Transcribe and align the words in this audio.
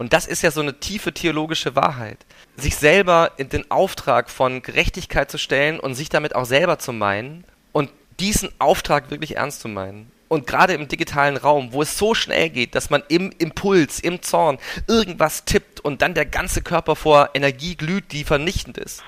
Und 0.00 0.14
das 0.14 0.26
ist 0.26 0.42
ja 0.42 0.50
so 0.50 0.62
eine 0.62 0.80
tiefe 0.80 1.12
theologische 1.12 1.76
Wahrheit. 1.76 2.18
Sich 2.56 2.76
selber 2.76 3.32
in 3.36 3.50
den 3.50 3.70
Auftrag 3.70 4.30
von 4.30 4.62
Gerechtigkeit 4.62 5.30
zu 5.30 5.36
stellen 5.36 5.78
und 5.78 5.94
sich 5.94 6.08
damit 6.08 6.34
auch 6.34 6.46
selber 6.46 6.78
zu 6.78 6.94
meinen 6.94 7.44
und 7.72 7.90
diesen 8.18 8.50
Auftrag 8.58 9.10
wirklich 9.10 9.36
ernst 9.36 9.60
zu 9.60 9.68
meinen. 9.68 10.10
Und 10.28 10.46
gerade 10.46 10.72
im 10.72 10.88
digitalen 10.88 11.36
Raum, 11.36 11.72
wo 11.74 11.82
es 11.82 11.98
so 11.98 12.14
schnell 12.14 12.48
geht, 12.48 12.74
dass 12.74 12.88
man 12.88 13.02
im 13.08 13.30
Impuls, 13.36 14.00
im 14.00 14.22
Zorn 14.22 14.58
irgendwas 14.86 15.44
tippt 15.44 15.80
und 15.80 16.02
dann 16.02 16.14
der 16.14 16.26
ganze 16.26 16.62
Körper 16.62 16.96
vor 16.96 17.30
Energie 17.34 17.76
glüht, 17.76 18.12
die 18.12 18.24
vernichtend 18.24 18.78
ist. 18.78 19.02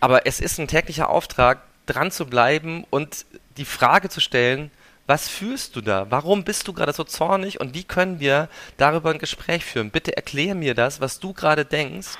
Aber 0.00 0.26
es 0.26 0.40
ist 0.40 0.58
ein 0.58 0.68
täglicher 0.68 1.10
Auftrag, 1.10 1.62
dran 1.86 2.10
zu 2.10 2.26
bleiben 2.26 2.84
und 2.88 3.26
die 3.56 3.64
Frage 3.64 4.08
zu 4.08 4.20
stellen, 4.20 4.70
was 5.06 5.28
fühlst 5.28 5.76
du 5.76 5.80
da? 5.80 6.06
Warum 6.10 6.44
bist 6.44 6.68
du 6.68 6.72
gerade 6.72 6.92
so 6.92 7.04
zornig 7.04 7.60
und 7.60 7.74
wie 7.74 7.84
können 7.84 8.20
wir 8.20 8.48
darüber 8.76 9.10
ein 9.10 9.18
Gespräch 9.18 9.64
führen? 9.64 9.90
Bitte 9.90 10.16
erklär 10.16 10.54
mir 10.54 10.74
das, 10.74 11.00
was 11.00 11.18
du 11.18 11.32
gerade 11.32 11.64
denkst. 11.64 12.16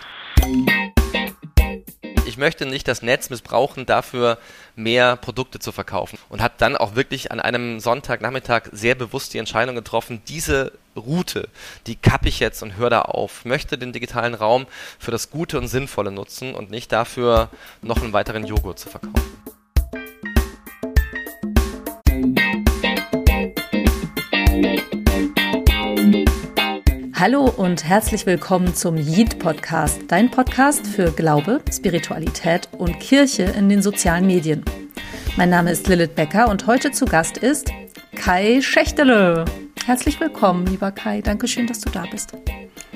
Ich 2.27 2.37
möchte 2.39 2.67
nicht 2.67 2.89
das 2.89 3.03
Netz 3.03 3.31
missbrauchen, 3.31 3.85
dafür 3.85 4.39
mehr 4.75 5.17
Produkte 5.17 5.59
zu 5.59 5.71
verkaufen. 5.71 6.19
Und 6.29 6.41
habe 6.41 6.55
dann 6.57 6.77
auch 6.77 6.95
wirklich 6.95 7.31
an 7.31 7.41
einem 7.41 7.79
Sonntagnachmittag 7.79 8.71
sehr 8.73 8.95
bewusst 8.95 9.35
die 9.35 9.39
Entscheidung 9.39 9.75
getroffen, 9.75 10.23
diese 10.29 10.73
Route, 10.97 11.49
die 11.87 11.97
kappe 11.97 12.29
ich 12.29 12.41
jetzt 12.41 12.63
und 12.63 12.77
höre 12.77 12.91
da 12.91 13.03
auf. 13.03 13.45
Möchte 13.45 13.77
den 13.77 13.93
digitalen 13.93 14.35
Raum 14.35 14.67
für 14.99 15.11
das 15.11 15.31
Gute 15.31 15.59
und 15.59 15.69
Sinnvolle 15.69 16.11
nutzen 16.11 16.55
und 16.55 16.71
nicht 16.71 16.91
dafür 16.93 17.51
noch 17.83 18.03
einen 18.03 18.13
weiteren 18.13 18.47
Joghurt 18.47 18.79
zu 18.79 18.89
verkaufen. 18.89 19.32
Hallo 27.23 27.49
und 27.57 27.85
herzlich 27.85 28.27
willkommen 28.27 28.75
zum 28.75 28.97
Yeet 28.97 29.39
Podcast, 29.39 30.01
dein 30.09 30.29
Podcast 30.29 30.85
für 30.85 31.13
Glaube, 31.13 31.61
Spiritualität 31.73 32.69
und 32.77 32.99
Kirche 32.99 33.45
in 33.45 33.69
den 33.69 33.81
sozialen 33.81 34.27
Medien. 34.27 34.65
Mein 35.37 35.49
Name 35.51 35.71
ist 35.71 35.87
Lilith 35.87 36.17
Becker 36.17 36.49
und 36.49 36.67
heute 36.67 36.91
zu 36.91 37.05
Gast 37.05 37.39
ist 37.39 37.71
Kai 38.17 38.61
Schächtele. 38.61 39.45
Herzlich 39.87 40.19
willkommen, 40.19 40.67
lieber 40.67 40.91
Kai. 40.91 41.21
Dankeschön, 41.21 41.69
dass 41.69 41.79
du 41.79 41.91
da 41.91 42.07
bist. 42.11 42.33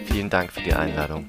Vielen 0.07 0.29
Dank 0.29 0.51
für 0.51 0.63
die 0.63 0.75
Einladung. 0.75 1.25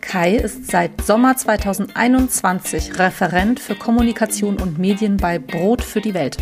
Kai 0.00 0.34
ist 0.34 0.72
seit 0.72 1.02
Sommer 1.02 1.36
2021 1.36 2.98
Referent 2.98 3.60
für 3.60 3.76
Kommunikation 3.76 4.60
und 4.60 4.80
Medien 4.80 5.18
bei 5.18 5.38
Brot 5.38 5.82
für 5.82 6.00
die 6.00 6.14
Welt. 6.14 6.36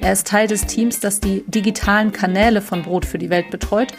Er 0.00 0.12
ist 0.12 0.26
Teil 0.26 0.48
des 0.48 0.66
Teams, 0.66 0.98
das 0.98 1.20
die 1.20 1.44
digitalen 1.46 2.10
Kanäle 2.10 2.60
von 2.60 2.82
Brot 2.82 3.06
für 3.06 3.18
die 3.18 3.30
Welt 3.30 3.50
betreut 3.50 3.92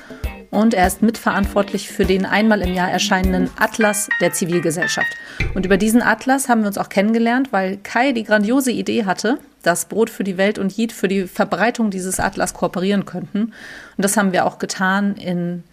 und 0.52 0.74
er 0.74 0.88
ist 0.88 1.02
mitverantwortlich 1.02 1.90
für 1.90 2.06
den 2.06 2.26
einmal 2.26 2.62
im 2.62 2.74
Jahr 2.74 2.90
erscheinenden 2.90 3.50
Atlas 3.58 4.10
der 4.20 4.34
Zivilgesellschaft. 4.34 5.10
Und 5.54 5.66
über 5.66 5.78
diesen 5.78 6.02
Atlas 6.02 6.50
haben 6.50 6.62
wir 6.62 6.68
uns 6.68 6.78
auch 6.78 6.90
kennengelernt, 6.90 7.52
weil 7.52 7.78
Kai 7.78 8.12
die 8.12 8.24
grandiose 8.24 8.72
Idee 8.72 9.06
hatte, 9.06 9.40
dass 9.62 9.86
Brot 9.86 10.10
für 10.10 10.24
die 10.24 10.38
Welt 10.38 10.58
und 10.58 10.76
Jid 10.76 10.92
für 10.92 11.08
die 11.08 11.28
Verbreitung 11.28 11.92
dieses 11.92 12.20
Atlas 12.20 12.54
kooperieren 12.54 13.06
könnten. 13.06 13.40
Und 13.42 13.54
das 13.98 14.18
haben 14.18 14.32
wir 14.32 14.46
auch 14.46 14.58
getan 14.58 15.16
in 15.16 15.64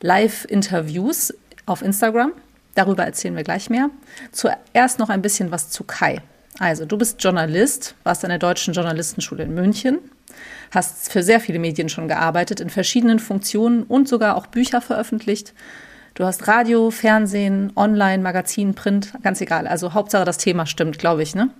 Live-Interviews 0.00 1.34
auf 1.66 1.82
Instagram. 1.82 2.32
Darüber 2.74 3.04
erzählen 3.04 3.36
wir 3.36 3.42
gleich 3.42 3.68
mehr. 3.70 3.90
Zuerst 4.30 4.98
noch 4.98 5.08
ein 5.08 5.22
bisschen 5.22 5.50
was 5.50 5.70
zu 5.70 5.84
Kai. 5.84 6.20
Also, 6.58 6.84
du 6.84 6.98
bist 6.98 7.22
Journalist, 7.22 7.94
warst 8.04 8.24
an 8.24 8.30
der 8.30 8.38
Deutschen 8.38 8.74
Journalistenschule 8.74 9.44
in 9.44 9.54
München, 9.54 9.98
hast 10.70 11.12
für 11.12 11.22
sehr 11.22 11.40
viele 11.40 11.58
Medien 11.58 11.88
schon 11.88 12.08
gearbeitet, 12.08 12.60
in 12.60 12.70
verschiedenen 12.70 13.18
Funktionen 13.18 13.82
und 13.82 14.08
sogar 14.08 14.36
auch 14.36 14.46
Bücher 14.46 14.80
veröffentlicht. 14.80 15.52
Du 16.14 16.24
hast 16.24 16.48
Radio, 16.48 16.90
Fernsehen, 16.90 17.72
Online, 17.76 18.22
Magazin, 18.22 18.74
Print, 18.74 19.12
ganz 19.22 19.40
egal. 19.40 19.66
Also 19.66 19.94
Hauptsache 19.94 20.24
das 20.24 20.38
Thema 20.38 20.66
stimmt, 20.66 20.98
glaube 20.98 21.22
ich. 21.22 21.34
Ne? 21.34 21.50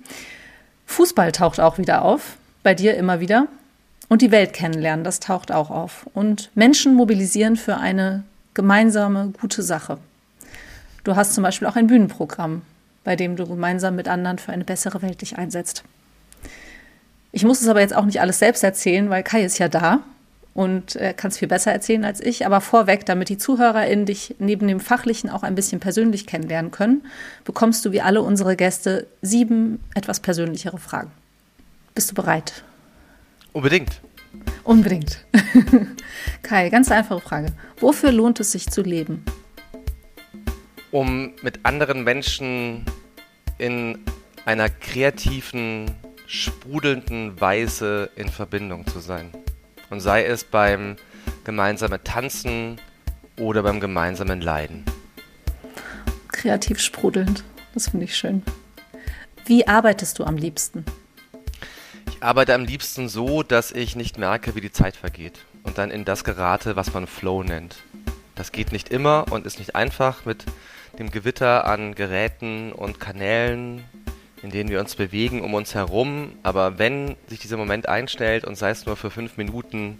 Fußball 0.87 1.33
taucht 1.33 1.61
auch 1.61 1.79
wieder 1.79 2.03
auf, 2.03 2.37
bei 2.63 2.75
dir 2.75 2.97
immer 2.97 3.21
wieder. 3.21 3.47
Und 4.09 4.23
die 4.23 4.33
Welt 4.33 4.53
kennenlernen, 4.53 5.05
das 5.05 5.21
taucht 5.21 5.53
auch 5.53 5.71
auf. 5.71 6.07
Und 6.15 6.51
Menschen 6.57 6.95
mobilisieren 6.95 7.57
für 7.57 7.77
eine 7.77 8.25
gemeinsame, 8.55 9.33
gute 9.41 9.63
Sache. 9.63 9.99
Du 11.05 11.15
hast 11.15 11.33
zum 11.33 11.45
Beispiel 11.45 11.69
auch 11.69 11.77
ein 11.77 11.87
Bühnenprogramm, 11.87 12.63
bei 13.05 13.15
dem 13.15 13.37
du 13.37 13.47
gemeinsam 13.47 13.95
mit 13.95 14.09
anderen 14.09 14.39
für 14.39 14.53
eine 14.53 14.65
bessere 14.65 15.01
Welt 15.01 15.23
dich 15.23 15.39
einsetzt. 15.39 15.85
Ich 17.33 17.45
muss 17.45 17.61
es 17.61 17.69
aber 17.69 17.81
jetzt 17.81 17.95
auch 17.95 18.05
nicht 18.05 18.21
alles 18.21 18.39
selbst 18.39 18.65
erzählen, 18.65 19.09
weil 19.11 19.23
Kai 19.23 19.45
ist 19.45 19.59
ja 19.59 19.69
da 19.69 20.01
und 20.53 20.97
er 20.97 21.15
kann 21.15 21.31
es 21.31 21.39
viel 21.39 21.49
besser 21.49 21.73
erzählen 21.73 22.05
als 22.05 22.21
ich. 22.21 22.45
Aber 22.45 22.61
vorweg, 22.61 23.07
damit 23.07 23.29
die 23.29 23.39
ZuhörerInnen 23.39 24.07
dich 24.07 24.35
neben 24.39 24.67
dem 24.67 24.81
Fachlichen 24.81 25.31
auch 25.31 25.43
ein 25.43 25.55
bisschen 25.55 25.81
persönlich 25.81 26.27
kennenlernen 26.27 26.71
können, 26.71 27.03
bekommst 27.45 27.85
du 27.85 27.93
wie 27.93 28.01
alle 28.01 28.23
unsere 28.23 28.57
Gäste 28.57 29.07
sieben 29.23 29.81
etwas 29.95 30.21
persönlichere 30.21 30.79
Fragen. 30.79 31.13
Bist 31.95 32.11
du 32.11 32.15
bereit? 32.15 32.65
Unbedingt. 33.53 34.01
Unbedingt. 34.65 35.25
Kai, 36.43 36.69
ganz 36.69 36.91
einfache 36.91 37.21
Frage. 37.21 37.53
Wofür 37.79 38.13
lohnt 38.13 38.41
es 38.41 38.53
sich 38.53 38.69
zu 38.69 38.83
leben? 38.83 39.25
Um 40.91 41.33
mit 41.43 41.65
anderen 41.65 42.03
Menschen 42.03 42.85
in 43.59 43.99
einer 44.45 44.69
kreativen 44.69 45.91
sprudelnden 46.31 47.41
Weise 47.41 48.09
in 48.15 48.29
Verbindung 48.29 48.87
zu 48.87 49.01
sein. 49.01 49.33
Und 49.91 49.99
sei 49.99 50.25
es 50.25 50.45
beim 50.45 50.95
gemeinsamen 51.43 52.05
Tanzen 52.05 52.81
oder 53.37 53.65
beim 53.65 53.81
gemeinsamen 53.81 54.41
Leiden. 54.41 54.85
Kreativ 56.29 56.79
sprudelnd, 56.79 57.43
das 57.75 57.89
finde 57.89 58.05
ich 58.05 58.17
schön. 58.17 58.45
Wie 59.47 59.67
arbeitest 59.67 60.21
du 60.21 60.25
am 60.25 60.37
liebsten? 60.37 60.85
Ich 62.09 62.23
arbeite 62.23 62.55
am 62.55 62.65
liebsten 62.65 63.09
so, 63.09 63.43
dass 63.43 63.73
ich 63.73 63.97
nicht 63.97 64.17
merke, 64.17 64.55
wie 64.55 64.61
die 64.61 64.71
Zeit 64.71 64.95
vergeht 64.95 65.41
und 65.65 65.79
dann 65.79 65.91
in 65.91 66.05
das 66.05 66.23
gerate, 66.23 66.77
was 66.77 66.95
man 66.95 67.09
Flow 67.09 67.43
nennt. 67.43 67.79
Das 68.37 68.53
geht 68.53 68.71
nicht 68.71 68.91
immer 68.91 69.27
und 69.33 69.47
ist 69.47 69.59
nicht 69.59 69.75
einfach 69.75 70.25
mit 70.25 70.45
dem 70.97 71.11
Gewitter 71.11 71.67
an 71.67 71.97
Geräten 71.97 72.73
und 72.73 73.01
Kanälen 73.01 73.85
in 74.43 74.51
denen 74.51 74.71
wir 74.71 74.81
uns 74.81 74.95
bewegen 74.95 75.43
um 75.43 75.55
uns 75.55 75.75
herum. 75.75 76.33
Aber 76.43 76.79
wenn 76.79 77.17
sich 77.29 77.39
dieser 77.41 77.57
Moment 77.57 77.89
einstellt 77.89 78.45
und 78.45 78.57
sei 78.57 78.71
es 78.71 78.87
nur 78.87 78.97
für 78.97 79.11
fünf 79.11 79.37
Minuten, 79.37 79.99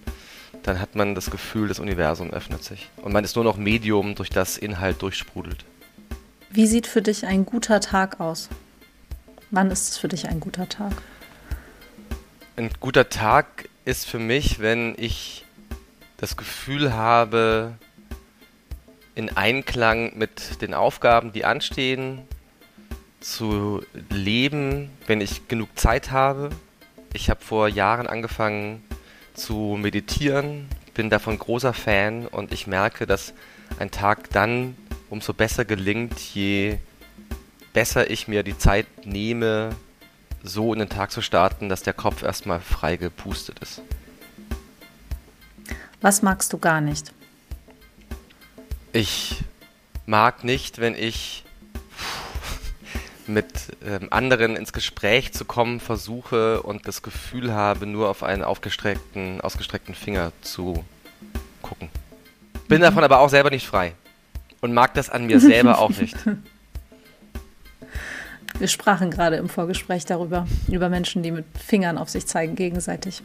dann 0.63 0.81
hat 0.81 0.95
man 0.95 1.15
das 1.15 1.31
Gefühl, 1.31 1.69
das 1.69 1.79
Universum 1.79 2.31
öffnet 2.31 2.65
sich. 2.65 2.89
Und 2.97 3.13
man 3.13 3.25
ist 3.25 3.37
nur 3.37 3.45
noch 3.45 3.57
Medium, 3.57 4.15
durch 4.15 4.31
das 4.31 4.59
Inhalt 4.59 5.01
durchsprudelt. 5.03 5.65
Wie 6.51 6.67
sieht 6.67 6.87
für 6.87 7.03
dich 7.03 7.27
ein 7.27 7.47
guter 7.47 7.81
Tag 7.81 8.21
aus? 8.21 8.49
Wann 9.51 9.71
ist 9.71 9.91
es 9.91 9.99
für 9.99 10.09
dich 10.09 10.29
ein 10.29 10.41
guter 10.41 10.69
Tag? 10.69 10.93
Ein 12.57 12.71
guter 12.81 13.09
Tag 13.09 13.69
ist 13.85 14.07
für 14.07 14.19
mich, 14.19 14.59
wenn 14.59 14.95
ich 14.99 15.45
das 16.19 16.37
Gefühl 16.37 16.93
habe, 16.93 17.75
in 19.15 19.37
Einklang 19.37 20.17
mit 20.17 20.61
den 20.61 20.75
Aufgaben, 20.75 21.33
die 21.33 21.45
anstehen, 21.45 22.23
zu 23.21 23.83
leben, 24.09 24.91
wenn 25.07 25.21
ich 25.21 25.47
genug 25.49 25.79
Zeit 25.79 26.11
habe. 26.11 26.51
Ich 27.13 27.31
habe 27.31 27.45
vor 27.45 27.69
Jahren 27.69 28.07
angefangen 28.07 28.83
zu 29.35 29.77
meditieren, 29.81 30.69
bin 30.95 31.11
davon 31.11 31.39
großer 31.39 31.73
Fan 31.73 32.27
und 32.27 32.53
ich 32.53 32.67
merke, 32.67 33.07
dass 33.07 33.33
ein 33.79 33.91
Tag 33.91 34.31
dann 34.31 34.77
umso 35.09 35.33
besser 35.33 35.65
gelingt, 35.65 36.19
je 36.19 36.79
besser 37.73 38.11
ich 38.11 38.29
mir 38.29 38.43
die 38.43 38.59
Zeit 38.59 38.87
nehme, 39.05 39.71
so 40.43 40.73
in 40.73 40.79
den 40.79 40.89
Tag 40.89 41.11
zu 41.13 41.23
starten, 41.23 41.69
dass 41.69 41.83
der 41.83 41.93
Kopf 41.93 42.23
erstmal 42.23 42.61
frei 42.61 42.97
gepustet 42.97 43.59
ist. 43.61 43.83
Was 46.01 46.23
magst 46.23 46.53
du 46.53 46.59
gar 46.59 46.81
nicht? 46.81 47.13
Ich 48.93 49.45
mag 50.07 50.45
nicht, 50.45 50.79
wenn 50.79 50.95
ich 50.95 51.45
mit 53.33 53.77
ähm, 53.87 54.09
anderen 54.11 54.57
ins 54.57 54.73
Gespräch 54.73 55.33
zu 55.33 55.45
kommen 55.45 55.81
versuche 55.81 56.63
und 56.63 56.87
das 56.87 57.03
Gefühl 57.03 57.53
habe, 57.53 57.87
nur 57.87 58.09
auf 58.09 58.23
einen 58.23 58.43
aufgestreckten, 58.43 59.41
ausgestreckten 59.41 59.95
Finger 59.95 60.33
zu 60.43 60.85
gucken. 61.63 61.89
Bin 62.69 62.79
mhm. 62.79 62.83
davon 62.83 63.05
aber 63.05 63.21
auch 63.21 63.29
selber 63.29 63.51
nicht 63.51 63.67
frei 63.67 63.95
und 64.61 64.73
mag 64.73 64.95
das 64.95 65.11
an 65.11 65.27
mir 65.27 65.41
selber 65.41 65.79
auch 65.79 65.91
nicht. 65.91 66.17
Wir 68.59 68.69
sprachen 68.69 69.11
gerade 69.11 69.37
im 69.37 69.49
Vorgespräch 69.49 70.05
darüber, 70.05 70.47
über 70.69 70.89
Menschen, 70.89 71.23
die 71.23 71.31
mit 71.31 71.47
Fingern 71.57 71.97
auf 71.97 72.11
sich 72.11 72.27
zeigen 72.27 72.57
gegenseitig. 72.57 73.23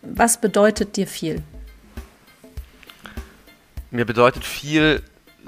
Was 0.00 0.40
bedeutet 0.40 0.96
dir 0.96 1.06
viel? 1.06 1.42
Mir 3.92 4.04
bedeutet 4.04 4.44
viel, 4.44 5.02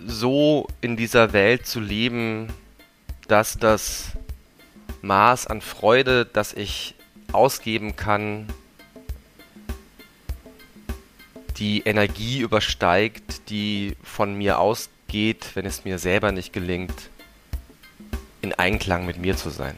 so 0.06 0.68
in 0.80 0.96
dieser 0.96 1.32
Welt 1.32 1.66
zu 1.66 1.80
leben, 1.80 2.48
dass 3.28 3.58
das 3.58 4.12
Maß 5.02 5.46
an 5.46 5.60
Freude, 5.60 6.24
das 6.24 6.52
ich 6.52 6.94
ausgeben 7.32 7.96
kann, 7.96 8.46
die 11.56 11.82
Energie 11.82 12.40
übersteigt, 12.40 13.48
die 13.48 13.96
von 14.02 14.34
mir 14.34 14.58
ausgeht, 14.58 15.50
wenn 15.54 15.66
es 15.66 15.84
mir 15.84 15.98
selber 15.98 16.32
nicht 16.32 16.52
gelingt, 16.52 17.10
in 18.42 18.52
Einklang 18.52 19.06
mit 19.06 19.18
mir 19.18 19.36
zu 19.36 19.50
sein. 19.50 19.76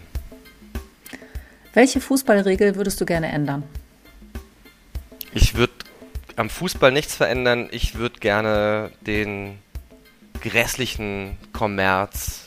Welche 1.75 2.01
Fußballregel 2.01 2.77
würdest 2.77 3.01
du 3.01 3.05
gerne 3.05 3.29
ändern? 3.29 3.63
Ich 5.35 5.55
würde 5.55 5.75
am 6.37 6.49
Fußball 6.49 6.91
nichts 6.91 7.15
verändern. 7.15 7.69
Ich 7.71 7.97
würde 7.97 8.19
gerne 8.21 8.91
den 9.03 9.59
grässlichen 10.41 11.37
Kommerz 11.53 12.46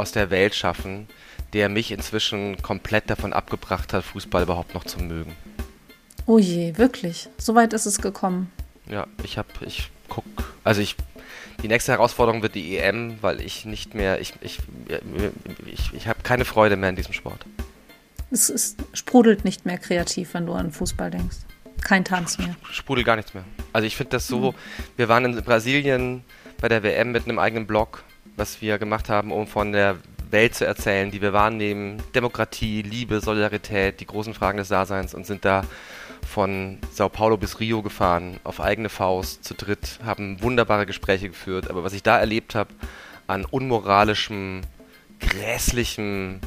aus 0.00 0.12
der 0.12 0.30
Welt 0.30 0.54
schaffen, 0.54 1.06
der 1.52 1.68
mich 1.68 1.90
inzwischen 1.92 2.60
komplett 2.62 3.10
davon 3.10 3.32
abgebracht 3.32 3.92
hat, 3.92 4.04
Fußball 4.04 4.42
überhaupt 4.42 4.74
noch 4.74 4.84
zu 4.84 4.98
mögen. 5.00 5.36
Oh 6.26 6.38
je, 6.38 6.76
wirklich? 6.76 7.28
So 7.38 7.54
weit 7.54 7.72
ist 7.72 7.86
es 7.86 8.00
gekommen. 8.00 8.50
Ja, 8.88 9.06
ich 9.24 9.38
habe, 9.38 9.48
ich 9.66 9.90
guck, 10.08 10.24
also 10.64 10.80
ich, 10.80 10.96
die 11.62 11.68
nächste 11.68 11.92
Herausforderung 11.92 12.42
wird 12.42 12.54
die 12.54 12.76
EM, 12.76 13.18
weil 13.20 13.40
ich 13.40 13.64
nicht 13.64 13.94
mehr, 13.94 14.20
ich, 14.20 14.34
ich, 14.40 14.58
ich, 15.66 15.92
ich 15.92 16.08
habe 16.08 16.22
keine 16.22 16.44
Freude 16.44 16.76
mehr 16.76 16.90
in 16.90 16.96
diesem 16.96 17.12
Sport. 17.12 17.44
Es, 18.30 18.48
es 18.48 18.76
sprudelt 18.92 19.44
nicht 19.44 19.66
mehr 19.66 19.78
kreativ, 19.78 20.34
wenn 20.34 20.46
du 20.46 20.52
an 20.52 20.70
Fußball 20.70 21.10
denkst. 21.10 21.38
Kein 21.82 22.04
Tanz 22.04 22.38
mehr. 22.38 22.54
Sprudelt 22.70 23.06
gar 23.06 23.16
nichts 23.16 23.34
mehr. 23.34 23.44
Also 23.72 23.86
ich 23.86 23.96
finde 23.96 24.10
das 24.10 24.26
so, 24.26 24.52
mhm. 24.52 24.56
wir 24.96 25.08
waren 25.08 25.24
in 25.24 25.42
Brasilien 25.42 26.22
bei 26.60 26.68
der 26.68 26.82
WM 26.82 27.12
mit 27.12 27.24
einem 27.24 27.38
eigenen 27.38 27.66
Blog, 27.66 28.04
was 28.40 28.62
wir 28.62 28.78
gemacht 28.78 29.10
haben, 29.10 29.32
um 29.32 29.46
von 29.46 29.70
der 29.70 29.98
Welt 30.30 30.54
zu 30.54 30.64
erzählen, 30.64 31.10
die 31.10 31.20
wir 31.20 31.34
wahrnehmen, 31.34 32.02
Demokratie, 32.14 32.80
Liebe, 32.80 33.20
Solidarität, 33.20 34.00
die 34.00 34.06
großen 34.06 34.32
Fragen 34.32 34.56
des 34.56 34.68
Daseins 34.68 35.12
und 35.12 35.26
sind 35.26 35.44
da 35.44 35.62
von 36.26 36.78
Sao 36.90 37.10
Paulo 37.10 37.36
bis 37.36 37.60
Rio 37.60 37.82
gefahren, 37.82 38.40
auf 38.42 38.60
eigene 38.60 38.88
Faust, 38.88 39.44
zu 39.44 39.52
dritt, 39.52 40.00
haben 40.02 40.42
wunderbare 40.42 40.86
Gespräche 40.86 41.28
geführt. 41.28 41.68
Aber 41.68 41.84
was 41.84 41.92
ich 41.92 42.02
da 42.02 42.18
erlebt 42.18 42.54
habe 42.54 42.70
an 43.26 43.44
unmoralischem, 43.44 44.62
grässlichem, 45.18 46.40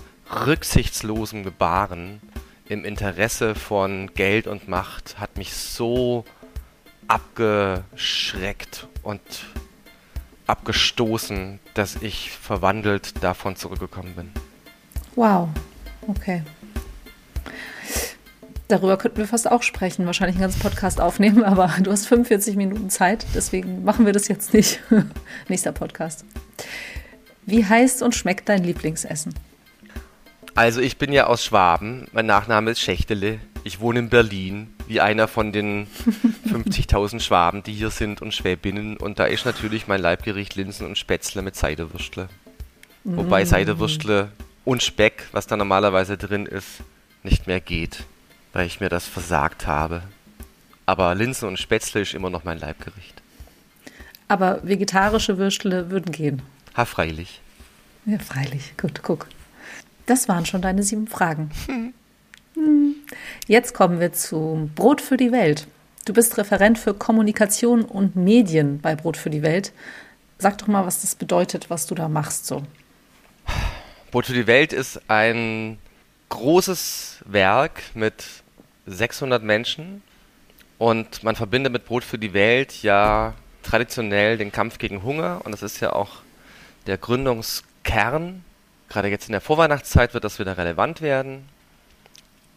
rücksichtslosem 0.47 1.43
Gebaren 1.43 2.21
im 2.69 2.85
Interesse 2.85 3.53
von 3.53 4.11
Geld 4.15 4.47
und 4.47 4.67
Macht 4.67 5.19
hat 5.19 5.37
mich 5.37 5.53
so 5.53 6.25
abgeschreckt 7.07 8.87
und 9.03 9.21
abgestoßen, 10.47 11.59
dass 11.73 11.95
ich 12.01 12.31
verwandelt 12.31 13.23
davon 13.23 13.55
zurückgekommen 13.55 14.15
bin. 14.15 14.31
Wow, 15.15 15.49
okay. 16.07 16.43
Darüber 18.67 18.97
könnten 18.97 19.17
wir 19.17 19.27
fast 19.27 19.49
auch 19.49 19.61
sprechen, 19.61 20.05
wahrscheinlich 20.05 20.35
einen 20.37 20.43
ganzen 20.43 20.61
Podcast 20.61 20.99
aufnehmen, 20.99 21.43
aber 21.43 21.73
du 21.81 21.91
hast 21.91 22.07
45 22.07 22.55
Minuten 22.55 22.89
Zeit, 22.89 23.25
deswegen 23.35 23.83
machen 23.83 24.05
wir 24.05 24.13
das 24.13 24.27
jetzt 24.27 24.53
nicht. 24.53 24.79
Nächster 25.47 25.71
Podcast. 25.71 26.25
Wie 27.45 27.65
heißt 27.65 28.01
und 28.01 28.15
schmeckt 28.15 28.49
dein 28.49 28.63
Lieblingsessen? 28.63 29.33
Also 30.55 30.81
ich 30.81 30.97
bin 30.97 31.11
ja 31.11 31.27
aus 31.27 31.43
Schwaben, 31.43 32.07
mein 32.13 32.25
Nachname 32.25 32.71
ist 32.71 32.79
Schächtele, 32.79 33.39
ich 33.63 33.79
wohne 33.79 33.99
in 33.99 34.09
Berlin, 34.09 34.73
wie 34.87 35.01
einer 35.01 35.27
von 35.27 35.51
den 35.51 35.87
50.000 36.47 37.19
Schwaben, 37.19 37.63
die 37.63 37.73
hier 37.73 37.89
sind 37.89 38.21
und 38.21 38.33
Schwäbinnen 38.33 38.97
und 38.97 39.19
da 39.19 39.25
ist 39.25 39.45
natürlich 39.45 39.87
mein 39.87 40.01
Leibgericht 40.01 40.55
Linsen 40.55 40.87
und 40.87 40.97
Spätzle 40.97 41.41
mit 41.41 41.55
Seidewürstle. 41.55 42.29
Mm. 43.03 43.17
Wobei 43.17 43.45
Seidewürstle 43.45 44.31
und 44.65 44.83
Speck, 44.83 45.27
was 45.31 45.47
da 45.47 45.57
normalerweise 45.57 46.17
drin 46.17 46.45
ist, 46.45 46.81
nicht 47.23 47.47
mehr 47.47 47.59
geht 47.59 48.05
weil 48.53 48.67
ich 48.67 48.79
mir 48.79 48.89
das 48.89 49.05
versagt 49.05 49.67
habe. 49.67 50.03
Aber 50.85 51.13
Linsen 51.15 51.47
und 51.47 51.59
Spätzle 51.59 52.01
ist 52.01 52.13
immer 52.13 52.29
noch 52.29 52.43
mein 52.43 52.59
Leibgericht. 52.59 53.21
Aber 54.27 54.65
vegetarische 54.65 55.37
Würstle 55.37 55.89
würden 55.89 56.11
gehen. 56.11 56.41
Ha, 56.77 56.85
freilich. 56.85 57.41
Ja, 58.05 58.19
freilich. 58.19 58.73
Gut, 58.79 59.01
guck. 59.03 59.27
Das 60.05 60.27
waren 60.27 60.45
schon 60.45 60.61
deine 60.61 60.83
sieben 60.83 61.07
Fragen. 61.07 61.51
Hm. 62.55 62.82
Jetzt 63.47 63.73
kommen 63.73 63.99
wir 63.99 64.13
zu 64.13 64.69
Brot 64.73 65.01
für 65.01 65.17
die 65.17 65.33
Welt. 65.33 65.67
Du 66.05 66.13
bist 66.13 66.37
Referent 66.37 66.79
für 66.79 66.93
Kommunikation 66.93 67.83
und 67.83 68.15
Medien 68.15 68.79
bei 68.79 68.95
Brot 68.95 69.17
für 69.17 69.29
die 69.29 69.41
Welt. 69.41 69.73
Sag 70.37 70.57
doch 70.59 70.67
mal, 70.67 70.85
was 70.85 71.01
das 71.01 71.15
bedeutet, 71.15 71.69
was 71.69 71.85
du 71.85 71.93
da 71.93 72.07
machst 72.07 72.45
so. 72.45 72.63
Brot 74.11 74.27
für 74.27 74.33
die 74.33 74.47
Welt 74.47 74.71
ist 74.71 75.01
ein 75.09 75.77
großes 76.29 77.19
Werk 77.25 77.83
mit 77.95 78.23
600 78.85 79.43
Menschen 79.43 80.03
und 80.77 81.23
man 81.23 81.35
verbindet 81.35 81.73
mit 81.73 81.85
Brot 81.85 82.03
für 82.03 82.17
die 82.17 82.33
Welt 82.33 82.81
ja 82.81 83.33
traditionell 83.61 84.37
den 84.37 84.51
Kampf 84.51 84.77
gegen 84.77 85.03
Hunger 85.03 85.41
und 85.43 85.51
das 85.51 85.63
ist 85.63 85.81
ja 85.81 85.93
auch 85.93 86.21
der 86.87 86.97
Gründungskern. 86.97 88.43
Gerade 88.89 89.07
jetzt 89.09 89.27
in 89.27 89.33
der 89.33 89.41
Vorweihnachtszeit 89.41 90.13
wird 90.13 90.23
das 90.23 90.39
wieder 90.39 90.57
relevant 90.57 91.01
werden. 91.01 91.47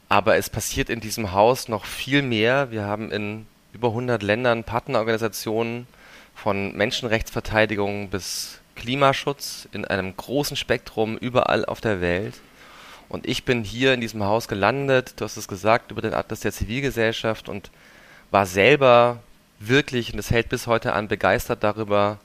Aber 0.09 0.37
es 0.37 0.51
passiert 0.51 0.89
in 0.89 1.01
diesem 1.01 1.33
Haus 1.33 1.69
noch 1.69 1.85
viel 1.85 2.23
mehr. 2.23 2.71
Wir 2.71 2.85
haben 2.85 3.11
in 3.11 3.47
über 3.73 3.89
100 3.89 4.23
Ländern 4.23 4.65
Partnerorganisationen 4.65 5.87
von 6.35 6.77
Menschenrechtsverteidigung 6.77 8.09
bis 8.11 8.61
Klimaschutz 8.77 9.69
in 9.73 9.85
einem 9.85 10.17
großen 10.17 10.57
Spektrum 10.57 11.17
überall 11.19 11.65
auf 11.65 11.81
der 11.81 12.01
Welt. 12.01 12.35
Und 13.09 13.27
ich 13.27 13.45
bin 13.45 13.65
hier 13.65 13.95
in 13.95 14.01
diesem 14.01 14.23
Haus 14.25 14.49
gelandet, 14.49 15.15
du 15.17 15.25
hast 15.25 15.37
es 15.37 15.49
gesagt, 15.49 15.91
über 15.91 16.03
den 16.03 16.15
Atlas 16.15 16.41
der 16.41 16.53
Zivilgesellschaft 16.53 17.49
und 17.49 17.71
war 18.31 18.47
selber 18.47 19.21
wirklich, 19.59 20.11
und 20.13 20.19
das 20.19 20.31
hält 20.31 20.49
bis 20.49 20.67
heute 20.67 20.93
an, 20.93 21.09
begeistert 21.09 21.63
darüber, 21.63 22.19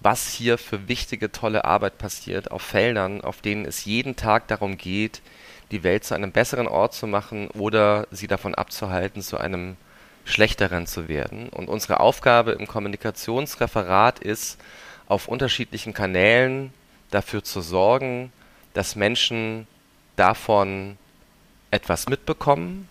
was 0.00 0.28
hier 0.28 0.58
für 0.58 0.88
wichtige, 0.88 1.32
tolle 1.32 1.64
Arbeit 1.64 1.98
passiert 1.98 2.50
auf 2.50 2.62
Feldern, 2.62 3.20
auf 3.22 3.40
denen 3.40 3.64
es 3.64 3.84
jeden 3.84 4.16
Tag 4.16 4.48
darum 4.48 4.78
geht, 4.78 5.20
die 5.70 5.82
Welt 5.82 6.04
zu 6.04 6.14
einem 6.14 6.32
besseren 6.32 6.66
Ort 6.66 6.94
zu 6.94 7.06
machen 7.06 7.48
oder 7.48 8.06
sie 8.10 8.26
davon 8.26 8.54
abzuhalten, 8.54 9.22
zu 9.22 9.38
einem 9.38 9.76
schlechteren 10.24 10.86
zu 10.86 11.08
werden. 11.08 11.48
Und 11.48 11.68
unsere 11.68 12.00
Aufgabe 12.00 12.52
im 12.52 12.66
Kommunikationsreferat 12.66 14.18
ist, 14.18 14.58
auf 15.06 15.28
unterschiedlichen 15.28 15.92
Kanälen 15.92 16.72
dafür 17.10 17.42
zu 17.42 17.60
sorgen, 17.60 18.32
dass 18.74 18.94
Menschen 18.94 19.66
davon 20.16 20.96
etwas 21.70 22.08
mitbekommen, 22.08 22.88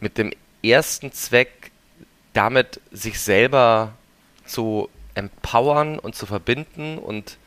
mit 0.00 0.18
dem 0.18 0.32
ersten 0.62 1.12
Zweck, 1.12 1.70
damit 2.32 2.80
sich 2.90 3.20
selber 3.20 3.92
zu 4.44 4.88
empowern 5.14 5.98
und 5.98 6.14
zu 6.14 6.26
verbinden 6.26 6.98
und 6.98 7.38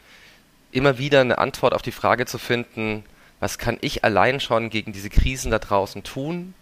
immer 0.72 0.98
wieder 0.98 1.22
eine 1.22 1.38
Antwort 1.38 1.74
auf 1.74 1.82
die 1.82 1.92
Frage 1.92 2.26
zu 2.26 2.38
finden, 2.38 3.04
was 3.46 3.60
kann 3.60 3.78
ich 3.82 4.04
allein 4.04 4.40
schon 4.40 4.72
gegen 4.72 4.92
diese 4.92 5.12
Krisen 5.12 5.52
da 5.52 5.60
draußen 5.60 6.02
tun? 6.02 6.56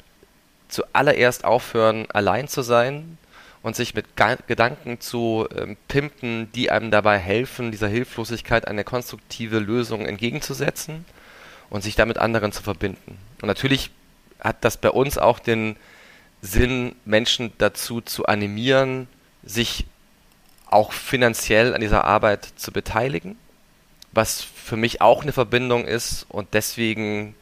Zuallererst 0.67 1.45
aufhören, 1.45 2.11
allein 2.11 2.49
zu 2.49 2.61
sein 2.61 3.17
und 3.61 3.77
sich 3.77 3.95
mit 3.95 4.17
Ga 4.17 4.35
Gedanken 4.47 4.99
zu 4.99 5.47
ähm, 5.55 5.77
pimpen, 5.87 6.51
die 6.51 6.71
einem 6.71 6.91
dabei 6.91 7.19
helfen, 7.19 7.71
dieser 7.71 7.87
Hilflosigkeit 7.87 8.67
eine 8.67 8.83
konstruktive 8.83 9.59
Lösung 9.59 10.05
entgegenzusetzen 10.05 11.05
und 11.69 11.83
sich 11.83 11.95
damit 11.95 12.17
anderen 12.17 12.51
zu 12.51 12.61
verbinden. 12.61 13.17
Und 13.41 13.47
natürlich 13.47 13.89
hat 14.41 14.57
das 14.65 14.75
bei 14.75 14.89
uns 14.89 15.17
auch 15.17 15.39
den 15.39 15.77
Sinn, 16.41 16.95
Menschen 17.05 17.53
dazu 17.59 18.01
zu 18.01 18.25
animieren, 18.25 19.07
sich 19.41 19.85
auch 20.69 20.91
finanziell 20.91 21.73
an 21.73 21.79
dieser 21.79 22.03
Arbeit 22.03 22.45
zu 22.57 22.73
beteiligen, 22.73 23.37
was 24.13 24.41
für 24.41 24.77
mich 24.77 25.01
auch 25.01 25.23
eine 25.23 25.31
Verbindung 25.31 25.85
ist 25.85 26.25
und 26.29 26.53
deswegen 26.53 27.35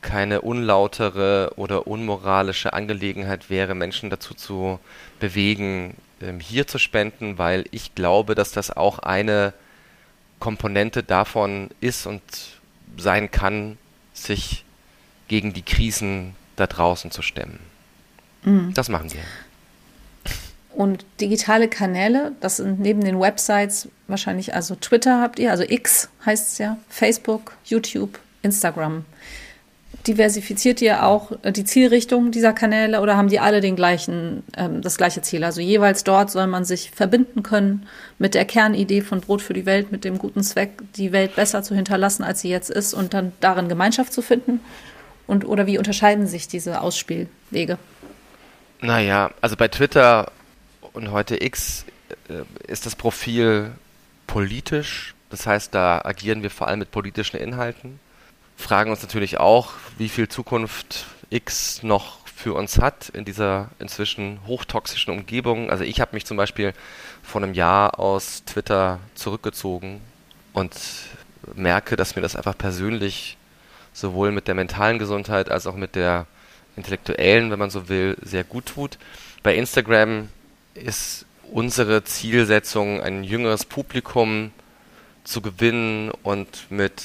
keine 0.00 0.40
unlautere 0.40 1.52
oder 1.56 1.86
unmoralische 1.86 2.72
Angelegenheit 2.72 3.50
wäre, 3.50 3.74
Menschen 3.74 4.10
dazu 4.10 4.34
zu 4.34 4.80
bewegen, 5.20 5.96
ähm, 6.20 6.40
hier 6.40 6.66
zu 6.66 6.78
spenden, 6.78 7.38
weil 7.38 7.64
ich 7.70 7.94
glaube, 7.94 8.34
dass 8.34 8.50
das 8.50 8.70
auch 8.70 8.98
eine 8.98 9.54
Komponente 10.40 11.04
davon 11.04 11.70
ist 11.80 12.06
und 12.06 12.22
sein 12.96 13.30
kann, 13.30 13.78
sich 14.12 14.64
gegen 15.28 15.52
die 15.52 15.62
Krisen 15.62 16.34
da 16.56 16.66
draußen 16.66 17.12
zu 17.12 17.22
stemmen. 17.22 17.60
Mhm. 18.42 18.74
Das 18.74 18.88
machen 18.88 19.12
wir. 19.12 19.22
Und 20.74 21.04
digitale 21.20 21.68
Kanäle, 21.68 22.32
das 22.40 22.56
sind 22.56 22.80
neben 22.80 23.02
den 23.02 23.20
Websites 23.20 23.88
wahrscheinlich, 24.08 24.54
also 24.54 24.74
Twitter 24.74 25.20
habt 25.20 25.38
ihr, 25.38 25.50
also 25.50 25.64
X 25.66 26.08
heißt 26.24 26.52
es 26.52 26.58
ja, 26.58 26.78
Facebook, 26.88 27.52
YouTube, 27.64 28.18
Instagram 28.42 29.04
diversifiziert 30.06 30.82
ihr 30.82 31.04
auch 31.04 31.32
äh, 31.42 31.52
die 31.52 31.64
Zielrichtung 31.64 32.30
dieser 32.30 32.52
Kanäle 32.52 33.00
oder 33.00 33.16
haben 33.16 33.28
die 33.28 33.40
alle 33.40 33.60
den 33.60 33.76
gleichen, 33.76 34.42
ähm, 34.56 34.82
das 34.82 34.96
gleiche 34.96 35.22
Ziel? 35.22 35.44
Also 35.44 35.60
jeweils 35.60 36.04
dort 36.04 36.30
soll 36.30 36.46
man 36.46 36.64
sich 36.64 36.90
verbinden 36.90 37.42
können 37.42 37.86
mit 38.18 38.34
der 38.34 38.44
Kernidee 38.44 39.02
von 39.02 39.20
Brot 39.20 39.42
für 39.42 39.54
die 39.54 39.66
Welt, 39.66 39.92
mit 39.92 40.04
dem 40.04 40.18
guten 40.18 40.42
Zweck, 40.42 40.70
die 40.96 41.12
Welt 41.12 41.36
besser 41.36 41.62
zu 41.62 41.74
hinterlassen, 41.74 42.24
als 42.24 42.40
sie 42.40 42.48
jetzt 42.48 42.70
ist 42.70 42.94
und 42.94 43.14
dann 43.14 43.32
darin 43.40 43.68
Gemeinschaft 43.68 44.12
zu 44.12 44.22
finden? 44.22 44.60
Und 45.26 45.44
oder 45.46 45.66
wie 45.66 45.78
unterscheiden 45.78 46.26
sich 46.26 46.48
diese 46.48 46.80
Ausspielwege? 46.80 47.78
Naja, 48.80 49.30
also 49.40 49.56
bei 49.56 49.68
Twitter 49.68 50.32
und 50.92 51.10
heute 51.10 51.42
X 51.42 51.84
äh, 52.28 52.42
ist 52.70 52.86
das 52.86 52.96
Profil 52.96 53.72
politisch. 54.26 55.14
Das 55.30 55.46
heißt, 55.46 55.74
da 55.74 56.02
agieren 56.04 56.42
wir 56.42 56.50
vor 56.50 56.68
allem 56.68 56.80
mit 56.80 56.90
politischen 56.90 57.36
Inhalten. 57.36 57.98
Fragen 58.56 58.90
uns 58.90 59.02
natürlich 59.02 59.38
auch, 59.38 59.72
wie 59.98 60.08
viel 60.08 60.28
Zukunft 60.28 61.06
X 61.30 61.82
noch 61.82 62.18
für 62.26 62.54
uns 62.54 62.80
hat 62.80 63.08
in 63.10 63.24
dieser 63.24 63.70
inzwischen 63.78 64.40
hochtoxischen 64.46 65.12
Umgebung. 65.12 65.70
Also 65.70 65.84
ich 65.84 66.00
habe 66.00 66.14
mich 66.14 66.26
zum 66.26 66.36
Beispiel 66.36 66.74
vor 67.22 67.42
einem 67.42 67.54
Jahr 67.54 67.98
aus 67.98 68.44
Twitter 68.44 68.98
zurückgezogen 69.14 70.00
und 70.52 70.74
merke, 71.54 71.96
dass 71.96 72.16
mir 72.16 72.22
das 72.22 72.36
einfach 72.36 72.56
persönlich 72.56 73.36
sowohl 73.92 74.32
mit 74.32 74.48
der 74.48 74.54
mentalen 74.54 74.98
Gesundheit 74.98 75.50
als 75.50 75.66
auch 75.66 75.76
mit 75.76 75.94
der 75.94 76.26
intellektuellen, 76.76 77.50
wenn 77.50 77.58
man 77.58 77.70
so 77.70 77.88
will, 77.88 78.16
sehr 78.22 78.44
gut 78.44 78.66
tut. 78.66 78.98
Bei 79.42 79.54
Instagram 79.54 80.28
ist 80.74 81.26
unsere 81.50 82.04
Zielsetzung, 82.04 83.00
ein 83.00 83.24
jüngeres 83.24 83.64
Publikum 83.64 84.52
zu 85.24 85.40
gewinnen 85.40 86.10
und 86.22 86.70
mit 86.70 87.02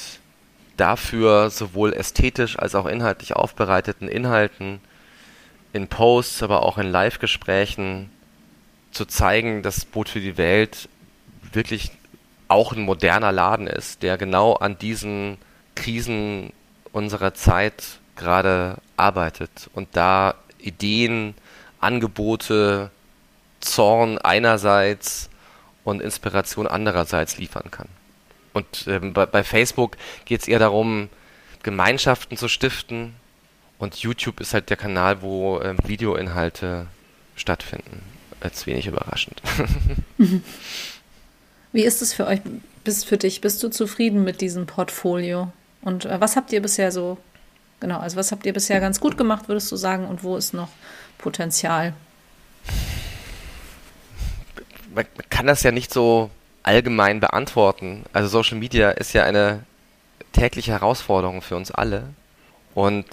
dafür 0.76 1.50
sowohl 1.50 1.92
ästhetisch 1.92 2.58
als 2.58 2.74
auch 2.74 2.86
inhaltlich 2.86 3.34
aufbereiteten 3.34 4.08
Inhalten 4.08 4.80
in 5.72 5.88
Posts, 5.88 6.42
aber 6.42 6.62
auch 6.62 6.78
in 6.78 6.90
Live-Gesprächen 6.90 8.10
zu 8.90 9.04
zeigen, 9.04 9.62
dass 9.62 9.84
Boot 9.84 10.08
für 10.08 10.20
die 10.20 10.38
Welt 10.38 10.88
wirklich 11.52 11.90
auch 12.48 12.72
ein 12.72 12.82
moderner 12.82 13.32
Laden 13.32 13.66
ist, 13.66 14.02
der 14.02 14.16
genau 14.16 14.54
an 14.54 14.78
diesen 14.78 15.36
Krisen 15.74 16.52
unserer 16.92 17.34
Zeit 17.34 17.98
gerade 18.16 18.78
arbeitet 18.96 19.68
und 19.74 19.88
da 19.92 20.34
Ideen, 20.58 21.34
Angebote, 21.80 22.90
Zorn 23.60 24.18
einerseits 24.18 25.28
und 25.84 26.00
Inspiration 26.00 26.66
andererseits 26.66 27.38
liefern 27.38 27.70
kann. 27.70 27.88
Und 28.52 28.86
ähm, 28.86 29.12
bei, 29.12 29.26
bei, 29.26 29.44
Facebook 29.44 29.96
geht 30.24 30.42
es 30.42 30.48
eher 30.48 30.58
darum, 30.58 31.08
Gemeinschaften 31.62 32.36
zu 32.36 32.48
stiften 32.48 33.14
und 33.78 33.96
YouTube 33.96 34.40
ist 34.40 34.54
halt 34.54 34.70
der 34.70 34.76
Kanal, 34.76 35.22
wo 35.22 35.60
ähm, 35.60 35.76
Videoinhalte 35.84 36.86
stattfinden. 37.36 38.02
Als 38.40 38.66
wenig 38.66 38.86
überraschend. 38.86 39.42
Wie 41.72 41.82
ist 41.82 42.02
es 42.02 42.14
für 42.14 42.26
euch, 42.26 42.40
bist 42.84 43.06
für 43.06 43.16
dich? 43.16 43.40
Bist 43.40 43.62
du 43.62 43.68
zufrieden 43.68 44.22
mit 44.22 44.40
diesem 44.40 44.66
Portfolio? 44.66 45.52
Und 45.82 46.04
äh, 46.04 46.20
was 46.20 46.36
habt 46.36 46.52
ihr 46.52 46.62
bisher 46.62 46.92
so, 46.92 47.18
genau, 47.80 47.98
also 47.98 48.16
was 48.16 48.30
habt 48.30 48.46
ihr 48.46 48.52
bisher 48.52 48.78
ganz 48.80 49.00
gut 49.00 49.18
gemacht, 49.18 49.48
würdest 49.48 49.72
du 49.72 49.76
sagen, 49.76 50.06
und 50.06 50.22
wo 50.22 50.36
ist 50.36 50.54
noch 50.54 50.68
Potenzial? 51.18 51.94
Man 54.98 55.06
kann 55.30 55.46
das 55.46 55.62
ja 55.62 55.70
nicht 55.70 55.92
so 55.92 56.28
allgemein 56.64 57.20
beantworten. 57.20 58.02
Also 58.12 58.28
Social 58.28 58.58
Media 58.58 58.90
ist 58.90 59.12
ja 59.12 59.22
eine 59.22 59.62
tägliche 60.32 60.72
Herausforderung 60.72 61.40
für 61.40 61.54
uns 61.54 61.70
alle. 61.70 62.08
Und 62.74 63.06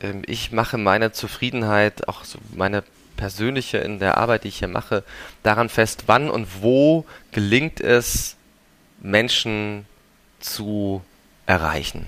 ähm, 0.00 0.22
ich 0.26 0.52
mache 0.52 0.78
meine 0.78 1.10
Zufriedenheit, 1.10 2.06
auch 2.06 2.22
so 2.22 2.38
meine 2.54 2.84
persönliche 3.16 3.78
in 3.78 3.98
der 3.98 4.16
Arbeit, 4.16 4.44
die 4.44 4.48
ich 4.48 4.60
hier 4.60 4.68
mache, 4.68 5.02
daran 5.42 5.68
fest, 5.68 6.04
wann 6.06 6.30
und 6.30 6.62
wo 6.62 7.04
gelingt 7.32 7.80
es, 7.80 8.36
Menschen 9.00 9.86
zu 10.38 11.02
erreichen. 11.46 12.06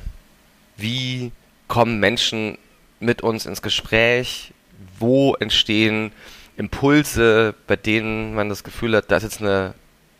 Wie 0.76 1.33
kommen 1.66 1.99
Menschen 1.99 2.59
mit 3.00 3.23
uns 3.23 3.45
ins 3.45 3.61
Gespräch? 3.61 4.52
Wo 5.00 5.35
entstehen 5.35 6.12
Impulse, 6.56 7.54
bei 7.66 7.76
denen 7.76 8.34
man 8.34 8.48
das 8.48 8.64
Gefühl 8.64 8.96
hat, 8.96 9.10
da 9.10 9.16
ist 9.16 9.22
jetzt 9.25 9.42
eine 9.42 9.75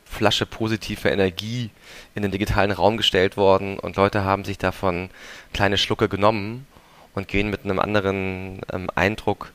Flasche 0.05 0.47
positive 0.47 1.09
Energie 1.09 1.71
in 2.15 2.23
den 2.23 2.31
digitalen 2.31 2.71
Raum 2.71 2.97
gestellt 2.97 3.37
worden 3.37 3.79
und 3.79 3.97
Leute 3.97 4.25
haben 4.25 4.45
sich 4.45 4.59
davon 4.59 5.11
kleine 5.53 5.79
Schlucke 5.79 6.09
genommen 6.09 6.67
und 7.15 7.29
gehen 7.29 7.51
mit 7.51 7.65
einem 7.65 7.79
anderen 7.79 8.61
ähm, 8.73 8.89
Eindruck 8.95 9.53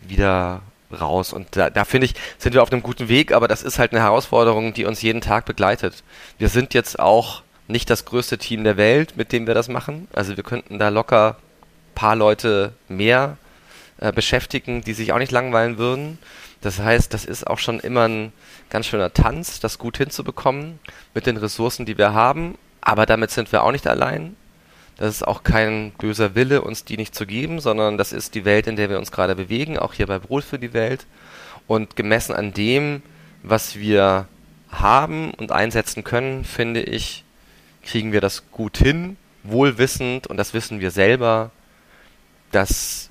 wieder 0.00 0.62
raus. 1.00 1.32
Und 1.32 1.56
da, 1.56 1.70
da 1.70 1.84
finde 1.84 2.06
ich, 2.06 2.14
sind 2.38 2.54
wir 2.54 2.62
auf 2.62 2.72
einem 2.72 2.82
guten 2.82 3.08
Weg, 3.08 3.32
aber 3.32 3.48
das 3.48 3.62
ist 3.62 3.78
halt 3.78 3.92
eine 3.92 4.02
Herausforderung, 4.02 4.74
die 4.74 4.84
uns 4.84 5.02
jeden 5.02 5.20
Tag 5.20 5.44
begleitet. 5.44 6.02
Wir 6.38 6.48
sind 6.48 6.74
jetzt 6.74 6.98
auch 6.98 7.42
nicht 7.68 7.88
das 7.90 8.04
größte 8.04 8.38
Team 8.38 8.64
der 8.64 8.76
Welt, 8.76 9.16
mit 9.16 9.32
dem 9.32 9.46
wir 9.46 9.54
das 9.54 9.68
machen. 9.68 10.08
Also 10.12 10.36
wir 10.36 10.44
könnten 10.44 10.78
da 10.78 10.88
locker 10.88 11.36
paar 11.94 12.16
Leute 12.16 12.72
mehr 12.88 13.36
äh, 13.98 14.12
beschäftigen, 14.12 14.82
die 14.82 14.92
sich 14.92 15.12
auch 15.12 15.18
nicht 15.18 15.32
langweilen 15.32 15.78
würden. 15.78 16.18
Das 16.60 16.78
heißt, 16.78 17.12
das 17.12 17.24
ist 17.24 17.46
auch 17.46 17.58
schon 17.58 17.80
immer 17.80 18.08
ein 18.08 18.32
ganz 18.70 18.86
schöner 18.86 19.12
Tanz, 19.12 19.60
das 19.60 19.78
gut 19.78 19.98
hinzubekommen 19.98 20.78
mit 21.14 21.26
den 21.26 21.36
Ressourcen, 21.36 21.86
die 21.86 21.98
wir 21.98 22.14
haben. 22.14 22.56
Aber 22.80 23.06
damit 23.06 23.30
sind 23.30 23.52
wir 23.52 23.62
auch 23.62 23.72
nicht 23.72 23.86
allein. 23.86 24.36
Das 24.96 25.14
ist 25.14 25.26
auch 25.26 25.42
kein 25.42 25.92
böser 25.98 26.34
Wille, 26.34 26.62
uns 26.62 26.84
die 26.84 26.96
nicht 26.96 27.14
zu 27.14 27.26
geben, 27.26 27.60
sondern 27.60 27.98
das 27.98 28.12
ist 28.12 28.34
die 28.34 28.44
Welt, 28.44 28.66
in 28.66 28.76
der 28.76 28.90
wir 28.90 28.98
uns 28.98 29.10
gerade 29.10 29.34
bewegen, 29.34 29.78
auch 29.78 29.92
hier 29.92 30.06
bei 30.06 30.18
Brot 30.18 30.44
für 30.44 30.58
die 30.58 30.72
Welt. 30.72 31.06
Und 31.66 31.96
gemessen 31.96 32.34
an 32.34 32.52
dem, 32.52 33.02
was 33.42 33.76
wir 33.76 34.28
haben 34.70 35.32
und 35.34 35.52
einsetzen 35.52 36.04
können, 36.04 36.44
finde 36.44 36.82
ich, 36.82 37.24
kriegen 37.82 38.12
wir 38.12 38.20
das 38.20 38.50
gut 38.50 38.78
hin, 38.78 39.16
wohlwissend, 39.42 40.26
und 40.26 40.36
das 40.36 40.54
wissen 40.54 40.80
wir 40.80 40.90
selber, 40.90 41.50
dass 42.50 43.10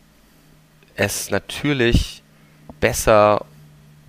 es 0.95 1.29
natürlich 1.29 2.21
besser, 2.79 3.45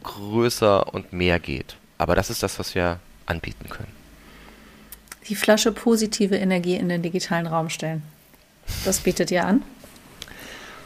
größer 0.02 0.92
und 0.92 1.12
mehr 1.12 1.38
geht. 1.40 1.76
Aber 1.98 2.14
das 2.14 2.30
ist 2.30 2.42
das, 2.42 2.58
was 2.58 2.74
wir 2.74 2.98
anbieten 3.26 3.68
können 3.68 4.04
die 5.28 5.34
Flasche 5.34 5.72
positive 5.72 6.36
Energie 6.36 6.76
in 6.76 6.88
den 6.88 7.02
digitalen 7.02 7.46
Raum 7.46 7.70
stellen. 7.70 8.02
Das 8.84 9.00
bietet 9.00 9.30
ihr 9.30 9.44
an? 9.46 9.62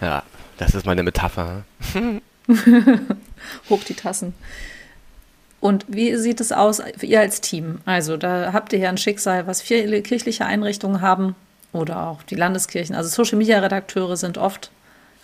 Ja, 0.00 0.22
das 0.58 0.74
ist 0.74 0.86
meine 0.86 1.02
Metapher. 1.02 1.64
Hoch 3.68 3.84
die 3.84 3.94
Tassen. 3.94 4.34
Und 5.60 5.84
wie 5.88 6.14
sieht 6.16 6.40
es 6.40 6.52
aus, 6.52 6.80
ihr 7.02 7.20
als 7.20 7.40
Team? 7.40 7.80
Also, 7.84 8.16
da 8.16 8.52
habt 8.52 8.72
ihr 8.72 8.78
ja 8.78 8.88
ein 8.88 8.98
Schicksal, 8.98 9.46
was 9.48 9.60
viele 9.60 10.02
kirchliche 10.02 10.46
Einrichtungen 10.46 11.00
haben 11.00 11.34
oder 11.72 12.06
auch 12.06 12.22
die 12.22 12.36
Landeskirchen. 12.36 12.94
Also, 12.94 13.08
Social 13.08 13.38
Media 13.38 13.58
Redakteure 13.58 14.16
sind 14.16 14.38
oft 14.38 14.70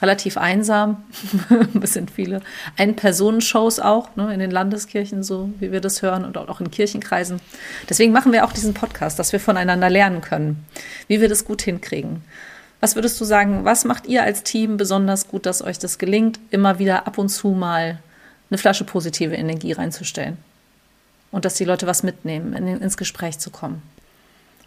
relativ 0.04 0.37
einsam. 0.37 1.02
es 1.82 1.94
sind 1.94 2.11
viele 2.11 2.42
Ein-Personen-Shows 2.76 3.80
auch 3.80 4.14
ne, 4.16 4.32
in 4.34 4.38
den 4.38 4.50
Landeskirchen, 4.50 5.23
so 5.23 5.50
wie 5.61 5.73
wir 5.73 5.80
das 5.80 6.02
hören 6.02 6.26
und 6.26 6.37
auch 6.37 6.61
in 6.61 6.70
Kirchenkreisen. 6.70 7.40
Deswegen 7.88 8.12
machen 8.12 8.32
wir 8.32 8.44
auch 8.44 8.52
diesen 8.52 8.75
Podcast, 8.75 9.18
dass 9.18 9.32
wir 9.32 9.40
voneinander 9.40 9.88
lernen 9.88 10.20
können, 10.20 10.66
wie 11.08 11.23
wir 11.23 11.30
das 11.30 11.46
gut 11.46 11.62
hinkriegen. 11.62 12.23
Was 12.80 12.96
würdest 12.96 13.18
du 13.18 13.25
sagen, 13.25 13.64
was 13.64 13.87
macht 13.87 14.06
ihr 14.06 14.23
als 14.23 14.42
Team 14.42 14.76
besonders 14.76 15.26
gut, 15.26 15.46
dass 15.46 15.62
euch 15.62 15.78
das 15.78 15.96
gelingt, 15.96 16.38
immer 16.50 16.78
wieder 16.78 17.06
ab 17.06 17.16
und 17.16 17.30
zu 17.30 17.49
mal 17.49 17.99
eine 18.50 18.58
Flasche 18.58 18.84
positive 18.84 19.34
Energie 19.34 19.73
reinzustellen? 19.73 20.37
Und 21.30 21.46
dass 21.46 21.54
die 21.54 21.64
Leute 21.64 21.87
was 21.87 22.02
mitnehmen, 22.02 22.52
in, 22.52 22.68
ins 22.68 22.99
Gespräch 22.99 23.38
zu 23.38 23.50
kommen. 23.50 23.82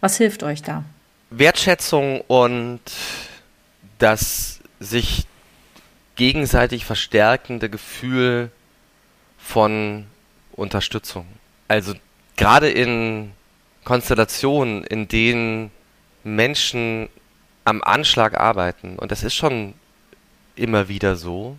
Was 0.00 0.16
hilft 0.16 0.42
euch 0.42 0.62
da? 0.62 0.82
Wertschätzung 1.30 2.22
und 2.22 2.80
das 3.98 4.57
sich 4.80 5.26
gegenseitig 6.16 6.84
verstärkende 6.84 7.70
Gefühl 7.70 8.50
von 9.38 10.06
Unterstützung. 10.52 11.26
Also 11.68 11.94
gerade 12.36 12.68
in 12.68 13.32
Konstellationen, 13.84 14.84
in 14.84 15.08
denen 15.08 15.70
Menschen 16.24 17.08
am 17.64 17.82
Anschlag 17.82 18.38
arbeiten, 18.38 18.98
und 18.98 19.12
das 19.12 19.22
ist 19.22 19.34
schon 19.34 19.74
immer 20.56 20.88
wieder 20.88 21.16
so, 21.16 21.56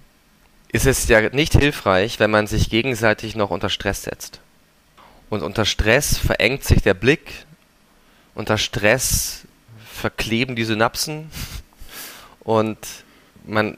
ist 0.72 0.86
es 0.86 1.08
ja 1.08 1.30
nicht 1.30 1.54
hilfreich, 1.54 2.20
wenn 2.20 2.30
man 2.30 2.46
sich 2.46 2.70
gegenseitig 2.70 3.36
noch 3.36 3.50
unter 3.50 3.70
Stress 3.70 4.04
setzt. 4.04 4.42
Und 5.30 5.42
unter 5.42 5.66
Stress 5.66 6.18
verengt 6.18 6.64
sich 6.64 6.82
der 6.82 6.94
Blick, 6.94 7.46
unter 8.36 8.58
Stress 8.58 9.46
verkleben 9.92 10.56
die 10.56 10.64
Synapsen 10.64 11.32
und 12.42 12.78
man 13.46 13.78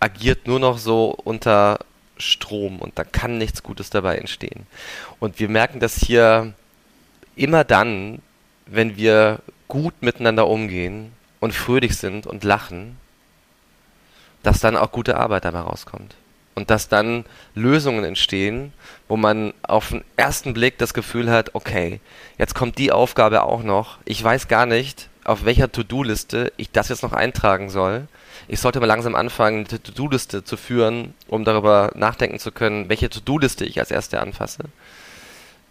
agiert 0.00 0.46
nur 0.46 0.60
noch 0.60 0.78
so 0.78 1.10
unter 1.24 1.78
Strom 2.18 2.78
und 2.80 2.98
da 2.98 3.04
kann 3.04 3.38
nichts 3.38 3.62
Gutes 3.62 3.90
dabei 3.90 4.16
entstehen. 4.16 4.66
Und 5.20 5.38
wir 5.38 5.48
merken 5.48 5.80
das 5.80 5.96
hier 5.96 6.54
immer 7.34 7.64
dann, 7.64 8.20
wenn 8.66 8.96
wir 8.96 9.40
gut 9.68 9.94
miteinander 10.00 10.46
umgehen 10.46 11.12
und 11.40 11.54
fröhlich 11.54 11.96
sind 11.96 12.26
und 12.26 12.44
lachen, 12.44 12.96
dass 14.42 14.60
dann 14.60 14.76
auch 14.76 14.92
gute 14.92 15.16
Arbeit 15.16 15.44
dabei 15.44 15.60
rauskommt. 15.60 16.14
Und 16.54 16.70
dass 16.70 16.88
dann 16.88 17.26
Lösungen 17.54 18.04
entstehen, 18.04 18.72
wo 19.08 19.18
man 19.18 19.52
auf 19.62 19.90
den 19.90 20.02
ersten 20.16 20.54
Blick 20.54 20.78
das 20.78 20.94
Gefühl 20.94 21.30
hat, 21.30 21.54
okay, 21.54 22.00
jetzt 22.38 22.54
kommt 22.54 22.78
die 22.78 22.92
Aufgabe 22.92 23.42
auch 23.42 23.62
noch. 23.62 23.98
Ich 24.06 24.24
weiß 24.24 24.48
gar 24.48 24.64
nicht, 24.64 25.10
auf 25.24 25.44
welcher 25.44 25.70
To-Do-Liste 25.70 26.52
ich 26.56 26.70
das 26.70 26.88
jetzt 26.88 27.02
noch 27.02 27.12
eintragen 27.12 27.68
soll 27.68 28.08
ich 28.48 28.60
sollte 28.60 28.80
mal 28.80 28.86
langsam 28.86 29.14
anfangen, 29.14 29.66
eine 29.68 29.82
To-Do-Liste 29.82 30.44
zu 30.44 30.56
führen, 30.56 31.14
um 31.28 31.44
darüber 31.44 31.90
nachdenken 31.94 32.38
zu 32.38 32.52
können, 32.52 32.88
welche 32.88 33.10
To-Do-Liste 33.10 33.64
ich 33.64 33.78
als 33.78 33.90
erste 33.90 34.20
anfasse. 34.20 34.64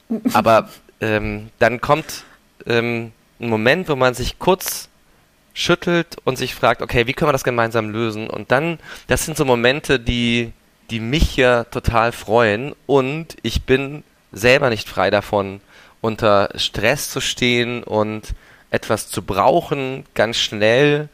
Aber 0.33 0.69
ähm, 1.01 1.49
dann 1.59 1.81
kommt 1.81 2.23
ähm, 2.65 3.11
ein 3.39 3.49
Moment, 3.49 3.89
wo 3.89 3.95
man 3.95 4.13
sich 4.13 4.39
kurz 4.39 4.89
schüttelt 5.53 6.17
und 6.25 6.37
sich 6.37 6.53
fragt, 6.53 6.81
okay, 6.81 7.07
wie 7.07 7.13
können 7.13 7.29
wir 7.29 7.33
das 7.33 7.43
gemeinsam 7.43 7.89
lösen? 7.89 8.29
Und 8.29 8.51
dann, 8.51 8.79
das 9.07 9.25
sind 9.25 9.37
so 9.37 9.45
Momente, 9.45 9.99
die, 9.99 10.51
die 10.89 10.99
mich 10.99 11.37
ja 11.37 11.63
total 11.63 12.11
freuen 12.11 12.75
und 12.85 13.37
ich 13.41 13.63
bin 13.63 14.03
selber 14.31 14.69
nicht 14.69 14.87
frei 14.89 15.09
davon, 15.09 15.61
unter 16.01 16.49
Stress 16.55 17.09
zu 17.09 17.21
stehen 17.21 17.83
und 17.83 18.35
etwas 18.69 19.09
zu 19.09 19.21
brauchen, 19.21 20.05
ganz 20.13 20.37
schnell 20.37 21.07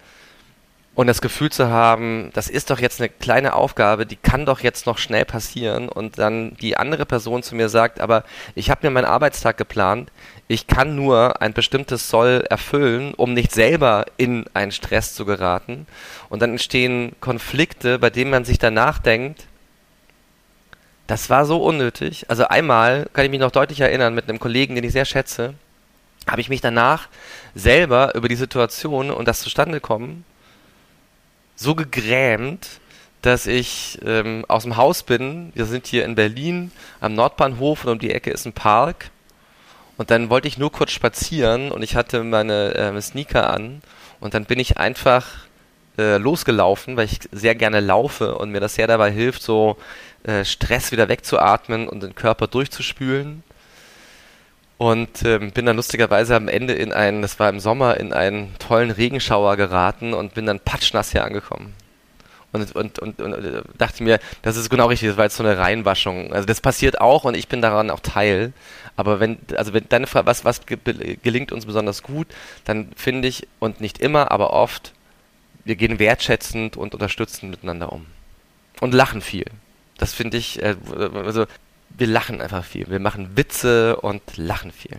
und 0.94 1.08
das 1.08 1.22
Gefühl 1.22 1.50
zu 1.50 1.70
haben, 1.70 2.32
das 2.34 2.50
ist 2.50 2.70
doch 2.70 2.80
jetzt 2.80 3.00
eine 3.00 3.08
kleine 3.08 3.54
Aufgabe, 3.54 4.06
die 4.06 4.18
kann 4.18 4.46
doch 4.46 4.60
jetzt 4.60 4.86
noch 4.86 4.98
schnell 4.98 5.24
passieren. 5.24 5.88
Und 5.88 6.20
dann 6.20 6.56
die 6.58 6.76
andere 6.76 7.06
Person 7.06 7.44
zu 7.44 7.56
mir 7.56 7.70
sagt, 7.70 8.02
aber 8.02 8.26
ich 8.56 8.70
habe 8.70 8.86
mir 8.86 8.92
meinen 8.92 9.06
Arbeitstag 9.06 9.58
geplant, 9.58 10.12
ich 10.50 10.68
kann 10.68 10.96
nur 10.96 11.42
ein 11.42 11.54
bestimmtes 11.54 12.10
Soll 12.10 12.46
erfüllen, 12.50 13.14
um 13.14 13.34
nicht 13.34 13.54
selber 13.54 14.06
in 14.18 14.46
einen 14.54 14.74
Stress 14.74 15.16
zu 15.16 15.24
geraten. 15.24 15.88
Und 16.28 16.42
dann 16.42 16.52
entstehen 16.52 17.14
Konflikte, 17.22 17.98
bei 17.98 18.10
denen 18.10 18.32
man 18.32 18.44
sich 18.44 18.60
danach 18.60 19.00
denkt, 19.00 19.46
das 21.08 21.30
war 21.30 21.46
so 21.46 21.64
unnötig. 21.64 22.30
Also 22.30 22.48
einmal 22.48 23.08
kann 23.14 23.24
ich 23.24 23.32
mich 23.32 23.40
noch 23.40 23.52
deutlich 23.52 23.80
erinnern 23.80 24.14
mit 24.14 24.28
einem 24.28 24.40
Kollegen, 24.40 24.76
den 24.76 24.84
ich 24.84 24.92
sehr 24.92 25.06
schätze, 25.06 25.54
habe 26.30 26.42
ich 26.42 26.50
mich 26.50 26.60
danach 26.60 27.08
selber 27.56 28.14
über 28.14 28.28
die 28.28 28.36
Situation 28.36 29.10
und 29.10 29.26
das 29.26 29.40
Zustandekommen 29.40 30.26
so 31.62 31.76
gegrämt, 31.76 32.68
dass 33.22 33.46
ich 33.46 34.00
ähm, 34.04 34.46
aus 34.48 34.64
dem 34.64 34.78
Haus 34.78 35.04
bin. 35.04 35.52
Wir 35.54 35.66
sind 35.66 35.86
hier 35.86 36.06
in 36.06 36.16
Berlin 36.16 36.72
am 37.00 37.14
Nordbahnhof 37.14 37.86
und 37.86 37.92
um 37.92 38.00
die 38.00 38.12
Ecke 38.12 38.32
ist 38.32 38.46
ein 38.46 38.54
Park. 38.54 39.12
Und 39.98 40.10
dann 40.10 40.32
wollte 40.32 40.48
ich 40.48 40.58
nur 40.58 40.72
kurz 40.72 40.92
spazieren 40.92 41.72
und 41.72 41.84
ich 41.84 41.96
hatte 41.96 42.24
meine 42.24 42.74
äh, 42.74 43.02
Sneaker 43.02 43.52
an. 43.52 43.82
Und 44.20 44.34
dann 44.34 44.46
bin 44.46 44.58
ich 44.60 44.78
einfach 44.78 45.28
äh, 46.00 46.18
losgelaufen, 46.18 46.98
weil 46.98 47.06
ich 47.06 47.20
sehr 47.32 47.54
gerne 47.54 47.80
laufe 47.80 48.36
und 48.36 48.50
mir 48.50 48.60
das 48.60 48.76
sehr 48.76 48.88
dabei 48.88 49.12
hilft, 49.12 49.44
so 49.44 49.78
äh, 50.24 50.44
Stress 50.44 50.92
wieder 50.92 51.10
wegzuatmen 51.10 51.88
und 51.88 52.02
den 52.02 52.16
Körper 52.16 52.48
durchzuspülen. 52.48 53.44
Und 54.82 55.22
ähm, 55.26 55.52
bin 55.52 55.68
dann 55.68 55.76
lustigerweise 55.76 56.36
am 56.36 56.48
Ende 56.48 56.74
in 56.74 56.92
einen, 56.92 57.22
das 57.22 57.40
war 57.40 57.50
im 57.50 57.60
Sommer, 57.60 58.00
in 58.00 58.14
einen 58.14 58.58
tollen 58.58 58.90
Regenschauer 58.90 59.56
geraten 59.56 60.16
und 60.16 60.34
bin 60.34 60.48
dann 60.48 60.60
patschnass 60.60 61.12
hier 61.12 61.24
angekommen. 61.24 61.76
Und, 62.52 62.76
und, 62.76 62.98
und, 62.98 63.22
und 63.22 63.34
äh, 63.34 63.62
dachte 63.78 64.02
mir, 64.02 64.20
das 64.42 64.58
ist 64.58 64.72
genau 64.72 64.88
richtig, 64.88 65.10
das 65.10 65.18
war 65.18 65.26
jetzt 65.26 65.36
so 65.38 65.44
eine 65.44 65.56
Reinwaschung. 65.56 66.34
Also 66.34 66.48
das 66.48 66.62
passiert 66.62 67.00
auch 67.00 67.26
und 67.26 67.38
ich 67.38 67.48
bin 67.48 67.62
daran 67.62 67.92
auch 67.92 68.00
Teil. 68.00 68.54
Aber 68.96 69.20
wenn, 69.20 69.38
also 69.56 69.72
wenn 69.72 69.88
deine 69.88 70.08
Frage, 70.08 70.26
was, 70.26 70.46
was 70.46 70.62
gelingt 70.66 71.52
uns 71.52 71.68
besonders 71.68 72.02
gut, 72.02 72.26
dann 72.66 72.90
finde 72.96 73.28
ich, 73.28 73.48
und 73.60 73.82
nicht 73.82 74.00
immer, 74.00 74.32
aber 74.32 74.52
oft, 74.52 74.94
wir 75.64 75.76
gehen 75.76 76.00
wertschätzend 76.00 76.76
und 76.76 76.96
unterstützend 76.96 77.52
miteinander 77.52 77.94
um. 77.94 78.08
Und 78.80 78.96
lachen 78.96 79.22
viel. 79.22 79.46
Das 80.00 80.12
finde 80.12 80.38
ich, 80.38 80.60
äh, 80.64 80.76
also 81.24 81.46
wir 81.98 82.08
lachen 82.08 82.42
einfach 82.42 82.64
viel. 82.64 82.90
Wir 82.90 83.00
machen 83.00 83.36
Witze 83.36 83.98
und 83.98 84.22
lachen 84.38 84.72
viel. 84.72 84.98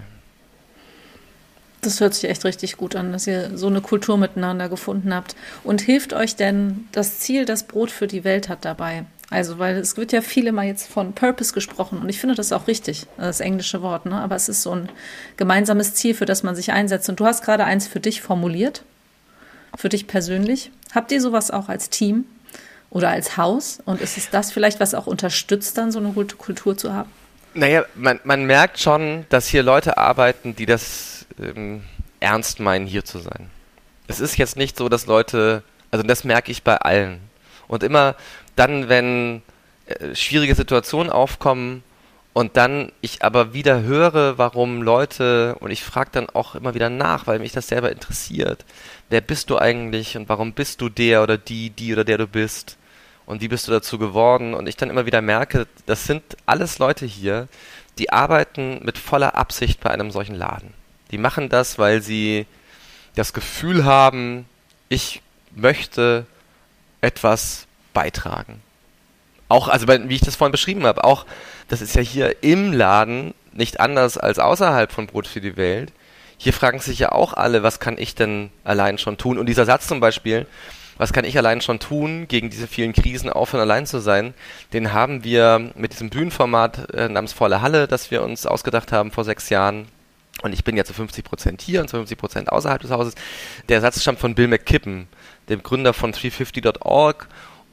Das 1.82 2.00
hört 2.00 2.14
sich 2.14 2.30
echt 2.30 2.44
richtig 2.44 2.76
gut 2.76 2.94
an, 2.94 3.10
dass 3.10 3.26
ihr 3.26 3.58
so 3.58 3.66
eine 3.66 3.80
Kultur 3.80 4.16
miteinander 4.16 4.68
gefunden 4.68 5.12
habt. 5.12 5.34
Und 5.64 5.80
hilft 5.80 6.12
euch 6.12 6.36
denn 6.36 6.86
das 6.92 7.18
Ziel, 7.18 7.44
das 7.44 7.66
Brot 7.66 7.90
für 7.90 8.06
die 8.06 8.22
Welt 8.22 8.48
hat 8.48 8.64
dabei? 8.64 9.04
Also, 9.30 9.58
weil 9.58 9.76
es 9.78 9.96
wird 9.96 10.12
ja 10.12 10.20
viel 10.20 10.46
immer 10.46 10.62
jetzt 10.62 10.86
von 10.86 11.14
Purpose 11.14 11.54
gesprochen 11.54 11.98
und 11.98 12.08
ich 12.10 12.20
finde 12.20 12.34
das 12.34 12.52
auch 12.52 12.66
richtig, 12.66 13.06
das 13.16 13.40
englische 13.40 13.80
Wort, 13.80 14.04
ne? 14.04 14.16
aber 14.16 14.36
es 14.36 14.50
ist 14.50 14.62
so 14.62 14.72
ein 14.72 14.90
gemeinsames 15.38 15.94
Ziel, 15.94 16.14
für 16.14 16.26
das 16.26 16.42
man 16.42 16.54
sich 16.54 16.70
einsetzt. 16.70 17.08
Und 17.08 17.18
du 17.18 17.24
hast 17.24 17.42
gerade 17.42 17.64
eins 17.64 17.86
für 17.86 17.98
dich 17.98 18.20
formuliert, 18.20 18.84
für 19.74 19.88
dich 19.88 20.06
persönlich. 20.06 20.70
Habt 20.94 21.10
ihr 21.12 21.20
sowas 21.22 21.50
auch 21.50 21.70
als 21.70 21.88
Team? 21.88 22.26
Oder 22.92 23.08
als 23.08 23.36
Haus? 23.36 23.78
Und 23.84 24.00
ist 24.00 24.16
es 24.16 24.30
das 24.30 24.52
vielleicht, 24.52 24.78
was 24.78 24.94
auch 24.94 25.06
unterstützt, 25.06 25.78
dann 25.78 25.90
so 25.90 25.98
eine 25.98 26.10
gute 26.10 26.36
Kultur 26.36 26.76
zu 26.76 26.92
haben? 26.92 27.10
Naja, 27.54 27.84
man, 27.94 28.20
man 28.24 28.44
merkt 28.44 28.78
schon, 28.78 29.26
dass 29.28 29.48
hier 29.48 29.62
Leute 29.62 29.98
arbeiten, 29.98 30.54
die 30.54 30.66
das 30.66 31.26
ähm, 31.40 31.82
ernst 32.20 32.60
meinen, 32.60 32.86
hier 32.86 33.04
zu 33.04 33.18
sein. 33.18 33.50
Es 34.08 34.20
ist 34.20 34.36
jetzt 34.36 34.56
nicht 34.56 34.76
so, 34.76 34.88
dass 34.88 35.06
Leute, 35.06 35.62
also 35.90 36.06
das 36.06 36.24
merke 36.24 36.52
ich 36.52 36.62
bei 36.62 36.76
allen. 36.76 37.20
Und 37.66 37.82
immer 37.82 38.14
dann, 38.56 38.88
wenn 38.88 39.42
äh, 39.86 40.14
schwierige 40.14 40.54
Situationen 40.54 41.10
aufkommen 41.10 41.82
und 42.34 42.56
dann 42.58 42.92
ich 43.00 43.24
aber 43.24 43.54
wieder 43.54 43.82
höre, 43.82 44.36
warum 44.36 44.82
Leute, 44.82 45.56
und 45.60 45.70
ich 45.70 45.82
frage 45.82 46.10
dann 46.12 46.28
auch 46.30 46.54
immer 46.54 46.74
wieder 46.74 46.90
nach, 46.90 47.26
weil 47.26 47.38
mich 47.38 47.52
das 47.52 47.68
selber 47.68 47.90
interessiert, 47.90 48.64
wer 49.08 49.22
bist 49.22 49.48
du 49.48 49.58
eigentlich 49.58 50.16
und 50.16 50.28
warum 50.28 50.52
bist 50.52 50.80
du 50.82 50.90
der 50.90 51.22
oder 51.22 51.38
die, 51.38 51.70
die 51.70 51.92
oder 51.92 52.04
der 52.04 52.18
du 52.18 52.26
bist? 52.26 52.76
Und 53.26 53.40
wie 53.40 53.48
bist 53.48 53.68
du 53.68 53.72
dazu 53.72 53.98
geworden? 53.98 54.54
Und 54.54 54.68
ich 54.68 54.76
dann 54.76 54.90
immer 54.90 55.06
wieder 55.06 55.22
merke, 55.22 55.66
das 55.86 56.04
sind 56.04 56.22
alles 56.46 56.78
Leute 56.78 57.06
hier, 57.06 57.48
die 57.98 58.10
arbeiten 58.12 58.80
mit 58.82 58.98
voller 58.98 59.36
Absicht 59.36 59.80
bei 59.80 59.90
einem 59.90 60.10
solchen 60.10 60.34
Laden. 60.34 60.74
Die 61.10 61.18
machen 61.18 61.48
das, 61.48 61.78
weil 61.78 62.02
sie 62.02 62.46
das 63.14 63.32
Gefühl 63.32 63.84
haben, 63.84 64.46
ich 64.88 65.22
möchte 65.54 66.26
etwas 67.00 67.66
beitragen. 67.92 68.62
Auch, 69.48 69.68
also 69.68 69.86
wie 69.86 70.14
ich 70.14 70.22
das 70.22 70.36
vorhin 70.36 70.52
beschrieben 70.52 70.86
habe, 70.86 71.04
auch, 71.04 71.26
das 71.68 71.82
ist 71.82 71.94
ja 71.94 72.00
hier 72.00 72.42
im 72.42 72.72
Laden 72.72 73.34
nicht 73.52 73.80
anders 73.80 74.16
als 74.16 74.38
außerhalb 74.38 74.90
von 74.90 75.06
Brot 75.06 75.26
für 75.26 75.42
die 75.42 75.56
Welt. 75.56 75.92
Hier 76.38 76.54
fragen 76.54 76.80
sich 76.80 76.98
ja 76.98 77.12
auch 77.12 77.34
alle, 77.34 77.62
was 77.62 77.78
kann 77.78 77.98
ich 77.98 78.14
denn 78.14 78.50
allein 78.64 78.96
schon 78.96 79.18
tun? 79.18 79.38
Und 79.38 79.46
dieser 79.46 79.66
Satz 79.66 79.86
zum 79.86 80.00
Beispiel, 80.00 80.46
was 81.02 81.12
kann 81.12 81.24
ich 81.24 81.36
allein 81.36 81.60
schon 81.60 81.80
tun, 81.80 82.28
gegen 82.28 82.48
diese 82.48 82.68
vielen 82.68 82.92
Krisen 82.92 83.28
aufhören, 83.28 83.60
allein 83.60 83.86
zu 83.86 83.98
sein, 83.98 84.34
den 84.72 84.92
haben 84.92 85.24
wir 85.24 85.72
mit 85.74 85.92
diesem 85.92 86.10
Bühnenformat 86.10 86.94
äh, 86.94 87.08
namens 87.08 87.32
Volle 87.32 87.60
Halle, 87.60 87.88
das 87.88 88.12
wir 88.12 88.22
uns 88.22 88.46
ausgedacht 88.46 88.92
haben 88.92 89.10
vor 89.10 89.24
sechs 89.24 89.48
Jahren, 89.48 89.88
und 90.42 90.52
ich 90.52 90.62
bin 90.62 90.76
ja 90.76 90.84
zu 90.84 90.94
50 90.94 91.24
Prozent 91.24 91.60
hier 91.60 91.80
und 91.80 91.88
zu 91.88 91.96
50 91.96 92.16
Prozent 92.16 92.52
außerhalb 92.52 92.80
des 92.80 92.92
Hauses. 92.92 93.16
Der 93.68 93.80
Satz 93.80 94.00
stammt 94.00 94.20
von 94.20 94.36
Bill 94.36 94.46
McKippen, 94.46 95.08
dem 95.48 95.64
Gründer 95.64 95.92
von 95.92 96.12
350.org 96.12 97.28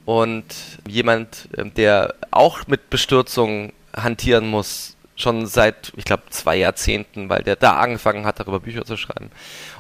und 0.06 0.46
jemand, 0.88 1.50
ähm, 1.56 1.72
der 1.76 2.16
auch 2.32 2.66
mit 2.66 2.90
Bestürzung 2.90 3.74
hantieren 3.96 4.48
muss, 4.48 4.98
schon 5.16 5.46
seit, 5.46 5.94
ich 5.98 6.06
glaube, 6.06 6.24
zwei 6.32 6.56
Jahrzehnten, 6.56 7.30
weil 7.30 7.44
der 7.44 7.58
da 7.58 7.78
angefangen 7.78 8.26
hat, 8.26 8.40
darüber 8.40 8.60
Bücher 8.60 8.86
zu 8.86 8.98
schreiben. 8.98 9.30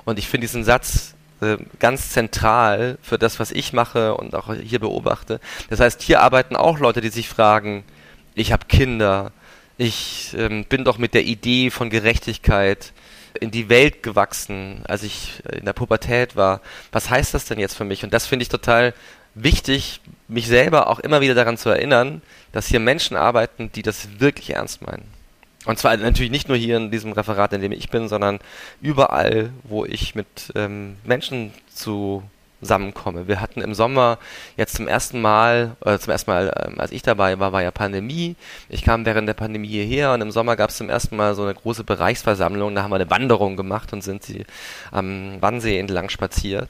Und 0.05 0.19
ich 0.19 0.27
finde 0.27 0.45
diesen 0.45 0.63
Satz 0.63 1.15
äh, 1.41 1.58
ganz 1.80 2.12
zentral 2.12 2.97
für 3.02 3.17
das, 3.17 3.39
was 3.39 3.52
ich 3.52 3.73
mache 3.73 4.15
und 4.15 4.36
auch 4.36 4.54
hier 4.54 4.80
beobachte. 4.80 5.39
Das 5.69 5.80
heißt, 5.80 6.02
hier 6.02 6.21
arbeiten 6.21 6.56
auch 6.56 6.80
Leute, 6.80 7.02
die 7.02 7.10
sich 7.10 7.30
fragen, 7.30 7.84
ich 8.36 8.52
habe 8.52 8.65
Kinder, 8.67 9.32
ich 9.78 10.36
ähm, 10.38 10.65
bin 10.65 10.84
doch 10.84 10.97
mit 10.97 11.13
der 11.13 11.23
Idee 11.23 11.69
von 11.69 11.89
Gerechtigkeit 11.89 12.93
in 13.39 13.52
die 13.52 13.69
Welt 13.69 14.04
gewachsen, 14.04 14.82
als 14.88 15.04
ich 15.04 15.41
in 15.52 15.65
der 15.65 15.73
Pubertät 15.73 16.36
war. 16.36 16.62
Was 16.91 17.10
heißt 17.10 17.34
das 17.34 17.45
denn 17.45 17.60
jetzt 17.60 17.75
für 17.75 17.86
mich? 17.86 18.04
Und 18.04 18.13
das 18.13 18.25
finde 18.25 18.43
ich 18.43 18.49
total 18.49 18.93
wichtig, 19.36 20.02
mich 20.28 20.47
selber 20.47 20.88
auch 20.88 20.99
immer 20.99 21.21
wieder 21.21 21.36
daran 21.36 21.58
zu 21.58 21.69
erinnern, 21.69 22.21
dass 22.52 22.67
hier 22.67 22.80
Menschen 22.80 23.15
arbeiten, 23.15 23.71
die 23.71 23.82
das 23.82 24.19
wirklich 24.19 24.52
ernst 24.52 24.82
meinen. 24.82 25.18
Und 25.69 25.77
zwar 25.77 25.95
natürlich 25.97 26.32
nicht 26.32 26.47
nur 26.47 26.58
hier 26.58 26.77
in 26.77 26.89
diesem 26.89 27.12
Referat, 27.12 27.53
in 27.53 27.62
dem 27.62 27.71
ich 27.71 27.91
bin, 27.91 28.08
sondern 28.08 28.39
überall, 28.82 29.51
wo 29.62 29.86
ich 29.86 30.15
mit 30.15 30.51
ähm, 30.55 30.95
Menschen 31.03 31.53
zusammenkomme. 31.71 33.27
Wir 33.27 33.39
hatten 33.39 33.62
im 33.62 33.75
Sommer 33.75 34.17
jetzt 34.58 34.73
zum 34.73 34.88
ersten 34.88 35.21
Mal, 35.21 35.75
äh, 35.86 35.99
zum 35.99 36.10
ersten 36.10 36.32
Mal, 36.32 36.47
äh, 36.47 36.79
als 36.79 36.91
ich 36.91 37.03
dabei 37.03 37.38
war, 37.38 37.51
war 37.51 37.62
ja 37.62 37.69
Pandemie. 37.69 38.36
Ich 38.67 38.82
kam 38.82 39.05
während 39.05 39.27
der 39.27 39.36
Pandemie 39.36 39.67
hierher 39.67 40.12
und 40.13 40.21
im 40.21 40.32
Sommer 40.32 40.55
gab 40.55 40.71
es 40.71 40.77
zum 40.77 40.89
ersten 40.89 41.15
Mal 41.15 41.36
so 41.36 41.43
eine 41.43 41.53
große 41.53 41.84
Bereichsversammlung. 41.84 42.73
Da 42.73 42.82
haben 42.82 42.89
wir 42.89 42.95
eine 42.95 43.12
Wanderung 43.12 43.55
gemacht 43.55 43.93
und 43.93 44.03
sind 44.03 44.23
sie 44.23 44.47
am 44.89 45.39
Wannsee 45.39 45.77
entlang 45.77 46.10
spaziert. 46.10 46.69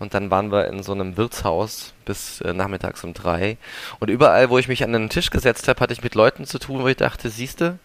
Und 0.00 0.12
dann 0.12 0.32
waren 0.32 0.50
wir 0.50 0.66
in 0.66 0.82
so 0.82 0.90
einem 0.90 1.16
Wirtshaus 1.16 1.92
bis 2.04 2.40
äh, 2.40 2.52
nachmittags 2.52 3.04
um 3.04 3.14
drei. 3.14 3.58
Und 4.00 4.10
überall, 4.10 4.50
wo 4.50 4.58
ich 4.58 4.66
mich 4.66 4.82
an 4.82 4.92
den 4.92 5.08
Tisch 5.08 5.30
gesetzt 5.30 5.68
habe, 5.68 5.78
hatte 5.78 5.92
ich 5.92 6.02
mit 6.02 6.16
Leuten 6.16 6.46
zu 6.46 6.58
tun, 6.58 6.82
wo 6.82 6.88
ich 6.88 6.96
dachte, 6.96 7.30
siehste, 7.30 7.78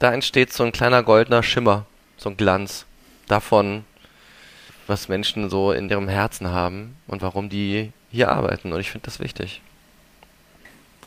da 0.00 0.12
entsteht 0.12 0.52
so 0.52 0.64
ein 0.64 0.72
kleiner 0.72 1.04
goldener 1.04 1.44
Schimmer, 1.44 1.86
so 2.16 2.30
ein 2.30 2.36
Glanz 2.36 2.86
davon, 3.28 3.84
was 4.88 5.08
Menschen 5.08 5.48
so 5.48 5.70
in 5.70 5.88
ihrem 5.88 6.08
Herzen 6.08 6.48
haben 6.48 6.96
und 7.06 7.22
warum 7.22 7.48
die 7.48 7.92
hier 8.10 8.30
arbeiten. 8.30 8.72
Und 8.72 8.80
ich 8.80 8.90
finde 8.90 9.04
das 9.04 9.20
wichtig. 9.20 9.62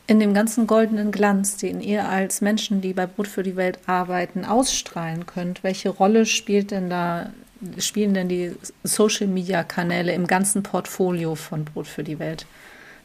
In 0.06 0.20
dem 0.20 0.34
ganzen 0.34 0.68
goldenen 0.68 1.12
Glanz, 1.12 1.58
den 1.58 1.82
ihr 1.82 2.08
als 2.08 2.42
Menschen, 2.42 2.82
die 2.82 2.94
bei 2.94 3.06
Brot 3.06 3.28
für 3.28 3.44
die 3.44 3.56
Welt 3.56 3.80
arbeiten, 3.88 4.46
ausstrahlen 4.46 5.26
könnt, 5.26 5.64
welche 5.64 5.90
Rolle 5.90 6.26
spielt 6.26 6.72
denn 6.72 6.90
da 6.90 7.32
spielen 7.78 8.14
denn 8.14 8.28
die 8.28 8.52
Social-Media-Kanäle 8.84 10.14
im 10.14 10.28
ganzen 10.28 10.64
Portfolio 10.64 11.36
von 11.36 11.64
Brot 11.64 11.88
für 11.88 12.04
die 12.04 12.20
Welt? 12.20 12.46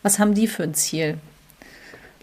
Was 0.03 0.19
haben 0.19 0.35
die 0.35 0.49
für 0.49 0.65
ein 0.65 0.75
Ziel? 0.75 1.19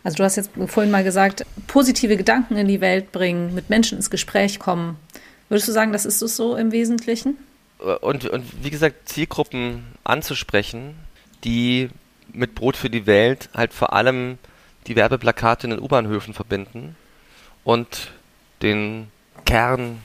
Also 0.06 0.18
du 0.18 0.24
hast 0.24 0.36
jetzt 0.36 0.52
vorhin 0.68 0.92
mal 0.92 1.04
gesagt, 1.04 1.48
positive 1.66 2.16
Gedanken 2.16 2.58
in 2.58 2.68
die 2.68 2.80
Welt 2.80 3.12
bringen, 3.12 3.56
mit 3.56 3.72
Menschen 3.72 3.98
ins 3.98 4.12
Gespräch 4.12 4.60
kommen. 4.60 5.00
Würdest 5.50 5.68
du 5.68 5.72
sagen, 5.72 5.94
das 5.94 6.06
ist 6.06 6.22
es 6.22 6.36
so 6.36 6.56
im 6.56 6.72
Wesentlichen? 6.72 7.38
Und, 8.02 8.26
und 8.26 8.64
wie 8.64 8.70
gesagt, 8.70 9.10
Zielgruppen 9.10 9.84
anzusprechen, 10.04 10.94
die 11.44 11.90
mit 12.32 12.54
Brot 12.54 12.78
für 12.78 12.92
die 12.92 13.08
Welt 13.08 13.50
halt 13.56 13.74
vor 13.74 13.94
allem 13.94 14.38
die 14.86 14.96
Werbeplakate 14.96 15.66
in 15.66 15.72
den 15.72 15.80
U-Bahnhöfen 15.80 16.36
verbinden 16.36 16.96
und 17.64 18.12
den 18.62 19.08
Kern 19.46 19.98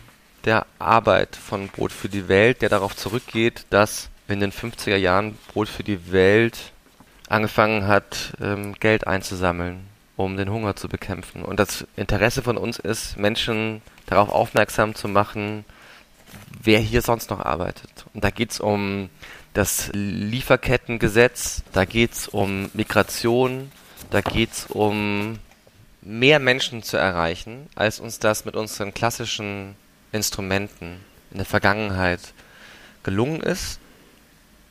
der 0.47 0.65
Arbeit 0.79 1.37
von 1.37 1.69
Brot 1.69 1.93
für 1.93 2.09
die 2.09 2.27
Welt, 2.27 2.63
der 2.63 2.71
darauf 2.71 2.97
zurückgeht, 2.97 3.67
dass 3.69 4.09
in 4.29 4.41
den 4.41 4.51
50er 4.53 4.97
Jahren 4.97 5.37
Brot 5.53 5.69
für 5.69 5.85
die 5.85 6.11
Welt 6.11 6.73
angefangen 7.29 7.87
hat, 7.87 8.33
ähm, 8.41 8.75
Geld 8.81 9.07
einzusammeln, 9.07 9.90
um 10.25 10.37
den 10.37 10.51
Hunger 10.51 10.77
zu 10.77 10.89
bekämpfen. 10.89 11.43
Und 11.43 11.59
das 11.59 11.87
Interesse 11.97 12.43
von 12.43 12.57
uns 12.57 12.79
ist, 12.79 13.17
Menschen 13.17 13.83
darauf 14.07 14.31
aufmerksam 14.31 14.95
zu 14.95 15.09
machen, 15.09 15.65
wer 16.63 16.79
hier 16.79 17.03
sonst 17.03 17.31
noch 17.31 17.41
arbeitet. 17.41 18.07
Und 18.15 18.25
da 18.25 18.31
geht 18.31 18.53
es 18.53 18.61
um 18.61 19.11
das 19.55 19.91
Lieferkettengesetz, 19.93 21.63
da 21.73 21.85
geht 21.85 22.13
es 22.13 22.29
um 22.29 22.71
Migration, 22.75 23.73
da 24.11 24.21
geht 24.21 24.53
es 24.53 24.67
um 24.67 25.39
mehr 26.03 26.39
Menschen 26.39 26.83
zu 26.83 26.97
erreichen, 26.97 27.69
als 27.75 28.01
uns 28.01 28.19
das 28.19 28.45
mit 28.45 28.57
unseren 28.57 28.95
klassischen 28.95 29.77
Instrumenten 30.13 31.01
in 31.31 31.39
der 31.39 31.47
Vergangenheit 31.47 32.21
gelungen 33.03 33.41
ist. 33.41 33.81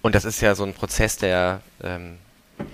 Und 0.01 0.15
das 0.15 0.25
ist 0.25 0.41
ja 0.41 0.55
so 0.55 0.63
ein 0.63 0.73
Prozess, 0.73 1.17
der 1.17 1.62
ähm, 1.83 2.17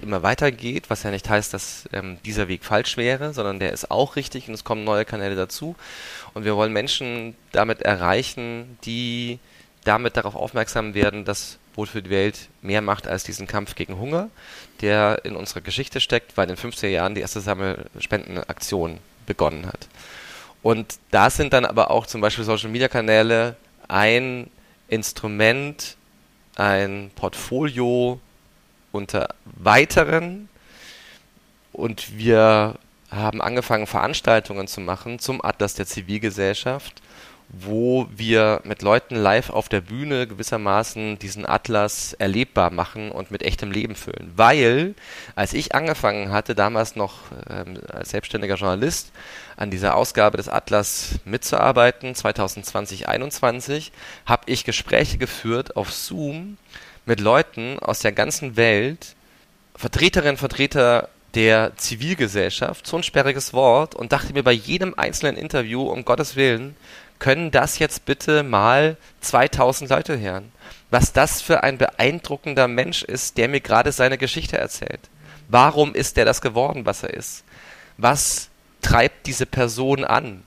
immer 0.01 0.23
weitergeht, 0.23 0.89
was 0.89 1.03
ja 1.03 1.11
nicht 1.11 1.29
heißt, 1.29 1.53
dass 1.53 1.89
ähm, 1.93 2.17
dieser 2.25 2.47
Weg 2.47 2.63
falsch 2.63 2.97
wäre, 2.97 3.33
sondern 3.33 3.59
der 3.59 3.73
ist 3.73 3.91
auch 3.91 4.15
richtig 4.15 4.47
und 4.47 4.53
es 4.53 4.63
kommen 4.63 4.83
neue 4.83 5.05
Kanäle 5.05 5.35
dazu. 5.35 5.75
Und 6.33 6.45
wir 6.45 6.55
wollen 6.55 6.73
Menschen 6.73 7.35
damit 7.51 7.81
erreichen, 7.81 8.77
die 8.85 9.39
damit 9.83 10.17
darauf 10.17 10.35
aufmerksam 10.35 10.93
werden, 10.93 11.25
dass 11.25 11.57
Brot 11.73 11.89
für 11.89 12.01
die 12.01 12.09
Welt 12.09 12.47
mehr 12.61 12.81
macht 12.81 13.07
als 13.07 13.23
diesen 13.23 13.47
Kampf 13.47 13.75
gegen 13.75 13.97
Hunger, 13.99 14.29
der 14.81 15.21
in 15.23 15.35
unserer 15.35 15.61
Geschichte 15.61 15.99
steckt, 15.99 16.37
weil 16.37 16.49
in 16.49 16.55
den 16.55 16.71
50er 16.71 16.87
Jahren 16.87 17.15
die 17.15 17.21
erste 17.21 17.41
Sammelspendenaktion 17.41 18.99
begonnen 19.25 19.67
hat. 19.67 19.87
Und 20.63 20.95
da 21.11 21.29
sind 21.29 21.53
dann 21.53 21.65
aber 21.65 21.91
auch 21.91 22.07
zum 22.07 22.21
Beispiel 22.21 22.43
Social 22.43 22.69
Media 22.69 22.87
Kanäle 22.87 23.55
ein 23.87 24.49
Instrument, 24.87 25.95
ein 26.55 27.11
Portfolio 27.15 28.19
unter 28.95 29.29
weiteren. 29.45 30.49
Und 31.71 32.17
wir 32.17 32.75
haben 33.11 33.41
angefangen, 33.41 33.87
Veranstaltungen 33.87 34.67
zu 34.67 34.81
machen 34.81 35.19
zum 35.19 35.43
Atlas 35.43 35.75
der 35.75 35.85
Zivilgesellschaft 35.85 37.01
wo 37.49 38.07
wir 38.15 38.61
mit 38.63 38.81
Leuten 38.81 39.15
live 39.15 39.49
auf 39.49 39.69
der 39.69 39.81
Bühne 39.81 40.27
gewissermaßen 40.27 41.19
diesen 41.19 41.45
Atlas 41.45 42.13
erlebbar 42.13 42.71
machen 42.71 43.11
und 43.11 43.31
mit 43.31 43.43
echtem 43.43 43.71
Leben 43.71 43.95
füllen. 43.95 44.33
Weil, 44.35 44.95
als 45.35 45.53
ich 45.53 45.75
angefangen 45.75 46.31
hatte, 46.31 46.55
damals 46.55 46.95
noch 46.95 47.13
ähm, 47.49 47.79
als 47.91 48.09
selbstständiger 48.09 48.55
Journalist, 48.55 49.11
an 49.57 49.71
dieser 49.71 49.95
Ausgabe 49.95 50.37
des 50.37 50.49
Atlas 50.49 51.19
mitzuarbeiten, 51.23 52.15
2020 52.15 52.65
2021, 53.05 53.91
habe 54.25 54.43
ich 54.47 54.65
Gespräche 54.65 55.17
geführt 55.17 55.77
auf 55.77 55.93
Zoom 55.93 56.57
mit 57.05 57.19
Leuten 57.19 57.79
aus 57.79 57.99
der 57.99 58.11
ganzen 58.11 58.55
Welt, 58.55 59.15
Vertreterinnen, 59.75 60.37
Vertreter 60.37 61.09
der 61.35 61.75
Zivilgesellschaft, 61.75 62.87
so 62.87 62.97
ein 62.97 63.03
sperriges 63.03 63.53
Wort, 63.53 63.93
und 63.93 64.11
dachte 64.11 64.33
mir 64.33 64.43
bei 64.43 64.53
jedem 64.53 64.93
einzelnen 64.97 65.37
Interview, 65.37 65.83
um 65.83 66.05
Gottes 66.05 66.35
Willen, 66.35 66.75
können 67.19 67.51
das 67.51 67.79
jetzt 67.79 68.05
bitte 68.05 68.43
mal 68.43 68.97
2000 69.21 69.89
Leute 69.89 70.19
hören. 70.19 70.51
Was 70.91 71.13
das 71.13 71.41
für 71.41 71.63
ein 71.63 71.77
beeindruckender 71.77 72.67
Mensch 72.67 73.03
ist, 73.03 73.37
der 73.37 73.47
mir 73.47 73.61
gerade 73.61 73.91
seine 73.91 74.17
Geschichte 74.17 74.57
erzählt. 74.57 75.01
Warum 75.47 75.93
ist 75.93 76.17
er 76.17 76.25
das 76.25 76.41
geworden, 76.41 76.85
was 76.85 77.03
er 77.03 77.13
ist? 77.13 77.43
Was 77.97 78.49
treibt 78.81 79.27
diese 79.27 79.45
Person 79.45 80.03
an? 80.03 80.43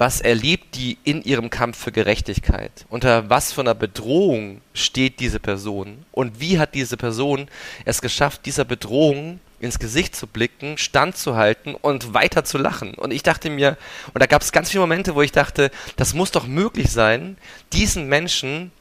Was 0.00 0.22
erlebt 0.22 0.76
die 0.76 0.96
in 1.04 1.20
ihrem 1.20 1.50
Kampf 1.50 1.76
für 1.76 1.92
Gerechtigkeit? 1.92 2.86
Unter 2.88 3.28
was 3.28 3.52
für 3.52 3.60
einer 3.60 3.74
Bedrohung 3.74 4.62
steht 4.72 5.20
diese 5.20 5.40
Person? 5.40 6.06
Und 6.10 6.40
wie 6.40 6.58
hat 6.58 6.74
diese 6.74 6.96
Person 6.96 7.48
es 7.84 8.00
geschafft, 8.00 8.46
dieser 8.46 8.64
Bedrohung 8.64 9.40
ins 9.58 9.78
Gesicht 9.78 10.16
zu 10.16 10.26
blicken, 10.26 10.78
standzuhalten 10.78 11.74
und 11.74 12.14
weiter 12.14 12.46
zu 12.46 12.56
lachen. 12.56 12.94
Und 12.94 13.10
ich 13.10 13.22
dachte 13.22 13.50
mir, 13.50 13.76
und 14.14 14.22
da 14.22 14.26
gab 14.26 14.40
es 14.40 14.52
ganz 14.52 14.70
viele 14.70 14.80
Momente, 14.80 15.14
wo 15.14 15.20
ich 15.20 15.32
dachte, 15.32 15.70
das 15.96 16.14
muss 16.14 16.30
doch 16.30 16.46
möglich 16.46 16.90
sein, 16.90 17.36
diesen 17.74 18.08
Menschen 18.08 18.72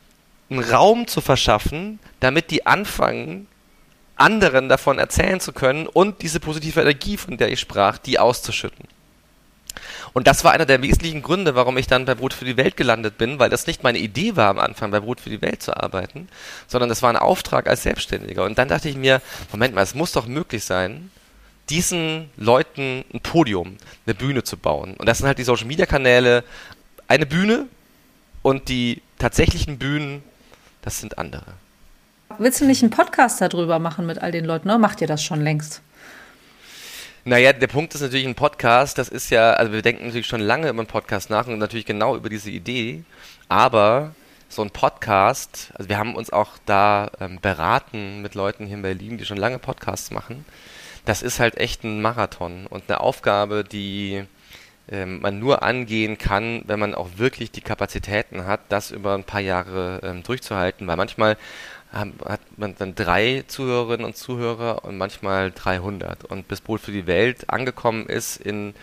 einen 0.49 0.63
Raum 0.63 1.05
zu 1.05 1.19
verschaffen, 1.19 1.99
damit 2.21 2.49
die 2.49 2.65
anfangen, 2.65 3.47
anderen 4.15 4.69
davon 4.69 4.99
erzählen 4.99 5.41
zu 5.41 5.51
können 5.51 5.85
und 5.85 6.21
diese 6.21 6.39
positive 6.39 6.79
Energie, 6.79 7.17
von 7.17 7.35
der 7.35 7.51
ich 7.51 7.59
sprach, 7.59 7.97
die 7.97 8.19
auszuschütten. 8.19 8.87
Und 10.13 10.27
das 10.27 10.43
war 10.43 10.51
einer 10.51 10.65
der 10.65 10.81
wesentlichen 10.81 11.21
Gründe, 11.21 11.55
warum 11.55 11.77
ich 11.77 11.87
dann 11.87 12.05
bei 12.05 12.15
Brot 12.15 12.33
für 12.33 12.45
die 12.45 12.57
Welt 12.57 12.77
gelandet 12.77 13.17
bin, 13.17 13.39
weil 13.39 13.49
das 13.49 13.67
nicht 13.67 13.83
meine 13.83 13.99
Idee 13.99 14.35
war 14.35 14.49
am 14.49 14.59
Anfang, 14.59 14.91
bei 14.91 14.99
Brot 14.99 15.19
für 15.19 15.29
die 15.29 15.41
Welt 15.41 15.61
zu 15.61 15.75
arbeiten, 15.75 16.27
sondern 16.67 16.89
das 16.89 17.01
war 17.01 17.09
ein 17.09 17.17
Auftrag 17.17 17.67
als 17.67 17.83
Selbstständiger. 17.83 18.43
Und 18.43 18.57
dann 18.57 18.67
dachte 18.67 18.89
ich 18.89 18.95
mir, 18.95 19.21
Moment 19.51 19.75
mal, 19.75 19.81
es 19.81 19.95
muss 19.95 20.11
doch 20.11 20.27
möglich 20.27 20.63
sein, 20.63 21.11
diesen 21.69 22.29
Leuten 22.35 23.05
ein 23.13 23.19
Podium, 23.21 23.77
eine 24.05 24.15
Bühne 24.15 24.43
zu 24.43 24.57
bauen. 24.57 24.95
Und 24.95 25.07
das 25.07 25.19
sind 25.19 25.27
halt 25.27 25.37
die 25.37 25.43
Social 25.43 25.67
Media 25.67 25.85
Kanäle, 25.85 26.43
eine 27.07 27.25
Bühne 27.25 27.67
und 28.41 28.69
die 28.69 29.01
tatsächlichen 29.19 29.77
Bühnen, 29.77 30.23
das 30.81 30.99
sind 30.99 31.17
andere. 31.17 31.45
Willst 32.37 32.61
du 32.61 32.65
nicht 32.65 32.81
einen 32.81 32.91
Podcast 32.91 33.41
darüber 33.41 33.79
machen 33.79 34.05
mit 34.05 34.19
all 34.19 34.31
den 34.31 34.45
Leuten? 34.45 34.67
Ne? 34.67 34.77
Macht 34.77 35.01
ihr 35.01 35.07
das 35.07 35.23
schon 35.23 35.41
längst? 35.41 35.81
Naja, 37.29 37.53
der 37.53 37.67
Punkt 37.67 37.93
ist 37.93 38.01
natürlich 38.01 38.25
ein 38.25 38.33
Podcast, 38.33 38.97
das 38.97 39.07
ist 39.07 39.29
ja, 39.29 39.53
also 39.53 39.71
wir 39.71 39.83
denken 39.83 40.07
natürlich 40.07 40.25
schon 40.25 40.41
lange 40.41 40.67
über 40.67 40.79
einen 40.79 40.87
Podcast 40.87 41.29
nach 41.29 41.45
und 41.45 41.59
natürlich 41.59 41.85
genau 41.85 42.15
über 42.15 42.27
diese 42.27 42.49
Idee, 42.49 43.03
aber 43.49 44.15
so 44.47 44.63
ein 44.63 44.71
Podcast, 44.71 45.69
also 45.75 45.89
wir 45.89 45.99
haben 45.99 46.15
uns 46.15 46.33
auch 46.33 46.53
da 46.65 47.11
ähm, 47.19 47.37
beraten 47.39 48.23
mit 48.23 48.33
Leuten 48.33 48.65
hier 48.65 48.77
in 48.77 48.81
Berlin, 48.81 49.19
die 49.19 49.25
schon 49.25 49.37
lange 49.37 49.59
Podcasts 49.59 50.09
machen, 50.09 50.43
das 51.05 51.21
ist 51.21 51.39
halt 51.39 51.59
echt 51.59 51.83
ein 51.83 52.01
Marathon 52.01 52.65
und 52.65 52.85
eine 52.87 52.99
Aufgabe, 52.99 53.63
die 53.63 54.23
ähm, 54.91 55.21
man 55.21 55.37
nur 55.37 55.61
angehen 55.61 56.17
kann, 56.17 56.63
wenn 56.65 56.79
man 56.79 56.95
auch 56.95 57.09
wirklich 57.17 57.51
die 57.51 57.61
Kapazitäten 57.61 58.47
hat, 58.47 58.61
das 58.69 58.89
über 58.89 59.13
ein 59.13 59.23
paar 59.23 59.41
Jahre 59.41 59.99
ähm, 60.01 60.23
durchzuhalten, 60.23 60.87
weil 60.87 60.97
manchmal 60.97 61.37
hat 61.91 62.39
man 62.57 62.75
dann 62.77 62.93
drei 62.93 63.43
Zuhörerinnen 63.47 64.05
und 64.05 64.15
Zuhörer 64.15 64.85
und 64.85 64.97
manchmal 64.97 65.51
300. 65.51 66.23
Und 66.25 66.47
bis 66.47 66.61
Brot 66.61 66.81
für 66.81 66.91
die 66.91 67.07
Welt 67.07 67.49
angekommen 67.49 68.05
ist 68.05 68.37
in 68.37 68.73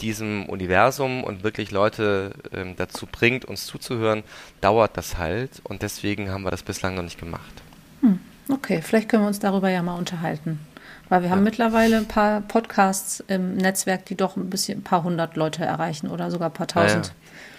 diesem 0.00 0.46
Universum 0.46 1.24
und 1.24 1.42
wirklich 1.42 1.70
Leute 1.70 2.32
ähm, 2.52 2.74
dazu 2.76 3.06
bringt, 3.06 3.44
uns 3.44 3.66
zuzuhören, 3.66 4.24
dauert 4.60 4.96
das 4.96 5.16
halt. 5.16 5.60
Und 5.64 5.82
deswegen 5.82 6.30
haben 6.30 6.42
wir 6.42 6.50
das 6.50 6.62
bislang 6.62 6.94
noch 6.94 7.02
nicht 7.02 7.18
gemacht. 7.18 7.62
Hm, 8.00 8.18
okay, 8.50 8.82
vielleicht 8.82 9.08
können 9.08 9.22
wir 9.22 9.28
uns 9.28 9.38
darüber 9.38 9.70
ja 9.70 9.82
mal 9.82 9.96
unterhalten. 9.96 10.60
Weil 11.08 11.22
wir 11.22 11.30
haben 11.30 11.38
ja. 11.38 11.44
mittlerweile 11.44 11.98
ein 11.98 12.08
paar 12.08 12.40
Podcasts 12.40 13.22
im 13.28 13.56
Netzwerk, 13.56 14.06
die 14.06 14.16
doch 14.16 14.36
ein 14.36 14.50
bisschen 14.50 14.80
ein 14.80 14.82
paar 14.82 15.04
hundert 15.04 15.36
Leute 15.36 15.64
erreichen 15.64 16.08
oder 16.08 16.30
sogar 16.30 16.50
ein 16.50 16.54
paar 16.54 16.66
tausend. 16.66 17.06
Ja, 17.06 17.12
ja. 17.12 17.55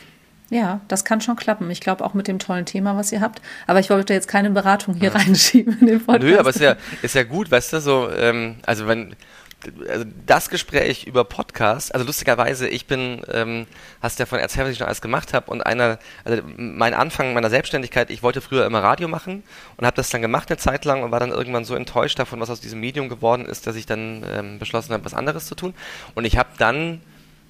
Ja, 0.50 0.80
das 0.88 1.04
kann 1.04 1.20
schon 1.20 1.36
klappen. 1.36 1.70
Ich 1.72 1.82
glaube 1.82 2.06
auch 2.06 2.14
mit 2.14 2.28
dem 2.28 2.40
tollen 2.40 2.66
Thema, 2.66 2.96
was 2.96 3.12
ihr 3.12 3.20
habt. 3.20 3.42
Aber 3.68 3.80
ich 3.80 3.90
wollte 3.90 4.14
jetzt 4.14 4.28
keine 4.28 4.50
Beratung 4.50 4.96
hier 4.96 5.10
ja. 5.10 5.18
reinschieben 5.18 5.78
in 5.82 5.88
den 5.88 6.00
Podcast. 6.00 6.24
Nö, 6.24 6.38
aber 6.38 6.50
es 6.50 6.56
ist 6.56 6.62
ja, 6.62 6.76
ist 7.02 7.16
ja 7.16 7.24
gut, 7.24 7.52
weißt 7.52 7.74
du, 7.74 7.82
so, 7.82 8.10
ähm, 8.12 8.56
also 8.66 8.88
wenn, 8.88 9.16
also 9.90 10.06
das 10.26 10.50
Gespräch 10.50 11.06
über 11.06 11.24
Podcast, 11.24 11.94
also 11.94 12.06
lustigerweise, 12.06 12.68
ich 12.68 12.88
bin, 12.88 13.22
ähm, 13.32 13.66
hast 14.02 14.20
ja 14.20 14.26
von 14.26 14.40
erzählt, 14.40 14.68
was 14.68 14.72
ich 14.74 14.78
schon 14.78 14.88
alles 14.88 15.02
gemacht 15.02 15.34
habe 15.34 15.52
und 15.52 15.66
einer, 15.66 16.00
also 16.24 16.42
mein 16.56 16.94
Anfang 16.94 17.34
meiner 17.34 17.50
Selbstständigkeit, 17.50 18.10
ich 18.10 18.24
wollte 18.24 18.40
früher 18.40 18.66
immer 18.66 18.82
Radio 18.84 19.08
machen 19.08 19.44
und 19.76 19.86
habe 19.86 19.96
das 19.96 20.10
dann 20.10 20.22
gemacht 20.22 20.50
eine 20.50 20.58
Zeit 20.58 20.86
lang 20.86 21.04
und 21.04 21.12
war 21.12 21.20
dann 21.20 21.32
irgendwann 21.32 21.66
so 21.66 21.76
enttäuscht 21.76 22.20
davon, 22.20 22.40
was 22.40 22.50
aus 22.50 22.62
diesem 22.62 22.80
Medium 22.80 23.10
geworden 23.10 23.46
ist, 23.46 23.68
dass 23.68 23.76
ich 23.76 23.86
dann 23.86 24.24
ähm, 24.32 24.60
beschlossen 24.60 24.94
habe, 24.94 25.04
was 25.04 25.14
anderes 25.14 25.48
zu 25.48 25.56
tun. 25.56 25.74
Und 26.14 26.26
ich 26.26 26.38
habe 26.38 26.50
dann 26.58 27.02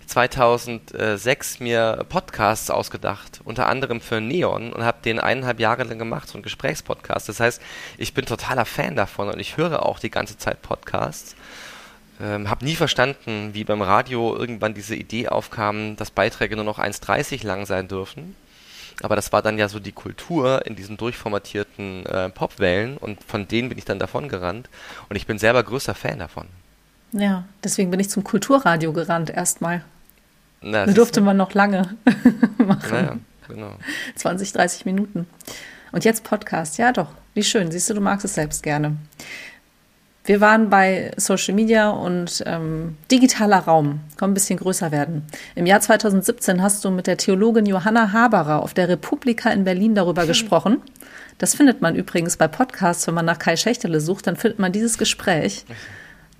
2006 0.08 1.60
mir 1.60 2.06
Podcasts 2.08 2.70
ausgedacht, 2.70 3.42
unter 3.44 3.68
anderem 3.68 4.00
für 4.00 4.22
Neon 4.22 4.72
und 4.72 4.84
habe 4.84 5.00
den 5.04 5.20
eineinhalb 5.20 5.60
Jahre 5.60 5.84
lang 5.84 6.00
gemacht, 6.00 6.30
so 6.30 6.38
ein 6.38 6.44
Gesprächspodcast. 6.44 7.28
Das 7.28 7.40
heißt, 7.40 7.62
ich 7.98 8.14
bin 8.14 8.26
totaler 8.26 8.66
Fan 8.66 8.96
davon 8.96 9.30
und 9.30 9.40
ich 9.40 9.58
höre 9.58 9.86
auch 9.86 10.00
die 10.00 10.10
ganze 10.10 10.38
Zeit 10.38 10.62
Podcasts. 10.62 11.36
Ähm, 12.22 12.50
habe 12.50 12.66
nie 12.66 12.76
verstanden, 12.76 13.50
wie 13.54 13.64
beim 13.64 13.82
Radio 13.82 14.36
irgendwann 14.36 14.74
diese 14.74 14.96
Idee 14.96 15.28
aufkam, 15.28 15.98
dass 15.98 16.10
Beiträge 16.10 16.56
nur 16.56 16.66
noch 16.66 16.80
1,30 16.80 17.46
lang 17.46 17.66
sein 17.66 17.88
dürfen. 17.88 18.36
aber 19.04 19.16
das 19.16 19.32
war 19.32 19.44
dann 19.44 19.60
ja 19.60 19.70
so 19.70 19.80
die 19.80 19.92
Kultur 19.92 20.66
in 20.66 20.76
diesen 20.76 20.98
durchformatierten 20.98 22.06
äh, 22.08 22.30
Popwellen 22.30 22.98
und 22.98 23.24
von 23.24 23.48
denen 23.48 23.70
bin 23.70 23.78
ich 23.78 23.86
dann 23.86 24.00
davon 24.00 24.30
gerannt 24.30 24.70
und 25.10 25.16
ich 25.18 25.28
bin 25.28 25.38
selber 25.38 25.62
größter 25.62 25.94
Fan 25.94 26.18
davon. 26.18 26.48
Ja, 27.12 27.44
deswegen 27.64 27.92
bin 27.92 28.00
ich 28.00 28.10
zum 28.10 28.24
Kulturradio 28.24 28.94
gerannt 28.94 29.30
erstmal. 29.30 29.84
Na, 30.62 30.86
da 30.86 30.92
durfte 30.92 31.22
man 31.22 31.38
noch 31.38 31.54
lange 31.54 31.96
machen. 32.58 32.92
Naja, 32.92 33.18
genau. 33.48 33.72
20, 34.16 34.54
30 34.54 34.86
Minuten. 34.86 35.28
Und 35.92 36.06
jetzt 36.06 36.24
Podcast, 36.24 36.78
ja 36.78 36.92
doch, 36.92 37.10
wie 37.34 37.44
schön. 37.44 37.72
Siehst 37.72 37.90
du, 37.90 37.94
du 37.94 38.02
magst 38.02 38.26
es 38.26 38.34
selbst 38.34 38.64
gerne. 38.64 38.98
Wir 40.28 40.42
waren 40.42 40.70
bei 40.70 41.12
Social 41.16 41.56
Media 41.56 41.90
und 41.90 42.44
ähm, 42.46 42.98
digitaler 43.10 43.60
Raum. 43.60 44.02
Komm 44.18 44.32
ein 44.32 44.34
bisschen 44.34 44.60
größer 44.60 44.92
werden. 44.92 45.26
Im 45.56 45.66
Jahr 45.66 45.80
2017 45.80 46.62
hast 46.62 46.84
du 46.84 46.92
mit 46.92 47.08
der 47.08 47.16
Theologin 47.16 47.66
Johanna 47.66 48.12
Haberer 48.12 48.62
auf 48.62 48.74
der 48.74 48.90
Republika 48.90 49.50
in 49.52 49.64
Berlin 49.64 49.96
darüber 49.96 50.24
hm. 50.24 50.28
gesprochen. 50.28 50.82
Das 51.38 51.56
findet 51.56 51.82
man 51.82 51.96
übrigens 51.96 52.36
bei 52.36 52.50
Podcasts, 52.50 53.08
wenn 53.08 53.14
man 53.14 53.26
nach 53.26 53.40
Kai 53.40 53.56
Schächtele 53.56 54.02
sucht, 54.02 54.28
dann 54.28 54.36
findet 54.36 54.60
man 54.60 54.74
dieses 54.74 54.98
Gespräch 54.98 55.66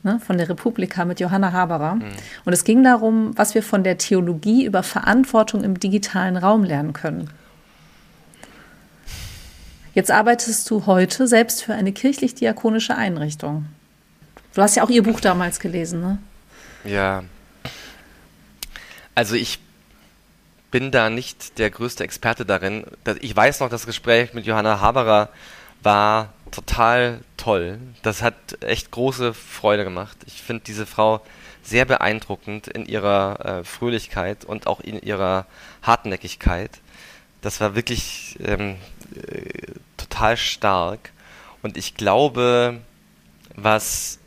ne, 0.04 0.20
von 0.26 0.38
der 0.38 0.50
Republika 0.50 1.06
mit 1.06 1.20
Johanna 1.20 1.52
Haberer. 1.52 1.96
Mhm. 1.96 2.12
Und 2.46 2.54
es 2.54 2.64
ging 2.64 2.84
darum, 2.84 3.38
was 3.38 3.56
wir 3.56 3.64
von 3.64 3.84
der 3.84 3.98
Theologie 3.98 4.66
über 4.66 4.84
Verantwortung 4.84 5.64
im 5.64 5.80
digitalen 5.80 6.38
Raum 6.38 6.64
lernen 6.64 6.94
können. 6.94 7.30
Jetzt 9.94 10.12
arbeitest 10.12 10.70
du 10.70 10.86
heute 10.86 11.28
selbst 11.28 11.64
für 11.64 11.74
eine 11.74 11.92
kirchlich-diakonische 11.92 12.96
Einrichtung. 12.96 13.66
Du 14.54 14.62
hast 14.62 14.76
ja 14.76 14.84
auch 14.84 14.90
ihr 14.90 15.04
Buch 15.04 15.20
damals 15.20 15.60
gelesen, 15.60 16.02
ne? 16.02 16.18
Ja. 16.84 17.24
Also 19.16 19.36
ich 19.36 19.60
bin 20.70 20.92
da 20.92 21.10
nicht 21.10 21.58
der 21.58 21.72
größte 21.72 22.04
Experte 22.04 22.46
darin. 22.46 22.86
Ich 23.22 23.36
weiß 23.36 23.60
noch, 23.60 23.70
das 23.70 23.86
Gespräch 23.86 24.34
mit 24.34 24.46
Johanna 24.46 24.82
Haberer 24.82 25.30
war 25.82 26.34
total 26.52 27.22
toll. 27.38 27.80
Das 28.02 28.22
hat 28.22 28.36
echt 28.62 28.92
große 28.92 29.34
Freude 29.34 29.84
gemacht. 29.84 30.18
Ich 30.26 30.42
finde 30.42 30.64
diese 30.66 30.86
Frau 30.86 31.22
sehr 31.64 31.86
beeindruckend 31.86 32.68
in 32.68 32.86
ihrer 32.86 33.60
äh, 33.60 33.64
Fröhlichkeit 33.64 34.46
und 34.46 34.68
auch 34.68 34.80
in 34.80 35.02
ihrer 35.02 35.46
Hartnäckigkeit. 35.82 36.72
Das 37.42 37.60
war 37.62 37.76
wirklich 37.76 38.38
ähm, 38.44 38.78
äh, 39.16 39.74
total 39.98 40.38
stark. 40.38 41.12
Und 41.62 41.78
ich 41.78 41.96
glaube, 41.96 42.80
was 43.56 44.20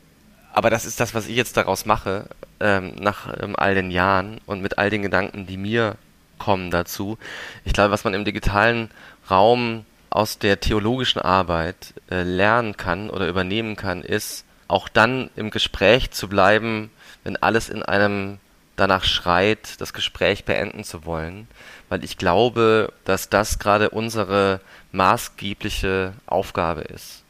aber 0.52 0.70
das 0.70 0.84
ist 0.84 1.00
das, 1.00 1.14
was 1.14 1.26
ich 1.26 1.36
jetzt 1.36 1.56
daraus 1.56 1.86
mache, 1.86 2.26
ähm, 2.58 2.94
nach 2.96 3.32
ähm, 3.40 3.54
all 3.56 3.74
den 3.74 3.90
Jahren 3.90 4.40
und 4.46 4.60
mit 4.60 4.78
all 4.78 4.90
den 4.90 5.02
Gedanken, 5.02 5.46
die 5.46 5.56
mir 5.56 5.96
kommen 6.38 6.70
dazu. 6.70 7.18
Ich 7.64 7.72
glaube, 7.72 7.92
was 7.92 8.04
man 8.04 8.14
im 8.14 8.24
digitalen 8.24 8.90
Raum 9.30 9.84
aus 10.10 10.38
der 10.38 10.60
theologischen 10.60 11.22
Arbeit 11.22 11.94
äh, 12.10 12.22
lernen 12.22 12.76
kann 12.76 13.10
oder 13.10 13.28
übernehmen 13.28 13.76
kann, 13.76 14.02
ist 14.02 14.44
auch 14.68 14.88
dann 14.88 15.30
im 15.36 15.50
Gespräch 15.50 16.10
zu 16.10 16.28
bleiben, 16.28 16.90
wenn 17.24 17.36
alles 17.36 17.68
in 17.68 17.82
einem 17.82 18.38
danach 18.76 19.04
schreit, 19.04 19.80
das 19.80 19.92
Gespräch 19.92 20.44
beenden 20.44 20.84
zu 20.84 21.04
wollen, 21.04 21.48
weil 21.88 22.02
ich 22.02 22.16
glaube, 22.16 22.92
dass 23.04 23.28
das 23.28 23.58
gerade 23.58 23.90
unsere 23.90 24.60
maßgebliche 24.92 26.14
Aufgabe 26.26 26.82
ist. 26.82 27.22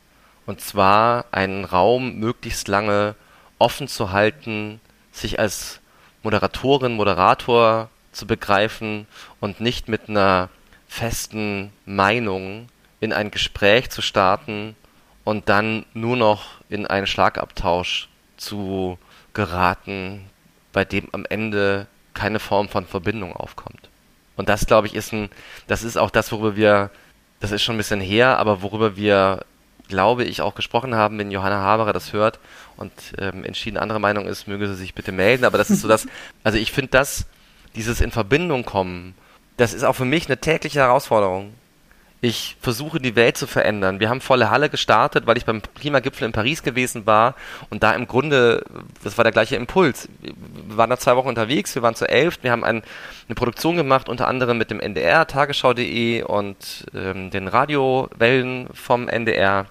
Und 0.46 0.60
zwar 0.60 1.26
einen 1.32 1.64
Raum 1.64 2.16
möglichst 2.16 2.68
lange 2.68 3.14
offen 3.58 3.88
zu 3.88 4.12
halten, 4.12 4.80
sich 5.12 5.38
als 5.38 5.80
Moderatorin, 6.22 6.94
Moderator 6.94 7.88
zu 8.12 8.26
begreifen 8.26 9.06
und 9.40 9.60
nicht 9.60 9.88
mit 9.88 10.08
einer 10.08 10.48
festen 10.90 11.72
Meinung 11.86 12.68
in 12.98 13.12
ein 13.12 13.30
Gespräch 13.30 13.90
zu 13.90 14.02
starten 14.02 14.74
und 15.22 15.48
dann 15.48 15.86
nur 15.94 16.16
noch 16.16 16.60
in 16.68 16.84
einen 16.84 17.06
Schlagabtausch 17.06 18.08
zu 18.36 18.98
geraten, 19.32 20.28
bei 20.72 20.84
dem 20.84 21.08
am 21.12 21.24
Ende 21.24 21.86
keine 22.12 22.40
Form 22.40 22.68
von 22.68 22.86
Verbindung 22.86 23.34
aufkommt. 23.34 23.88
Und 24.36 24.48
das, 24.48 24.66
glaube 24.66 24.88
ich, 24.88 24.94
ist 24.96 25.12
ein, 25.12 25.30
das 25.68 25.84
ist 25.84 25.96
auch 25.96 26.10
das, 26.10 26.32
worüber 26.32 26.56
wir, 26.56 26.90
das 27.38 27.52
ist 27.52 27.62
schon 27.62 27.76
ein 27.76 27.78
bisschen 27.78 28.00
her, 28.00 28.38
aber 28.38 28.60
worüber 28.60 28.96
wir 28.96 29.44
glaube 29.86 30.24
ich, 30.24 30.40
auch 30.40 30.54
gesprochen 30.54 30.94
haben, 30.94 31.18
wenn 31.18 31.30
Johanna 31.30 31.60
Haberer 31.60 31.92
das 31.92 32.12
hört 32.12 32.38
und 32.76 32.92
ähm, 33.18 33.44
entschieden 33.44 33.76
andere 33.76 33.98
Meinung 33.98 34.26
ist, 34.26 34.46
möge 34.46 34.68
sie 34.68 34.74
sich 34.74 34.94
bitte 34.94 35.10
melden. 35.10 35.44
Aber 35.44 35.58
das 35.58 35.68
ist 35.68 35.80
so 35.80 35.88
das, 35.88 36.06
also 36.44 36.58
ich 36.58 36.70
finde 36.70 36.92
das, 36.92 37.26
dieses 37.74 38.00
in 38.00 38.12
Verbindung 38.12 38.64
kommen, 38.64 39.14
das 39.60 39.74
ist 39.74 39.84
auch 39.84 39.92
für 39.92 40.06
mich 40.06 40.26
eine 40.26 40.38
tägliche 40.38 40.80
Herausforderung. 40.80 41.52
Ich 42.22 42.56
versuche 42.60 42.98
die 42.98 43.14
Welt 43.14 43.36
zu 43.36 43.46
verändern. 43.46 44.00
Wir 44.00 44.08
haben 44.08 44.20
volle 44.20 44.50
Halle 44.50 44.68
gestartet, 44.68 45.26
weil 45.26 45.36
ich 45.36 45.44
beim 45.44 45.62
Klimagipfel 45.78 46.26
in 46.26 46.32
Paris 46.32 46.62
gewesen 46.62 47.06
war 47.06 47.34
und 47.68 47.82
da 47.82 47.92
im 47.92 48.06
Grunde, 48.06 48.64
das 49.04 49.16
war 49.18 49.24
der 49.24 49.32
gleiche 49.32 49.56
Impuls. 49.56 50.08
Wir 50.20 50.34
waren 50.76 50.90
da 50.90 50.98
zwei 50.98 51.16
Wochen 51.16 51.28
unterwegs, 51.28 51.74
wir 51.74 51.82
waren 51.82 51.94
zu 51.94 52.08
elf, 52.08 52.38
wir 52.42 52.52
haben 52.52 52.64
ein, 52.64 52.82
eine 53.28 53.34
Produktion 53.34 53.76
gemacht, 53.76 54.08
unter 54.08 54.28
anderem 54.28 54.56
mit 54.58 54.70
dem 54.70 54.80
NDR, 54.80 55.26
tagesschau.de 55.26 56.22
und 56.22 56.86
ähm, 56.94 57.30
den 57.30 57.48
Radiowellen 57.48 58.68
vom 58.74 59.08
NDR 59.08 59.66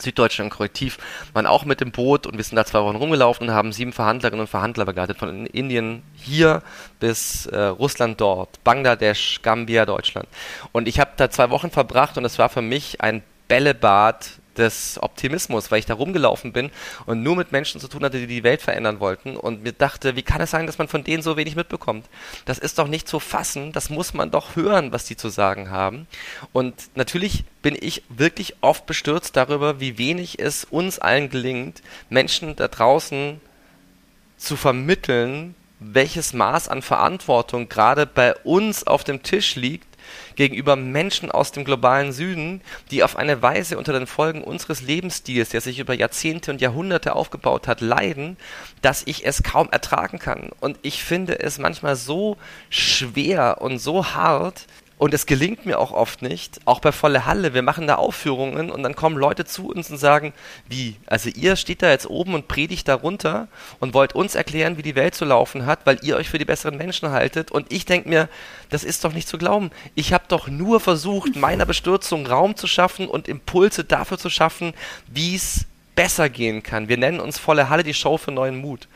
Süddeutschland 0.00 0.50
Korrektiv 0.50 0.98
waren 1.32 1.46
auch 1.46 1.64
mit 1.64 1.80
dem 1.80 1.92
Boot 1.92 2.26
und 2.26 2.36
wir 2.36 2.44
sind 2.44 2.56
da 2.56 2.64
zwei 2.64 2.82
Wochen 2.82 2.96
rumgelaufen 2.96 3.48
und 3.48 3.54
haben 3.54 3.72
sieben 3.72 3.92
Verhandlerinnen 3.92 4.40
und 4.40 4.48
Verhandler 4.48 4.84
begleitet, 4.84 5.18
von 5.18 5.46
Indien 5.46 6.02
hier 6.16 6.62
bis 6.98 7.46
äh, 7.46 7.58
Russland 7.58 8.20
dort, 8.20 8.62
Bangladesch, 8.64 9.40
Gambia, 9.42 9.86
Deutschland. 9.86 10.28
Und 10.72 10.88
ich 10.88 11.00
habe 11.00 11.10
da 11.16 11.30
zwei 11.30 11.50
Wochen 11.50 11.70
verbracht 11.70 12.18
und 12.18 12.24
es 12.24 12.38
war 12.38 12.48
für 12.48 12.62
mich 12.62 13.00
ein 13.00 13.22
Bällebad 13.48 14.39
des 14.60 15.02
Optimismus, 15.02 15.70
weil 15.70 15.80
ich 15.80 15.86
da 15.86 15.94
rumgelaufen 15.94 16.52
bin 16.52 16.70
und 17.06 17.22
nur 17.22 17.34
mit 17.34 17.50
Menschen 17.50 17.80
zu 17.80 17.88
tun 17.88 18.04
hatte, 18.04 18.18
die 18.18 18.26
die 18.26 18.44
Welt 18.44 18.62
verändern 18.62 19.00
wollten 19.00 19.36
und 19.36 19.62
mir 19.64 19.72
dachte, 19.72 20.14
wie 20.14 20.22
kann 20.22 20.40
es 20.40 20.50
sein, 20.50 20.66
dass 20.66 20.78
man 20.78 20.86
von 20.86 21.02
denen 21.02 21.22
so 21.22 21.36
wenig 21.36 21.56
mitbekommt? 21.56 22.06
Das 22.44 22.58
ist 22.58 22.78
doch 22.78 22.86
nicht 22.86 23.08
zu 23.08 23.18
fassen, 23.18 23.72
das 23.72 23.90
muss 23.90 24.14
man 24.14 24.30
doch 24.30 24.54
hören, 24.54 24.92
was 24.92 25.06
die 25.06 25.16
zu 25.16 25.30
sagen 25.30 25.70
haben. 25.70 26.06
Und 26.52 26.74
natürlich 26.94 27.44
bin 27.62 27.76
ich 27.78 28.04
wirklich 28.08 28.54
oft 28.60 28.86
bestürzt 28.86 29.36
darüber, 29.36 29.80
wie 29.80 29.98
wenig 29.98 30.38
es 30.38 30.64
uns 30.64 30.98
allen 30.98 31.30
gelingt, 31.30 31.82
Menschen 32.08 32.54
da 32.54 32.68
draußen 32.68 33.40
zu 34.36 34.56
vermitteln, 34.56 35.54
welches 35.80 36.34
Maß 36.34 36.68
an 36.68 36.82
Verantwortung 36.82 37.68
gerade 37.68 38.06
bei 38.06 38.34
uns 38.36 38.86
auf 38.86 39.02
dem 39.02 39.22
Tisch 39.22 39.56
liegt 39.56 39.89
gegenüber 40.40 40.74
Menschen 40.74 41.30
aus 41.30 41.52
dem 41.52 41.66
globalen 41.66 42.12
Süden, 42.12 42.62
die 42.90 43.02
auf 43.02 43.16
eine 43.16 43.42
Weise 43.42 43.76
unter 43.76 43.92
den 43.92 44.06
Folgen 44.06 44.42
unseres 44.42 44.80
Lebensstils, 44.80 45.50
der 45.50 45.60
sich 45.60 45.78
über 45.78 45.92
Jahrzehnte 45.92 46.50
und 46.50 46.62
Jahrhunderte 46.62 47.14
aufgebaut 47.14 47.68
hat, 47.68 47.82
leiden, 47.82 48.38
dass 48.80 49.02
ich 49.04 49.26
es 49.26 49.42
kaum 49.42 49.68
ertragen 49.70 50.18
kann. 50.18 50.48
Und 50.58 50.78
ich 50.80 51.04
finde 51.04 51.40
es 51.40 51.58
manchmal 51.58 51.94
so 51.94 52.38
schwer 52.70 53.58
und 53.60 53.80
so 53.80 54.14
hart, 54.14 54.64
und 55.00 55.14
es 55.14 55.24
gelingt 55.24 55.64
mir 55.64 55.78
auch 55.78 55.92
oft 55.92 56.20
nicht, 56.20 56.60
auch 56.66 56.78
bei 56.80 56.92
volle 56.92 57.24
Halle. 57.24 57.54
Wir 57.54 57.62
machen 57.62 57.86
da 57.86 57.94
Aufführungen 57.94 58.70
und 58.70 58.82
dann 58.82 58.94
kommen 58.94 59.16
Leute 59.16 59.46
zu 59.46 59.70
uns 59.70 59.90
und 59.90 59.96
sagen, 59.96 60.34
wie? 60.68 60.96
Also 61.06 61.30
ihr 61.30 61.56
steht 61.56 61.80
da 61.80 61.88
jetzt 61.88 62.10
oben 62.10 62.34
und 62.34 62.48
predigt 62.48 62.86
darunter 62.86 63.48
und 63.78 63.94
wollt 63.94 64.14
uns 64.14 64.34
erklären, 64.34 64.76
wie 64.76 64.82
die 64.82 64.96
Welt 64.96 65.14
zu 65.14 65.24
laufen 65.24 65.64
hat, 65.64 65.86
weil 65.86 65.98
ihr 66.02 66.16
euch 66.16 66.28
für 66.28 66.36
die 66.36 66.44
besseren 66.44 66.76
Menschen 66.76 67.12
haltet. 67.12 67.50
Und 67.50 67.72
ich 67.72 67.86
denke 67.86 68.10
mir, 68.10 68.28
das 68.68 68.84
ist 68.84 69.02
doch 69.02 69.14
nicht 69.14 69.26
zu 69.26 69.38
glauben. 69.38 69.70
Ich 69.94 70.12
habe 70.12 70.24
doch 70.28 70.48
nur 70.48 70.80
versucht, 70.80 71.34
meiner 71.34 71.64
Bestürzung 71.64 72.26
Raum 72.26 72.54
zu 72.54 72.66
schaffen 72.66 73.08
und 73.08 73.26
Impulse 73.26 73.84
dafür 73.84 74.18
zu 74.18 74.28
schaffen, 74.28 74.74
wie 75.06 75.34
es 75.34 75.64
besser 75.96 76.28
gehen 76.28 76.62
kann. 76.62 76.90
Wir 76.90 76.98
nennen 76.98 77.20
uns 77.20 77.38
volle 77.38 77.70
Halle 77.70 77.84
die 77.84 77.94
Show 77.94 78.18
für 78.18 78.32
neuen 78.32 78.58
Mut. 78.58 78.86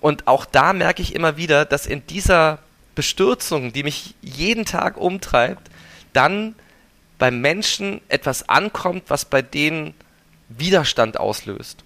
Und 0.00 0.26
auch 0.26 0.44
da 0.44 0.74
merke 0.74 1.00
ich 1.00 1.14
immer 1.14 1.38
wieder, 1.38 1.64
dass 1.64 1.86
in 1.86 2.06
dieser 2.06 2.58
Bestürzung, 2.98 3.72
die 3.72 3.84
mich 3.84 4.16
jeden 4.22 4.64
Tag 4.64 4.96
umtreibt, 4.96 5.70
dann 6.12 6.56
beim 7.16 7.40
Menschen 7.40 8.00
etwas 8.08 8.48
ankommt, 8.48 9.04
was 9.06 9.24
bei 9.24 9.40
denen 9.40 9.94
Widerstand 10.48 11.20
auslöst. 11.20 11.84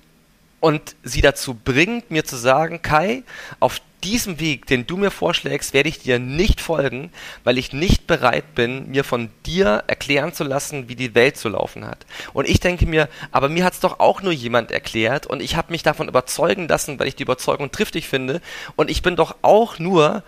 Und 0.60 0.96
sie 1.02 1.20
dazu 1.20 1.52
bringt, 1.52 2.10
mir 2.10 2.24
zu 2.24 2.36
sagen, 2.36 2.80
Kai, 2.80 3.24
auf 3.60 3.82
diesem 4.04 4.40
Weg, 4.40 4.66
den 4.66 4.86
du 4.86 4.96
mir 4.96 5.10
vorschlägst, 5.10 5.74
werde 5.74 5.90
ich 5.90 5.98
dir 5.98 6.18
nicht 6.18 6.60
folgen, 6.60 7.12
weil 7.44 7.58
ich 7.58 7.72
nicht 7.72 8.06
bereit 8.06 8.54
bin, 8.54 8.90
mir 8.90 9.04
von 9.04 9.28
dir 9.44 9.84
erklären 9.86 10.32
zu 10.32 10.44
lassen, 10.44 10.88
wie 10.88 10.96
die 10.96 11.14
Welt 11.14 11.36
zu 11.36 11.48
laufen 11.48 11.86
hat. 11.86 12.06
Und 12.32 12.48
ich 12.48 12.58
denke 12.58 12.86
mir, 12.86 13.08
aber 13.30 13.48
mir 13.48 13.64
hat 13.64 13.74
es 13.74 13.80
doch 13.80 14.00
auch 14.00 14.22
nur 14.22 14.32
jemand 14.32 14.70
erklärt 14.70 15.26
und 15.26 15.42
ich 15.42 15.56
habe 15.56 15.72
mich 15.72 15.82
davon 15.82 16.08
überzeugen 16.08 16.68
lassen, 16.68 16.98
weil 16.98 17.08
ich 17.08 17.16
die 17.16 17.22
Überzeugung 17.24 17.70
triftig 17.70 18.08
finde. 18.08 18.40
Und 18.76 18.90
ich 18.90 19.02
bin 19.02 19.14
doch 19.14 19.36
auch 19.42 19.78
nur 19.78 20.22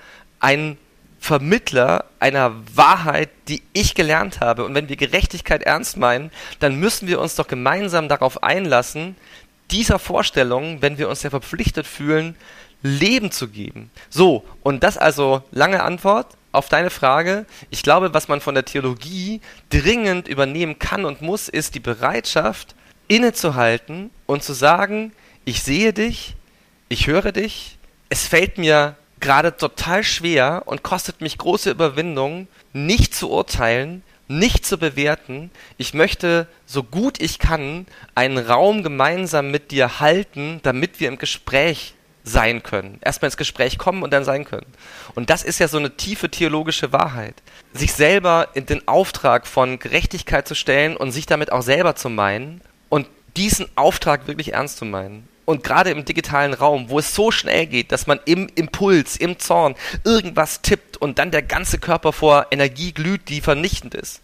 ein 0.44 0.76
Vermittler 1.20 2.04
einer 2.20 2.52
Wahrheit, 2.74 3.30
die 3.48 3.62
ich 3.72 3.94
gelernt 3.94 4.40
habe. 4.40 4.66
Und 4.66 4.74
wenn 4.74 4.90
wir 4.90 4.96
Gerechtigkeit 4.96 5.62
ernst 5.62 5.96
meinen, 5.96 6.30
dann 6.60 6.76
müssen 6.76 7.08
wir 7.08 7.18
uns 7.18 7.34
doch 7.34 7.48
gemeinsam 7.48 8.10
darauf 8.10 8.42
einlassen, 8.42 9.16
dieser 9.70 9.98
Vorstellung, 9.98 10.82
wenn 10.82 10.98
wir 10.98 11.08
uns 11.08 11.22
ja 11.22 11.30
verpflichtet 11.30 11.86
fühlen, 11.86 12.36
Leben 12.82 13.30
zu 13.30 13.48
geben. 13.48 13.90
So, 14.10 14.44
und 14.62 14.84
das 14.84 14.98
also 14.98 15.42
lange 15.50 15.82
Antwort. 15.82 16.36
auf 16.52 16.68
deine 16.68 16.90
Frage. 16.90 17.46
Ich 17.70 17.82
glaube, 17.82 18.14
was 18.14 18.28
man 18.28 18.40
von 18.40 18.54
der 18.54 18.64
Theologie 18.64 19.40
dringend 19.70 20.28
übernehmen 20.28 20.78
kann 20.78 21.04
und 21.04 21.20
muss, 21.20 21.48
ist 21.48 21.74
die 21.74 21.80
Bereitschaft, 21.80 22.76
innezuhalten 23.08 24.10
und 24.26 24.44
zu 24.44 24.52
sagen, 24.52 25.12
ich 25.44 25.64
sehe 25.64 25.92
dich, 25.92 26.36
ich 26.88 27.08
höre 27.08 27.32
dich, 27.32 27.76
es 28.08 28.28
fällt 28.28 28.56
mir 28.56 28.94
gerade 29.24 29.56
total 29.56 30.04
schwer 30.04 30.62
und 30.66 30.82
kostet 30.82 31.20
mich 31.20 31.38
große 31.38 31.70
Überwindung, 31.70 32.46
nicht 32.74 33.14
zu 33.14 33.30
urteilen, 33.30 34.02
nicht 34.28 34.66
zu 34.66 34.78
bewerten. 34.78 35.50
Ich 35.78 35.94
möchte, 35.94 36.46
so 36.66 36.82
gut 36.82 37.20
ich 37.20 37.38
kann, 37.38 37.86
einen 38.14 38.38
Raum 38.38 38.82
gemeinsam 38.82 39.50
mit 39.50 39.70
dir 39.70 39.98
halten, 39.98 40.60
damit 40.62 41.00
wir 41.00 41.08
im 41.08 41.18
Gespräch 41.18 41.94
sein 42.22 42.62
können. 42.62 42.98
Erstmal 43.02 43.28
ins 43.28 43.38
Gespräch 43.38 43.78
kommen 43.78 44.02
und 44.02 44.12
dann 44.12 44.24
sein 44.24 44.44
können. 44.44 44.66
Und 45.14 45.30
das 45.30 45.42
ist 45.42 45.58
ja 45.58 45.68
so 45.68 45.78
eine 45.78 45.96
tiefe 45.96 46.30
theologische 46.30 46.92
Wahrheit. 46.92 47.34
Sich 47.72 47.92
selber 47.92 48.48
in 48.54 48.66
den 48.66 48.86
Auftrag 48.86 49.46
von 49.46 49.78
Gerechtigkeit 49.78 50.46
zu 50.46 50.54
stellen 50.54 50.96
und 50.96 51.12
sich 51.12 51.24
damit 51.24 51.50
auch 51.50 51.62
selber 51.62 51.96
zu 51.96 52.10
meinen 52.10 52.60
und 52.90 53.06
diesen 53.36 53.68
Auftrag 53.74 54.26
wirklich 54.26 54.52
ernst 54.52 54.76
zu 54.78 54.84
meinen. 54.84 55.28
Und 55.44 55.62
gerade 55.62 55.90
im 55.90 56.04
digitalen 56.04 56.54
Raum, 56.54 56.88
wo 56.88 56.98
es 56.98 57.14
so 57.14 57.30
schnell 57.30 57.66
geht, 57.66 57.92
dass 57.92 58.06
man 58.06 58.18
im 58.24 58.48
Impuls, 58.54 59.16
im 59.16 59.38
Zorn 59.38 59.74
irgendwas 60.04 60.62
tippt 60.62 60.96
und 60.96 61.18
dann 61.18 61.30
der 61.30 61.42
ganze 61.42 61.78
Körper 61.78 62.12
vor 62.12 62.46
Energie 62.50 62.92
glüht, 62.92 63.28
die 63.28 63.40
vernichtend 63.40 63.94
ist. 63.94 64.22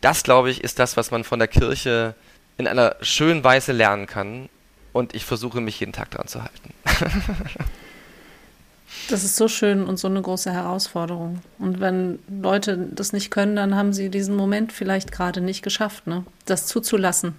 Das, 0.00 0.22
glaube 0.22 0.50
ich, 0.50 0.64
ist 0.64 0.78
das, 0.78 0.96
was 0.96 1.10
man 1.10 1.24
von 1.24 1.38
der 1.38 1.48
Kirche 1.48 2.14
in 2.56 2.66
einer 2.66 2.96
schönen 3.00 3.44
Weise 3.44 3.72
lernen 3.72 4.06
kann. 4.06 4.48
Und 4.92 5.14
ich 5.14 5.24
versuche 5.24 5.60
mich 5.60 5.80
jeden 5.80 5.92
Tag 5.92 6.12
daran 6.12 6.28
zu 6.28 6.40
halten. 6.42 6.74
das 9.08 9.24
ist 9.24 9.36
so 9.36 9.48
schön 9.48 9.84
und 9.84 9.98
so 9.98 10.06
eine 10.06 10.22
große 10.22 10.52
Herausforderung. 10.52 11.40
Und 11.58 11.80
wenn 11.80 12.20
Leute 12.28 12.76
das 12.76 13.12
nicht 13.12 13.30
können, 13.30 13.56
dann 13.56 13.74
haben 13.74 13.92
sie 13.92 14.08
diesen 14.08 14.36
Moment 14.36 14.72
vielleicht 14.72 15.10
gerade 15.10 15.40
nicht 15.40 15.62
geschafft, 15.62 16.06
ne? 16.06 16.24
das 16.44 16.66
zuzulassen. 16.66 17.34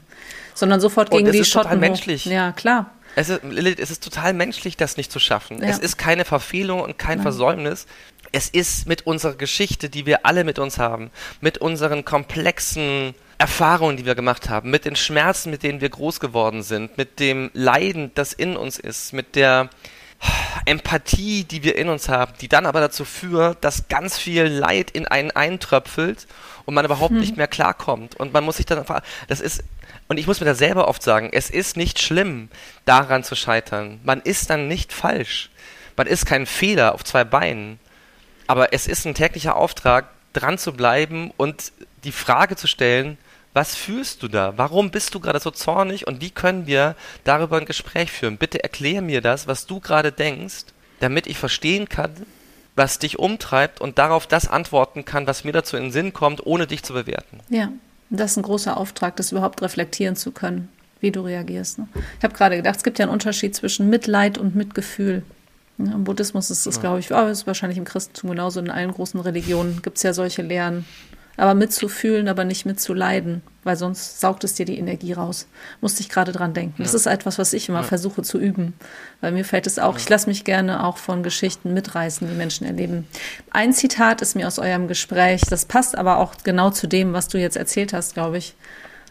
Sondern 0.53 0.81
sofort 0.81 1.11
gegen 1.11 1.31
die 1.31 1.45
Schotten. 1.45 1.69
Total 1.69 1.77
menschlich. 1.77 2.25
Ja, 2.25 2.51
klar. 2.51 2.91
Es 3.15 3.29
ist, 3.29 3.43
Lilith, 3.43 3.79
es 3.79 3.91
ist 3.91 4.03
total 4.03 4.33
menschlich, 4.33 4.77
das 4.77 4.97
nicht 4.97 5.11
zu 5.11 5.19
schaffen. 5.19 5.61
Ja. 5.61 5.69
Es 5.69 5.79
ist 5.79 5.97
keine 5.97 6.25
Verfehlung 6.25 6.81
und 6.81 6.97
kein 6.97 7.17
Nein. 7.17 7.23
Versäumnis. 7.23 7.87
Es 8.31 8.49
ist 8.49 8.87
mit 8.87 9.07
unserer 9.07 9.35
Geschichte, 9.35 9.89
die 9.89 10.05
wir 10.05 10.25
alle 10.25 10.43
mit 10.43 10.59
uns 10.59 10.77
haben, 10.77 11.11
mit 11.39 11.57
unseren 11.59 12.03
komplexen 12.03 13.15
Erfahrungen, 13.37 13.97
die 13.97 14.05
wir 14.05 14.15
gemacht 14.15 14.49
haben, 14.49 14.69
mit 14.69 14.85
den 14.85 14.95
Schmerzen, 14.95 15.49
mit 15.49 15.63
denen 15.63 15.81
wir 15.81 15.89
groß 15.89 16.19
geworden 16.19 16.63
sind, 16.63 16.97
mit 16.97 17.19
dem 17.19 17.49
Leiden, 17.53 18.11
das 18.15 18.33
in 18.33 18.57
uns 18.57 18.79
ist, 18.79 19.13
mit 19.13 19.35
der 19.35 19.69
Empathie, 20.65 21.43
die 21.43 21.63
wir 21.63 21.75
in 21.75 21.89
uns 21.89 22.09
haben, 22.09 22.33
die 22.41 22.47
dann 22.47 22.65
aber 22.65 22.79
dazu 22.79 23.05
führt, 23.05 23.63
dass 23.63 23.87
ganz 23.87 24.17
viel 24.17 24.43
Leid 24.43 24.91
in 24.91 25.07
einen 25.07 25.31
eintröpfelt 25.31 26.27
und 26.65 26.73
man 26.73 26.85
überhaupt 26.85 27.11
hm. 27.11 27.19
nicht 27.19 27.37
mehr 27.37 27.47
klarkommt. 27.47 28.15
Und 28.15 28.33
man 28.33 28.43
muss 28.43 28.57
sich 28.57 28.65
dann, 28.65 28.83
das 29.27 29.39
ist 29.39 29.63
und 30.07 30.17
ich 30.17 30.27
muss 30.27 30.39
mir 30.39 30.45
da 30.45 30.55
selber 30.55 30.87
oft 30.87 31.01
sagen, 31.01 31.29
es 31.31 31.49
ist 31.49 31.77
nicht 31.77 31.99
schlimm, 31.99 32.49
daran 32.85 33.23
zu 33.23 33.35
scheitern. 33.35 33.99
Man 34.03 34.21
ist 34.21 34.49
dann 34.49 34.67
nicht 34.67 34.93
falsch. 34.93 35.49
Man 35.97 36.07
ist 36.07 36.25
kein 36.25 36.45
Fehler 36.45 36.93
auf 36.93 37.03
zwei 37.03 37.23
Beinen. 37.23 37.79
Aber 38.47 38.73
es 38.73 38.85
ist 38.85 39.05
ein 39.05 39.15
täglicher 39.15 39.55
Auftrag, 39.55 40.09
dran 40.33 40.57
zu 40.57 40.73
bleiben 40.73 41.31
und 41.37 41.71
die 42.03 42.11
Frage 42.11 42.55
zu 42.55 42.67
stellen, 42.67 43.17
was 43.55 43.73
fühlst 43.73 44.21
du 44.21 44.27
da? 44.27 44.53
Warum 44.57 44.91
bist 44.91 45.15
du 45.15 45.21
gerade 45.21 45.39
so 45.39 45.49
zornig? 45.49 46.05
Und 46.05 46.19
wie 46.19 46.29
können 46.29 46.67
wir 46.67 46.95
darüber 47.23 47.57
ein 47.57 47.65
Gespräch 47.65 48.11
führen? 48.11 48.37
Bitte 48.37 48.61
erklär 48.61 49.01
mir 49.01 49.21
das, 49.21 49.47
was 49.47 49.65
du 49.65 49.79
gerade 49.79 50.11
denkst, 50.11 50.65
damit 50.99 51.25
ich 51.25 51.37
verstehen 51.37 51.87
kann, 51.87 52.11
was 52.75 52.99
dich 52.99 53.17
umtreibt 53.17 53.79
und 53.79 53.97
darauf 53.97 54.27
das 54.27 54.49
antworten 54.49 55.05
kann, 55.05 55.25
was 55.25 55.45
mir 55.45 55.53
dazu 55.53 55.77
in 55.77 55.83
den 55.83 55.91
Sinn 55.93 56.11
kommt, 56.11 56.45
ohne 56.45 56.67
dich 56.67 56.83
zu 56.83 56.91
bewerten. 56.93 57.39
Ja, 57.47 57.71
das 58.09 58.31
ist 58.31 58.37
ein 58.37 58.43
großer 58.43 58.75
Auftrag, 58.75 59.15
das 59.15 59.31
überhaupt 59.31 59.61
reflektieren 59.61 60.17
zu 60.17 60.31
können, 60.31 60.67
wie 60.99 61.11
du 61.11 61.21
reagierst. 61.21 61.79
Ne? 61.79 61.87
Ich 62.17 62.23
habe 62.25 62.33
gerade 62.33 62.57
gedacht, 62.57 62.75
es 62.75 62.83
gibt 62.83 62.99
ja 62.99 63.05
einen 63.05 63.13
Unterschied 63.13 63.55
zwischen 63.55 63.89
Mitleid 63.89 64.37
und 64.37 64.57
Mitgefühl. 64.57 65.23
Ja, 65.77 65.93
Im 65.93 66.03
Buddhismus 66.03 66.51
ist 66.51 66.65
das, 66.65 66.75
ja. 66.75 66.81
glaube 66.81 66.99
ich, 66.99 67.13
oh, 67.13 67.27
ist 67.27 67.47
wahrscheinlich 67.47 67.77
im 67.77 67.85
Christentum 67.85 68.31
genauso, 68.31 68.59
in 68.59 68.69
allen 68.69 68.91
großen 68.91 69.19
Religionen 69.21 69.81
gibt 69.81 69.95
es 69.95 70.03
ja 70.03 70.13
solche 70.13 70.41
Lehren 70.41 70.85
aber 71.37 71.53
mitzufühlen, 71.53 72.27
aber 72.27 72.45
nicht 72.45 72.65
mitzuleiden, 72.65 73.41
weil 73.63 73.75
sonst 73.75 74.21
saugt 74.21 74.43
es 74.43 74.53
dir 74.53 74.65
die 74.65 74.77
Energie 74.77 75.13
raus. 75.13 75.47
Musste 75.81 76.01
ich 76.01 76.09
gerade 76.09 76.31
dran 76.31 76.53
denken. 76.53 76.75
Ja. 76.77 76.83
Das 76.83 76.93
ist 76.93 77.05
etwas, 77.05 77.37
was 77.37 77.53
ich 77.53 77.67
immer 77.67 77.81
ja. 77.81 77.83
versuche 77.83 78.21
zu 78.21 78.39
üben, 78.39 78.73
weil 79.21 79.31
mir 79.31 79.43
fällt 79.43 79.67
es 79.67 79.79
auch, 79.79 79.93
ja. 79.93 79.99
ich 79.99 80.09
lasse 80.09 80.29
mich 80.29 80.43
gerne 80.43 80.83
auch 80.83 80.97
von 80.97 81.23
Geschichten 81.23 81.73
mitreißen, 81.73 82.27
die 82.27 82.35
Menschen 82.35 82.65
erleben. 82.65 83.07
Ein 83.51 83.73
Zitat 83.73 84.21
ist 84.21 84.35
mir 84.35 84.47
aus 84.47 84.59
eurem 84.59 84.87
Gespräch, 84.87 85.41
das 85.49 85.65
passt 85.65 85.97
aber 85.97 86.17
auch 86.17 86.35
genau 86.43 86.69
zu 86.69 86.87
dem, 86.87 87.13
was 87.13 87.27
du 87.27 87.37
jetzt 87.37 87.57
erzählt 87.57 87.93
hast, 87.93 88.13
glaube 88.13 88.37
ich. 88.37 88.55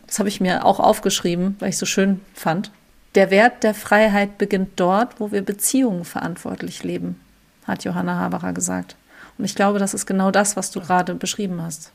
Das 0.06 0.18
habe 0.18 0.28
ich 0.28 0.40
mir 0.40 0.64
auch 0.64 0.80
aufgeschrieben, 0.80 1.56
weil 1.58 1.70
ich 1.70 1.74
es 1.74 1.80
so 1.80 1.86
schön 1.86 2.20
fand. 2.34 2.70
Der 3.14 3.30
Wert 3.30 3.62
der 3.62 3.74
Freiheit 3.74 4.38
beginnt 4.38 4.70
dort, 4.76 5.20
wo 5.20 5.30
wir 5.30 5.42
Beziehungen 5.42 6.04
verantwortlich 6.04 6.82
leben, 6.82 7.20
hat 7.64 7.84
Johanna 7.84 8.18
Haberer 8.18 8.52
gesagt. 8.52 8.96
Und 9.38 9.44
ich 9.44 9.54
glaube, 9.54 9.78
das 9.78 9.94
ist 9.94 10.06
genau 10.06 10.30
das, 10.30 10.56
was 10.56 10.70
du 10.70 10.80
gerade 10.80 11.14
beschrieben 11.14 11.62
hast. 11.62 11.92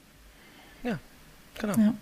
Genau. 1.60 1.74
Ja. 1.78 1.94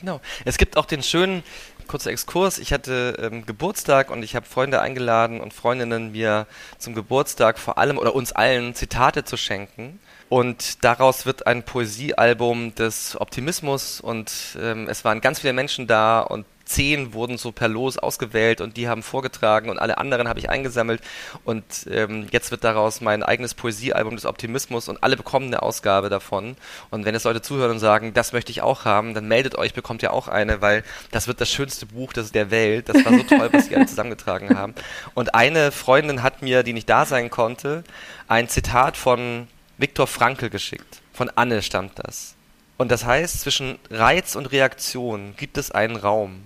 Genau. 0.00 0.20
Es 0.44 0.58
gibt 0.58 0.76
auch 0.76 0.86
den 0.86 1.02
schönen, 1.02 1.42
kurzer 1.88 2.10
Exkurs. 2.10 2.58
Ich 2.58 2.72
hatte 2.72 3.16
ähm, 3.20 3.46
Geburtstag 3.46 4.10
und 4.10 4.22
ich 4.22 4.36
habe 4.36 4.46
Freunde 4.46 4.80
eingeladen 4.80 5.40
und 5.40 5.52
Freundinnen 5.54 6.12
mir 6.12 6.46
zum 6.78 6.94
Geburtstag 6.94 7.58
vor 7.58 7.78
allem 7.78 7.98
oder 7.98 8.14
uns 8.14 8.32
allen 8.32 8.74
Zitate 8.74 9.24
zu 9.24 9.36
schenken. 9.36 9.98
Und 10.28 10.84
daraus 10.84 11.24
wird 11.24 11.46
ein 11.46 11.62
Poesiealbum 11.62 12.74
des 12.74 13.18
Optimismus 13.18 14.00
und 14.00 14.30
ähm, 14.60 14.86
es 14.88 15.04
waren 15.04 15.22
ganz 15.22 15.40
viele 15.40 15.54
Menschen 15.54 15.86
da 15.86 16.20
und 16.20 16.44
zehn 16.68 17.12
wurden 17.12 17.38
so 17.38 17.52
per 17.52 17.68
Los 17.68 17.98
ausgewählt 17.98 18.60
und 18.60 18.76
die 18.76 18.88
haben 18.88 19.02
vorgetragen 19.02 19.70
und 19.70 19.78
alle 19.78 19.98
anderen 19.98 20.28
habe 20.28 20.38
ich 20.38 20.50
eingesammelt 20.50 21.00
und 21.44 21.64
ähm, 21.90 22.26
jetzt 22.30 22.50
wird 22.50 22.64
daraus 22.64 23.00
mein 23.00 23.22
eigenes 23.22 23.54
Poesiealbum 23.54 24.14
des 24.14 24.26
Optimismus 24.26 24.88
und 24.88 25.02
alle 25.02 25.16
bekommen 25.16 25.46
eine 25.46 25.62
Ausgabe 25.62 26.08
davon 26.08 26.56
und 26.90 27.04
wenn 27.04 27.14
es 27.14 27.24
Leute 27.24 27.42
zuhören 27.42 27.72
und 27.72 27.78
sagen, 27.78 28.14
das 28.14 28.32
möchte 28.32 28.52
ich 28.52 28.62
auch 28.62 28.84
haben, 28.84 29.14
dann 29.14 29.26
meldet 29.26 29.56
euch, 29.56 29.74
bekommt 29.74 30.02
ihr 30.02 30.12
auch 30.12 30.28
eine, 30.28 30.60
weil 30.60 30.84
das 31.10 31.26
wird 31.26 31.40
das 31.40 31.50
schönste 31.50 31.86
Buch 31.86 32.12
das 32.12 32.32
der 32.32 32.50
Welt, 32.50 32.88
das 32.88 33.04
war 33.04 33.12
so 33.12 33.22
toll, 33.22 33.48
was 33.52 33.66
sie 33.66 33.76
alle 33.76 33.86
zusammengetragen 33.86 34.56
haben 34.56 34.74
und 35.14 35.34
eine 35.34 35.72
Freundin 35.72 36.22
hat 36.22 36.42
mir, 36.42 36.62
die 36.62 36.72
nicht 36.72 36.88
da 36.88 37.04
sein 37.04 37.30
konnte, 37.30 37.84
ein 38.28 38.48
Zitat 38.48 38.96
von 38.96 39.48
Viktor 39.78 40.06
Frankl 40.06 40.50
geschickt. 40.50 41.00
Von 41.12 41.30
Anne 41.34 41.62
stammt 41.62 41.92
das. 41.96 42.34
Und 42.76 42.90
das 42.90 43.04
heißt, 43.04 43.40
zwischen 43.40 43.78
Reiz 43.90 44.36
und 44.36 44.46
Reaktion 44.52 45.34
gibt 45.36 45.58
es 45.58 45.70
einen 45.70 45.96
Raum. 45.96 46.42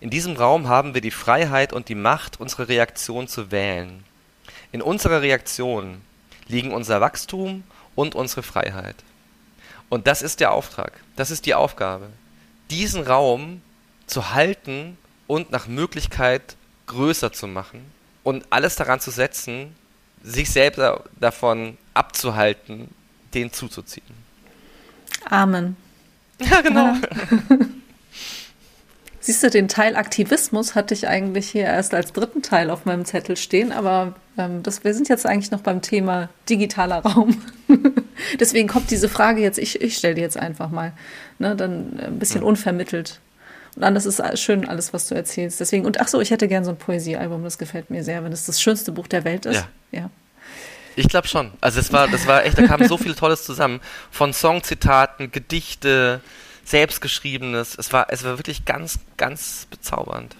In 0.00 0.10
diesem 0.10 0.36
Raum 0.36 0.68
haben 0.68 0.94
wir 0.94 1.00
die 1.00 1.10
Freiheit 1.10 1.72
und 1.72 1.88
die 1.88 1.94
Macht, 1.94 2.40
unsere 2.40 2.68
Reaktion 2.68 3.28
zu 3.28 3.50
wählen. 3.50 4.04
In 4.72 4.82
unserer 4.82 5.22
Reaktion 5.22 6.02
liegen 6.48 6.72
unser 6.72 7.00
Wachstum 7.00 7.64
und 7.94 8.14
unsere 8.14 8.42
Freiheit. 8.42 8.96
Und 9.88 10.06
das 10.06 10.22
ist 10.22 10.40
der 10.40 10.52
Auftrag, 10.52 10.92
das 11.14 11.30
ist 11.30 11.46
die 11.46 11.54
Aufgabe, 11.54 12.08
diesen 12.70 13.02
Raum 13.02 13.62
zu 14.06 14.32
halten 14.32 14.98
und 15.26 15.50
nach 15.50 15.66
Möglichkeit 15.66 16.56
größer 16.86 17.32
zu 17.32 17.46
machen 17.46 17.80
und 18.22 18.44
alles 18.50 18.76
daran 18.76 19.00
zu 19.00 19.10
setzen, 19.10 19.74
sich 20.22 20.50
selbst 20.50 20.80
davon 21.20 21.78
abzuhalten, 21.94 22.88
den 23.34 23.52
zuzuziehen. 23.52 24.26
Amen. 25.30 25.76
Ja, 26.40 26.60
genau. 26.60 26.86
Ja. 26.86 27.00
Siehst 29.26 29.42
du, 29.42 29.50
den 29.50 29.66
Teil 29.66 29.96
Aktivismus 29.96 30.76
hatte 30.76 30.94
ich 30.94 31.08
eigentlich 31.08 31.50
hier 31.50 31.64
erst 31.64 31.94
als 31.94 32.12
dritten 32.12 32.42
Teil 32.42 32.70
auf 32.70 32.84
meinem 32.84 33.04
Zettel 33.04 33.36
stehen, 33.36 33.72
aber 33.72 34.14
ähm, 34.38 34.62
das, 34.62 34.84
wir 34.84 34.94
sind 34.94 35.08
jetzt 35.08 35.26
eigentlich 35.26 35.50
noch 35.50 35.62
beim 35.62 35.82
Thema 35.82 36.28
digitaler 36.48 37.00
Raum. 37.00 37.42
Deswegen 38.38 38.68
kommt 38.68 38.88
diese 38.92 39.08
Frage 39.08 39.40
jetzt, 39.40 39.58
ich, 39.58 39.80
ich 39.80 39.96
stelle 39.96 40.14
die 40.14 40.20
jetzt 40.20 40.36
einfach 40.36 40.70
mal, 40.70 40.92
ne, 41.40 41.56
dann 41.56 41.98
ein 41.98 42.20
bisschen 42.20 42.44
unvermittelt. 42.44 43.18
Und 43.74 43.82
dann, 43.82 43.96
das 43.96 44.06
ist 44.06 44.22
schön, 44.38 44.68
alles, 44.68 44.92
was 44.92 45.08
du 45.08 45.16
erzählst. 45.16 45.58
Deswegen, 45.58 45.86
und 45.86 46.00
ach 46.00 46.06
so, 46.06 46.20
ich 46.20 46.30
hätte 46.30 46.46
gern 46.46 46.64
so 46.64 46.70
ein 46.70 46.76
Poesiealbum, 46.76 47.42
das 47.42 47.58
gefällt 47.58 47.90
mir 47.90 48.04
sehr, 48.04 48.22
wenn 48.22 48.30
es 48.30 48.46
das 48.46 48.60
schönste 48.62 48.92
Buch 48.92 49.08
der 49.08 49.24
Welt 49.24 49.44
ist. 49.44 49.56
Ja. 49.90 49.98
ja. 50.02 50.10
Ich 50.94 51.08
glaube 51.08 51.26
schon. 51.26 51.50
Also 51.60 51.80
es 51.80 51.92
war, 51.92 52.06
das 52.06 52.28
war 52.28 52.44
echt, 52.44 52.58
da 52.58 52.66
kam 52.68 52.86
so 52.86 52.96
viel 52.96 53.16
Tolles 53.16 53.42
zusammen. 53.42 53.80
Von 54.12 54.32
Songzitaten, 54.32 55.32
Gedichte, 55.32 56.20
selbstgeschriebenes. 56.66 57.76
Es 57.78 57.92
war, 57.92 58.08
es 58.10 58.24
war 58.24 58.38
wirklich 58.38 58.64
ganz, 58.64 58.98
ganz 59.16 59.66
bezaubernd. 59.70 60.36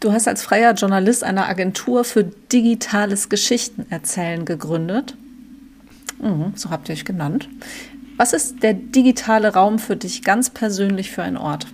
Du 0.00 0.12
hast 0.12 0.26
als 0.26 0.42
freier 0.42 0.74
Journalist 0.74 1.22
eine 1.22 1.46
Agentur 1.46 2.04
für 2.04 2.24
digitales 2.24 3.28
Geschichtenerzählen 3.28 4.44
gegründet. 4.44 5.16
Mhm, 6.20 6.52
so 6.56 6.70
habt 6.70 6.88
ihr 6.88 6.94
euch 6.94 7.04
genannt. 7.04 7.48
Was 8.16 8.32
ist 8.32 8.62
der 8.62 8.74
digitale 8.74 9.52
Raum 9.52 9.78
für 9.78 9.96
dich 9.96 10.22
ganz 10.22 10.50
persönlich 10.50 11.10
für 11.10 11.22
ein 11.22 11.36
Ort? 11.36 11.66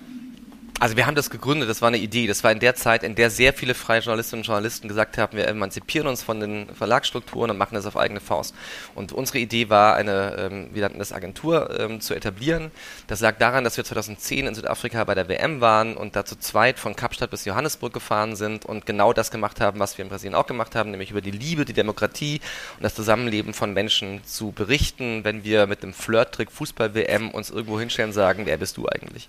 Also 0.81 0.97
wir 0.97 1.05
haben 1.05 1.15
das 1.15 1.29
gegründet, 1.29 1.69
das 1.69 1.83
war 1.83 1.89
eine 1.89 1.99
Idee. 1.99 2.27
Das 2.27 2.43
war 2.43 2.51
in 2.51 2.59
der 2.59 2.75
Zeit, 2.75 3.03
in 3.03 3.15
der 3.15 3.29
sehr 3.29 3.53
viele 3.53 3.75
freie 3.75 4.01
Journalistinnen 4.01 4.41
und 4.41 4.47
Journalisten 4.47 4.89
gesagt 4.89 5.19
haben, 5.19 5.37
wir 5.37 5.47
emanzipieren 5.47 6.09
uns 6.09 6.23
von 6.23 6.41
den 6.41 6.75
Verlagsstrukturen 6.75 7.51
und 7.51 7.59
machen 7.59 7.75
das 7.75 7.85
auf 7.85 7.99
eigene 7.99 8.19
Faust. 8.19 8.55
Und 8.95 9.13
unsere 9.13 9.41
Idee 9.41 9.69
war, 9.69 9.95
eine, 9.97 10.37
ähm, 10.39 10.71
wir 10.73 10.81
nannten 10.81 10.99
das 10.99 11.13
Agentur, 11.13 11.79
ähm, 11.79 12.01
zu 12.01 12.15
etablieren. 12.15 12.71
Das 13.09 13.21
lag 13.21 13.37
daran, 13.37 13.63
dass 13.63 13.77
wir 13.77 13.85
2010 13.85 14.47
in 14.47 14.55
Südafrika 14.55 15.05
bei 15.05 15.15
der 15.15 15.29
WM 15.29 15.61
waren 15.61 15.99
und 15.99 16.17
da 16.17 16.25
zu 16.25 16.39
zweit 16.39 16.79
von 16.79 16.97
Kapstadt 16.97 17.31
bis 17.31 17.45
Johannesburg 17.45 17.93
gefahren 17.93 18.35
sind 18.35 18.65
und 18.65 18.87
genau 18.87 19.13
das 19.13 19.31
gemacht 19.31 19.61
haben, 19.61 19.81
was 19.81 19.99
wir 19.99 20.07
in 20.07 20.09
Brasilien 20.09 20.35
auch 20.35 20.47
gemacht 20.47 20.75
haben, 20.75 20.93
nämlich 20.93 21.11
über 21.11 21.21
die 21.21 21.31
Liebe, 21.31 21.67
die 21.67 21.75
Demokratie 21.75 22.41
und 22.79 22.85
das 22.85 22.95
Zusammenleben 22.95 23.53
von 23.53 23.75
Menschen 23.75 24.25
zu 24.25 24.53
berichten, 24.53 25.25
wenn 25.25 25.45
wir 25.45 25.67
mit 25.67 25.83
dem 25.83 25.93
Flirt-Trick 25.93 26.51
Fußball-WM 26.51 27.33
uns 27.33 27.51
irgendwo 27.51 27.79
hinstellen 27.79 28.15
sagen, 28.15 28.47
wer 28.47 28.57
bist 28.57 28.79
du 28.79 28.89
eigentlich? 28.89 29.29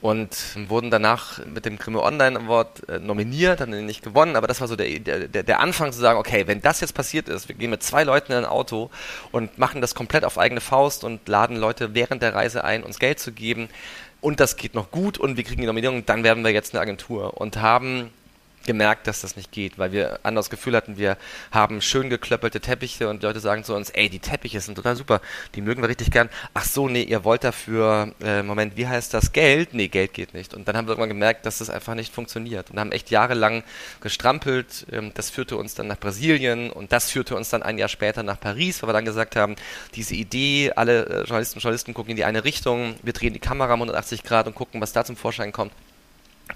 Und 0.00 0.36
wurden 0.68 0.90
danach 0.90 1.44
mit 1.46 1.64
dem 1.64 1.78
Grimme 1.78 2.02
Online 2.02 2.38
Award 2.40 2.88
äh, 2.88 2.98
nominiert, 2.98 3.60
haben 3.60 3.72
den 3.72 3.86
nicht 3.86 4.02
gewonnen, 4.02 4.36
aber 4.36 4.46
das 4.46 4.60
war 4.60 4.68
so 4.68 4.76
der, 4.76 4.98
der, 4.98 5.42
der 5.42 5.60
Anfang 5.60 5.92
zu 5.92 5.98
sagen, 5.98 6.18
okay, 6.18 6.46
wenn 6.46 6.60
das 6.60 6.80
jetzt 6.80 6.92
passiert 6.92 7.28
ist, 7.28 7.48
wir 7.48 7.56
gehen 7.56 7.70
mit 7.70 7.82
zwei 7.82 8.04
Leuten 8.04 8.32
in 8.32 8.38
ein 8.38 8.44
Auto 8.44 8.90
und 9.32 9.58
machen 9.58 9.80
das 9.80 9.94
komplett 9.94 10.24
auf 10.24 10.38
eigene 10.38 10.60
Faust 10.60 11.04
und 11.04 11.26
laden 11.28 11.56
Leute 11.56 11.94
während 11.94 12.22
der 12.22 12.34
Reise 12.34 12.64
ein, 12.64 12.82
uns 12.82 12.98
Geld 12.98 13.18
zu 13.20 13.32
geben. 13.32 13.68
Und 14.20 14.40
das 14.40 14.56
geht 14.56 14.74
noch 14.74 14.90
gut 14.90 15.18
und 15.18 15.36
wir 15.36 15.44
kriegen 15.44 15.60
die 15.60 15.66
Nominierung, 15.66 16.04
dann 16.04 16.24
werden 16.24 16.44
wir 16.44 16.50
jetzt 16.50 16.74
eine 16.74 16.80
Agentur. 16.80 17.38
Und 17.38 17.58
haben 17.58 18.10
gemerkt, 18.66 19.06
dass 19.06 19.20
das 19.20 19.36
nicht 19.36 19.52
geht, 19.52 19.78
weil 19.78 19.92
wir 19.92 20.20
anders 20.22 20.50
Gefühl 20.50 20.76
hatten, 20.76 20.98
wir 20.98 21.16
haben 21.50 21.80
schön 21.80 22.10
geklöppelte 22.10 22.60
Teppiche 22.60 23.08
und 23.08 23.22
Leute 23.22 23.40
sagen 23.40 23.64
zu 23.64 23.74
uns, 23.74 23.90
ey, 23.90 24.08
die 24.08 24.18
Teppiche 24.18 24.60
sind 24.60 24.74
total 24.74 24.96
super, 24.96 25.20
die 25.54 25.60
mögen 25.60 25.82
wir 25.82 25.88
richtig 25.88 26.10
gern. 26.10 26.28
Ach 26.54 26.64
so, 26.64 26.88
nee, 26.88 27.02
ihr 27.02 27.24
wollt 27.24 27.44
dafür, 27.44 28.12
äh, 28.22 28.42
Moment, 28.42 28.76
wie 28.76 28.86
heißt 28.86 29.14
das, 29.14 29.32
Geld? 29.32 29.74
Nee, 29.74 29.88
Geld 29.88 30.14
geht 30.14 30.34
nicht. 30.34 30.54
Und 30.54 30.68
dann 30.68 30.76
haben 30.76 30.86
wir 30.86 30.92
irgendwann 30.92 31.08
gemerkt, 31.08 31.46
dass 31.46 31.58
das 31.58 31.70
einfach 31.70 31.94
nicht 31.94 32.12
funktioniert 32.12 32.70
und 32.70 32.78
haben 32.78 32.92
echt 32.92 33.10
jahrelang 33.10 33.64
gestrampelt. 34.00 34.86
Ähm, 34.90 35.12
das 35.14 35.30
führte 35.30 35.56
uns 35.56 35.74
dann 35.74 35.86
nach 35.86 35.98
Brasilien 35.98 36.70
und 36.70 36.92
das 36.92 37.10
führte 37.10 37.36
uns 37.36 37.50
dann 37.50 37.62
ein 37.62 37.78
Jahr 37.78 37.88
später 37.88 38.22
nach 38.22 38.40
Paris, 38.40 38.82
weil 38.82 38.88
wir 38.88 38.94
dann 38.94 39.04
gesagt 39.04 39.36
haben, 39.36 39.56
diese 39.94 40.14
Idee, 40.14 40.72
alle 40.74 41.06
äh, 41.06 41.18
Journalisten 41.24 41.58
und 41.58 41.62
Journalisten 41.62 41.94
gucken 41.94 42.10
in 42.10 42.16
die 42.16 42.24
eine 42.24 42.44
Richtung, 42.44 42.96
wir 43.02 43.12
drehen 43.12 43.32
die 43.32 43.38
Kamera 43.38 43.74
um 43.74 43.82
180 43.82 44.22
Grad 44.22 44.46
und 44.46 44.54
gucken, 44.54 44.80
was 44.80 44.92
da 44.92 45.04
zum 45.04 45.16
Vorschein 45.16 45.52
kommt. 45.52 45.72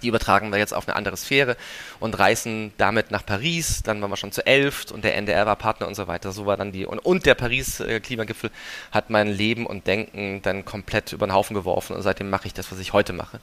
Die 0.02 0.08
übertragen 0.08 0.50
wir 0.50 0.58
jetzt 0.58 0.72
auf 0.72 0.88
eine 0.88 0.96
andere 0.96 1.16
Sphäre 1.16 1.56
und 1.98 2.18
reisen 2.18 2.72
damit 2.78 3.10
nach 3.10 3.24
Paris. 3.24 3.82
Dann 3.82 4.00
waren 4.00 4.10
wir 4.10 4.16
schon 4.16 4.32
zu 4.32 4.44
Elft 4.46 4.92
und 4.92 5.04
der 5.04 5.16
NDR 5.16 5.46
war 5.46 5.56
Partner 5.56 5.86
und 5.86 5.94
so 5.94 6.06
weiter. 6.06 6.32
So 6.32 6.46
war 6.46 6.56
dann 6.56 6.72
die 6.72 6.86
und, 6.86 6.98
und 6.98 7.26
der 7.26 7.34
Paris-Klimagipfel 7.34 8.50
hat 8.92 9.10
mein 9.10 9.28
Leben 9.28 9.66
und 9.66 9.86
Denken 9.86 10.42
dann 10.42 10.64
komplett 10.64 11.12
über 11.12 11.26
den 11.26 11.32
Haufen 11.32 11.54
geworfen 11.54 11.96
und 11.96 12.02
seitdem 12.02 12.30
mache 12.30 12.46
ich 12.46 12.54
das, 12.54 12.70
was 12.70 12.78
ich 12.78 12.92
heute 12.92 13.12
mache. 13.12 13.40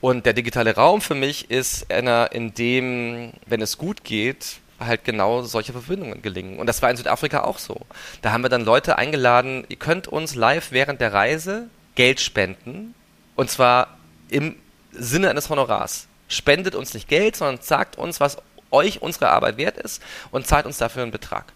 Und 0.00 0.26
der 0.26 0.34
digitale 0.34 0.74
Raum 0.74 1.00
für 1.00 1.14
mich 1.14 1.50
ist 1.50 1.90
einer, 1.90 2.32
in 2.32 2.52
dem, 2.52 3.32
wenn 3.46 3.62
es 3.62 3.78
gut 3.78 4.04
geht, 4.04 4.58
halt 4.78 5.04
genau 5.04 5.42
solche 5.42 5.72
Verbindungen 5.72 6.20
gelingen. 6.20 6.58
Und 6.58 6.66
das 6.66 6.82
war 6.82 6.90
in 6.90 6.96
Südafrika 6.96 7.44
auch 7.44 7.58
so. 7.58 7.80
Da 8.22 8.32
haben 8.32 8.42
wir 8.42 8.50
dann 8.50 8.64
Leute 8.64 8.98
eingeladen, 8.98 9.64
ihr 9.68 9.76
könnt 9.76 10.08
uns 10.08 10.34
live 10.34 10.72
während 10.72 11.00
der 11.00 11.12
Reise 11.12 11.68
Geld 11.94 12.20
spenden. 12.20 12.94
Und 13.36 13.50
zwar 13.50 13.96
im 14.28 14.56
Sinne 14.96 15.30
eines 15.30 15.50
Honorars. 15.50 16.06
Spendet 16.28 16.74
uns 16.74 16.94
nicht 16.94 17.08
Geld, 17.08 17.36
sondern 17.36 17.62
sagt 17.62 17.96
uns, 17.96 18.20
was 18.20 18.38
euch 18.70 19.02
unsere 19.02 19.30
Arbeit 19.30 19.56
wert 19.56 19.78
ist 19.78 20.02
und 20.30 20.46
zahlt 20.46 20.66
uns 20.66 20.78
dafür 20.78 21.02
einen 21.02 21.12
Betrag. 21.12 21.52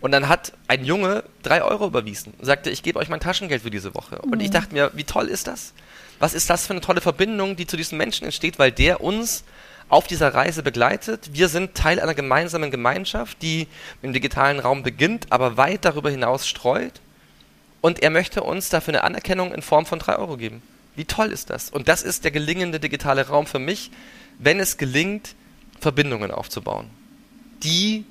Und 0.00 0.12
dann 0.12 0.28
hat 0.28 0.52
ein 0.68 0.84
Junge 0.84 1.24
drei 1.42 1.62
Euro 1.62 1.86
überwiesen 1.86 2.34
und 2.38 2.44
sagte, 2.44 2.70
ich 2.70 2.82
gebe 2.82 2.98
euch 2.98 3.08
mein 3.08 3.20
Taschengeld 3.20 3.62
für 3.62 3.70
diese 3.70 3.94
Woche. 3.94 4.18
Und 4.18 4.40
ich 4.40 4.48
mhm. 4.48 4.52
dachte 4.52 4.74
mir, 4.74 4.90
wie 4.94 5.04
toll 5.04 5.28
ist 5.28 5.46
das? 5.46 5.72
Was 6.18 6.34
ist 6.34 6.48
das 6.50 6.66
für 6.66 6.72
eine 6.72 6.80
tolle 6.80 7.00
Verbindung, 7.00 7.56
die 7.56 7.66
zu 7.66 7.76
diesem 7.76 7.98
Menschen 7.98 8.24
entsteht, 8.24 8.58
weil 8.58 8.72
der 8.72 9.00
uns 9.00 9.44
auf 9.92 10.06
dieser 10.06 10.32
Reise 10.32 10.62
begleitet. 10.62 11.30
Wir 11.34 11.48
sind 11.48 11.74
Teil 11.74 12.00
einer 12.00 12.14
gemeinsamen 12.14 12.70
Gemeinschaft, 12.70 13.42
die 13.42 13.68
im 14.00 14.14
digitalen 14.14 14.58
Raum 14.58 14.82
beginnt, 14.82 15.26
aber 15.28 15.58
weit 15.58 15.84
darüber 15.84 16.08
hinaus 16.08 16.48
streut. 16.48 17.00
Und 17.82 18.02
er 18.02 18.08
möchte 18.08 18.42
uns 18.42 18.70
dafür 18.70 18.94
eine 18.94 19.04
Anerkennung 19.04 19.52
in 19.52 19.60
Form 19.60 19.84
von 19.84 19.98
drei 19.98 20.16
Euro 20.16 20.38
geben. 20.38 20.62
Wie 20.94 21.04
toll 21.04 21.32
ist 21.32 21.50
das? 21.50 21.70
Und 21.70 21.88
das 21.88 22.02
ist 22.02 22.24
der 22.24 22.30
gelingende 22.30 22.78
digitale 22.78 23.26
Raum 23.26 23.46
für 23.46 23.58
mich, 23.58 23.90
wenn 24.38 24.60
es 24.60 24.76
gelingt, 24.76 25.34
Verbindungen 25.80 26.30
aufzubauen, 26.30 26.90
die 27.62 28.04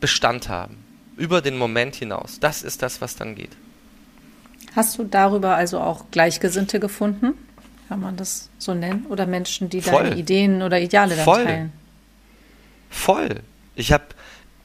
Bestand 0.00 0.48
haben, 0.48 0.76
über 1.16 1.40
den 1.40 1.58
Moment 1.58 1.96
hinaus. 1.96 2.38
Das 2.40 2.62
ist 2.62 2.82
das, 2.82 3.00
was 3.00 3.16
dann 3.16 3.34
geht. 3.34 3.50
Hast 4.76 4.98
du 4.98 5.04
darüber 5.04 5.56
also 5.56 5.80
auch 5.80 6.04
Gleichgesinnte 6.10 6.78
gefunden? 6.78 7.34
Kann 7.88 8.00
man 8.00 8.16
das 8.16 8.48
so 8.58 8.72
nennen? 8.72 9.06
Oder 9.08 9.26
Menschen, 9.26 9.68
die 9.68 9.82
Voll. 9.82 10.04
deine 10.04 10.16
Ideen 10.16 10.62
oder 10.62 10.80
Ideale 10.80 11.16
dann 11.16 11.24
Voll. 11.24 11.44
teilen? 11.44 11.72
Voll. 12.88 13.40
Ich 13.74 13.92
habe, 13.92 14.04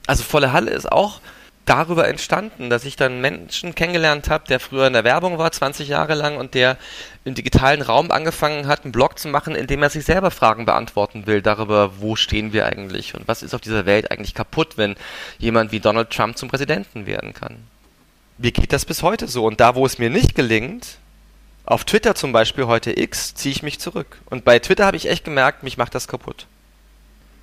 also 0.06 0.24
volle 0.24 0.54
Halle 0.54 0.72
ist 0.72 0.92
auch 0.92 1.22
darüber 1.66 2.08
entstanden, 2.08 2.70
dass 2.70 2.86
ich 2.86 2.96
dann 2.96 3.22
Menschen 3.22 3.76
kennengelernt 3.76 4.30
habe, 4.30 4.48
der 4.48 4.60
früher 4.60 4.88
in 4.88 4.94
der 4.94 5.04
Werbung 5.04 5.38
war, 5.38 5.52
20 5.52 5.88
Jahre 5.88 6.14
lang, 6.14 6.38
und 6.38 6.54
der 6.54 6.78
im 7.24 7.34
digitalen 7.34 7.82
Raum 7.82 8.12
angefangen 8.12 8.68
hat, 8.68 8.84
einen 8.84 8.92
Blog 8.92 9.18
zu 9.18 9.28
machen, 9.28 9.56
in 9.56 9.68
dem 9.68 9.82
er 9.82 9.90
sich 9.90 10.06
selber 10.06 10.32
Fragen 10.32 10.66
beantworten 10.66 11.26
will 11.26 11.42
darüber, 11.42 12.00
wo 12.00 12.16
stehen 12.16 12.54
wir 12.54 12.68
eigentlich 12.68 13.16
und 13.16 13.28
was 13.28 13.42
ist 13.42 13.56
auf 13.56 13.62
dieser 13.62 13.86
Welt 13.86 14.12
eigentlich 14.12 14.36
kaputt, 14.36 14.78
wenn 14.78 14.96
jemand 15.40 15.72
wie 15.72 15.80
Donald 15.80 16.12
Trump 16.12 16.38
zum 16.38 16.50
Präsidenten 16.50 17.08
werden 17.08 17.34
kann. 17.34 17.58
Mir 18.38 18.52
geht 18.52 18.74
das 18.74 18.86
bis 18.86 19.02
heute 19.02 19.28
so. 19.28 19.46
Und 19.46 19.60
da, 19.60 19.76
wo 19.76 19.86
es 19.86 19.98
mir 19.98 20.10
nicht 20.10 20.36
gelingt, 20.36 20.98
auf 21.66 21.84
Twitter 21.84 22.16
zum 22.16 22.32
Beispiel 22.32 22.68
heute 22.68 22.98
X, 23.00 23.34
ziehe 23.34 23.54
ich 23.54 23.64
mich 23.64 23.80
zurück. 23.80 24.18
Und 24.26 24.46
bei 24.46 24.60
Twitter 24.60 24.86
habe 24.86 24.98
ich 24.98 25.10
echt 25.10 25.24
gemerkt, 25.24 25.64
mich 25.64 25.78
macht 25.78 25.96
das 25.96 26.08
kaputt. 26.08 26.46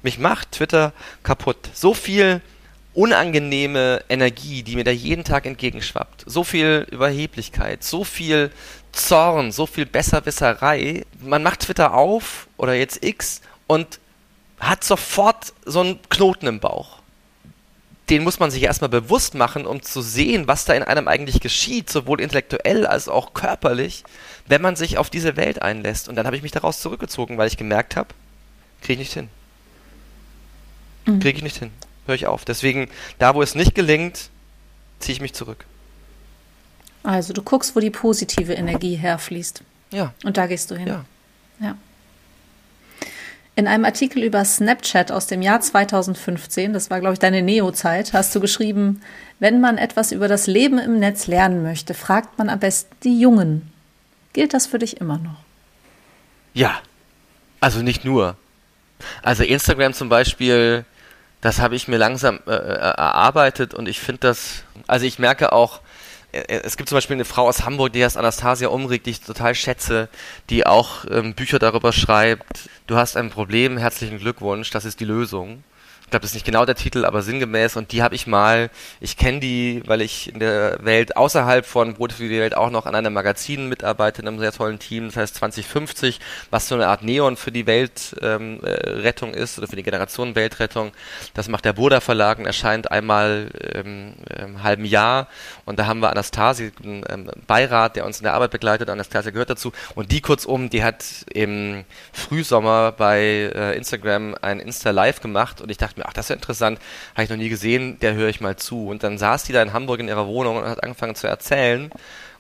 Mich 0.03 0.19
macht 0.19 0.53
Twitter 0.53 0.93
kaputt. 1.23 1.71
So 1.73 1.95
viel 1.95 2.41
unangenehme 2.95 4.05
Energie, 4.09 4.63
die 4.63 4.77
mir 4.77 4.85
da 4.85 4.91
jeden 4.91 5.25
Tag 5.25 5.47
entgegenschwappt. 5.47 6.25
So 6.27 6.45
viel 6.45 6.87
Überheblichkeit, 6.91 7.83
so 7.83 8.05
viel 8.05 8.51
Zorn, 8.93 9.53
so 9.53 9.67
viel 9.67 9.87
Besserwisserei. 9.87 11.05
Man 11.21 11.43
macht 11.43 11.61
Twitter 11.61 11.95
auf 11.95 12.49
oder 12.59 12.75
jetzt 12.75 13.03
X 13.03 13.41
und 13.67 13.99
hat 14.61 14.85
sofort 14.85 15.55
so 15.65 15.81
einen 15.81 16.01
Knoten 16.11 16.47
im 16.47 16.61
Bauch. 16.61 16.99
Den 18.11 18.25
muss 18.25 18.41
man 18.41 18.51
sich 18.51 18.63
erstmal 18.63 18.91
bewusst 18.91 19.35
machen, 19.35 19.65
um 19.65 19.81
zu 19.81 20.03
sehen, 20.03 20.47
was 20.47 20.67
da 20.67 20.75
in 20.75 20.83
einem 20.83 21.09
eigentlich 21.09 21.41
geschieht, 21.41 21.89
sowohl 21.89 22.21
intellektuell 22.21 22.87
als 22.87 23.09
auch 23.09 23.33
körperlich, 23.33 24.05
wenn 24.47 24.61
man 24.61 24.77
sich 24.77 24.99
auf 24.99 25.09
diese 25.09 25.37
Welt 25.37 25.63
einlässt. 25.63 26.09
Und 26.09 26.17
dann 26.17 26.27
habe 26.27 26.37
ich 26.37 26.43
mich 26.43 26.53
daraus 26.53 26.81
zurückgezogen, 26.81 27.39
weil 27.39 27.49
ich 27.49 27.57
gemerkt 27.57 27.97
habe, 27.97 28.09
kriege 28.83 28.95
ich 28.95 28.99
nicht 28.99 29.15
hin. 29.15 29.29
Mhm. 31.07 31.21
Kriege 31.21 31.39
ich 31.39 31.45
nicht 31.45 31.57
hin 31.57 31.71
höre 32.07 32.15
ich 32.15 32.27
auf. 32.27 32.45
Deswegen, 32.45 32.89
da 33.19 33.35
wo 33.35 33.43
es 33.43 33.55
nicht 33.55 33.75
gelingt, 33.75 34.31
ziehe 34.99 35.15
ich 35.15 35.21
mich 35.21 35.35
zurück. 35.35 35.65
Also 37.03 37.33
du 37.33 37.43
guckst, 37.43 37.75
wo 37.75 37.81
die 37.81 37.91
positive 37.91 38.55
Energie 38.55 38.95
herfließt. 38.95 39.63
Ja. 39.91 40.15
Und 40.25 40.37
da 40.37 40.47
gehst 40.47 40.71
du 40.71 40.77
hin. 40.77 40.89
Ja. 40.89 41.05
ja. 41.61 41.77
In 43.55 43.67
einem 43.67 43.85
Artikel 43.85 44.23
über 44.23 44.45
Snapchat 44.45 45.13
aus 45.13 45.27
dem 45.27 45.43
Jahr 45.43 45.61
2015, 45.61 46.73
das 46.73 46.89
war, 46.89 47.01
glaube 47.01 47.13
ich, 47.15 47.19
deine 47.19 47.43
Neo-Zeit, 47.43 48.15
hast 48.15 48.35
du 48.35 48.41
geschrieben, 48.41 49.03
wenn 49.41 49.61
man 49.61 49.77
etwas 49.77 50.11
über 50.11 50.27
das 50.27 50.47
Leben 50.47 50.79
im 50.79 50.99
Netz 50.99 51.27
lernen 51.27 51.63
möchte, 51.63 51.93
fragt 51.93 52.39
man 52.39 52.49
am 52.49 52.61
besten 52.61 52.95
die 53.05 53.21
Jungen. 53.21 53.71
Gilt 54.33 54.55
das 54.55 54.67
für 54.67 54.79
dich 54.79 55.01
immer 55.01 55.19
noch? 55.19 55.37
Ja. 56.55 56.81
Also 57.61 57.83
nicht 57.83 58.05
nur. 58.05 58.37
Also 59.23 59.43
Instagram 59.43 59.93
zum 59.93 60.09
Beispiel 60.09 60.85
das 61.43 61.61
habe 61.61 61.75
ich 61.75 61.89
mir 61.89 61.99
langsam 61.99 62.41
äh, 62.47 62.53
äh, 62.53 62.55
erarbeitet 62.55 63.75
und 63.75 63.89
ich 63.89 64.01
finde 64.01 64.21
das, 64.21 64.63
also 64.87 65.05
ich 65.05 65.19
merke 65.19 65.53
auch, 65.53 65.81
äh, 66.31 66.39
äh, 66.39 66.63
es 66.65 66.77
gibt 66.79 66.89
zum 66.89 66.97
Beispiel 66.97 67.17
eine 67.17 67.25
Frau 67.27 67.49
aus 67.49 67.67
Hamburg, 67.67 67.93
die 67.93 68.03
heißt 68.03 68.17
Anastasia 68.17 68.69
Umrig, 68.69 69.05
die 69.05 69.11
ich 69.11 69.21
total 69.21 69.55
schätze, 69.55 70.09
die 70.49 70.65
auch 70.65 71.05
ähm, 71.11 71.35
Bücher 71.35 71.59
darüber 71.59 71.93
schreibt. 71.93 72.71
Du 72.87 72.97
hast 72.97 73.17
ein 73.17 73.29
Problem, 73.29 73.77
herzlichen 73.77 74.19
Glückwunsch, 74.19 74.71
das 74.71 74.85
ist 74.85 75.01
die 75.01 75.05
Lösung 75.05 75.65
glaube, 76.13 76.23
das 76.23 76.31
ist 76.31 76.35
nicht 76.35 76.47
genau 76.47 76.65
der 76.65 76.75
Titel, 76.77 77.05
aber 77.05 77.23
sinngemäß. 77.23 77.77
Und 77.77 77.91
die 77.91 78.03
habe 78.03 78.15
ich 78.15 78.27
mal, 78.27 78.71
ich 79.01 79.17
kenne 79.17 79.41
die, 79.41 79.83
weil 79.87 80.01
ich 80.01 80.33
in 80.33 80.39
der 80.39 80.79
Welt 80.83 81.17
außerhalb 81.17 81.67
von 81.67 81.95
Brot 81.95 82.13
für 82.13 82.29
die 82.29 82.39
Welt 82.39 82.55
auch 82.55 82.71
noch 82.71 82.87
an 82.87 82.95
einem 82.95 83.13
Magazin 83.13 83.69
mitarbeite, 83.69 84.23
in 84.23 84.29
einem 84.29 84.39
sehr 84.39 84.53
tollen 84.53 84.79
Team, 84.79 85.07
das 85.07 85.17
heißt 85.17 85.35
2050, 85.37 86.21
was 86.51 86.69
so 86.69 86.75
eine 86.75 86.87
Art 86.89 87.03
Neon 87.03 87.37
für 87.37 87.51
die 87.51 87.67
Weltrettung 87.67 89.31
ähm, 89.31 89.35
äh, 89.35 89.43
ist 89.43 89.59
oder 89.59 89.67
für 89.67 89.77
die 89.77 89.83
Generation 89.83 90.35
Weltrettung. 90.35 90.93
Das 91.35 91.49
macht 91.49 91.65
der 91.65 91.73
Burda 91.73 92.01
Verlag 92.01 92.39
und 92.39 92.47
erscheint 92.47 92.91
einmal 92.91 93.49
ähm, 93.75 94.15
im 94.39 94.63
halben 94.63 94.85
Jahr. 94.85 95.29
Und 95.65 95.79
da 95.79 95.87
haben 95.87 96.01
wir 96.01 96.11
Anastasia, 96.11 96.71
einen 96.85 97.05
ähm, 97.09 97.31
Beirat, 97.47 97.97
der 97.97 98.05
uns 98.05 98.19
in 98.19 98.25
der 98.25 98.35
Arbeit 98.35 98.51
begleitet. 98.51 98.91
Anastasia 98.91 99.31
gehört 99.31 99.51
dazu. 99.51 99.73
Und 99.95 100.13
die 100.13 100.21
kurzum, 100.21 100.69
die 100.69 100.85
hat 100.85 101.05
im 101.33 101.85
Frühsommer 102.13 102.93
bei 102.93 103.51
äh, 103.55 103.77
Instagram 103.77 104.37
ein 104.43 104.61
Insta 104.61 104.91
Live 104.91 105.21
gemacht 105.21 105.61
und 105.63 105.71
ich 105.71 105.79
dachte 105.79 105.99
mir, 105.99 106.02
mir, 106.03 106.09
ach, 106.09 106.13
das 106.13 106.27
ist 106.27 106.31
ja 106.31 106.37
interessant, 106.37 106.79
habe 107.15 107.25
ich 107.25 107.31
noch 107.31 107.37
nie 107.37 107.49
gesehen, 107.49 107.99
der 108.01 108.15
höre 108.15 108.29
ich 108.29 108.41
mal 108.41 108.57
zu. 108.57 108.89
Und 108.89 109.03
dann 109.03 109.19
saß 109.19 109.45
die 109.45 109.53
da 109.53 109.63
in 109.63 109.73
Hamburg 109.73 110.01
in 110.01 110.09
ihrer 110.09 110.27
Wohnung 110.27 110.57
und 110.57 110.65
hat 110.65 110.83
angefangen 110.83 111.15
zu 111.15 111.27
erzählen. 111.27 111.91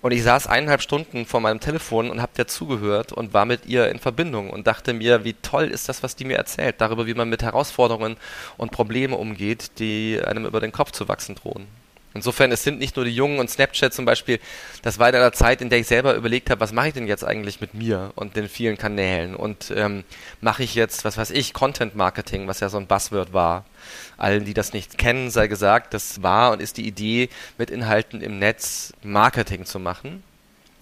Und 0.01 0.11
ich 0.13 0.25
saß 0.25 0.49
eineinhalb 0.49 0.83
Stunden 0.83 1.27
vor 1.27 1.41
meinem 1.41 1.61
Telefon 1.61 2.11
und 2.11 2.21
habe 2.21 2.33
der 2.37 2.49
zugehört 2.49 3.13
und 3.13 3.35
war 3.35 3.45
mit 3.45 3.67
ihr 3.67 3.89
in 3.89 4.01
Verbindung 4.01 4.51
und 4.51 4.67
dachte 4.67 4.93
mir, 4.93 5.25
wie 5.25 5.35
toll 5.35 5.65
ist 5.65 5.89
das, 5.89 6.03
was 6.03 6.17
die 6.17 6.25
mir 6.25 6.37
erzählt, 6.37 6.77
darüber, 6.81 7.07
wie 7.07 7.15
man 7.15 7.29
mit 7.29 7.43
Herausforderungen 7.43 8.17
und 8.57 8.73
Problemen 8.73 9.15
umgeht, 9.15 9.79
die 9.79 10.21
einem 10.25 10.45
über 10.45 10.61
den 10.61 10.73
Kopf 10.73 10.91
zu 10.91 11.07
wachsen 11.07 11.37
drohen. 11.37 11.82
Insofern, 12.15 12.53
es 12.53 12.63
sind 12.63 12.79
nicht 12.79 12.97
nur 12.97 13.05
die 13.05 13.15
Jungen 13.15 13.39
und 13.39 13.49
Snapchat 13.49 13.95
zum 13.95 14.05
Beispiel, 14.05 14.39
das 14.83 14.99
war 14.99 15.09
in 15.09 15.15
einer 15.15 15.33
Zeit, 15.33 15.61
in 15.61 15.71
der 15.71 15.79
ich 15.79 15.87
selber 15.87 16.15
überlegt 16.15 16.51
habe, 16.51 16.61
was 16.61 16.73
mache 16.73 16.89
ich 16.89 16.95
denn 16.95 17.07
jetzt 17.07 17.25
eigentlich 17.25 17.61
mit 17.61 17.75
mir 17.75 18.13
und 18.15 18.37
den 18.37 18.49
vielen 18.49 18.77
Kanälen 18.77 19.35
und 19.35 19.73
ähm, 19.75 20.05
mache 20.41 20.63
ich 20.63 20.75
jetzt, 20.75 21.05
was 21.05 21.17
weiß 21.17 21.31
ich, 21.31 21.53
Content 21.53 21.95
Marketing, 21.95 22.49
was 22.49 22.61
ja 22.61 22.69
so 22.69 22.79
ein 22.79 22.87
Buzzword 22.87 23.33
war. 23.33 23.65
Allen, 24.17 24.45
die 24.45 24.55
das 24.55 24.73
nicht 24.73 24.99
kennen, 24.99 25.31
sei 25.31 25.49
gesagt, 25.49 25.95
das 25.95 26.23
war 26.23 26.53
und 26.53 26.63
ist 26.63 26.77
die 26.77 26.87
Idee, 26.87 27.29
mit 27.59 27.71
Inhalten 27.71 28.21
im 28.21 28.39
Netz 28.39 28.93
Marketing 29.03 29.65
zu 29.65 29.79
machen. 29.79 30.23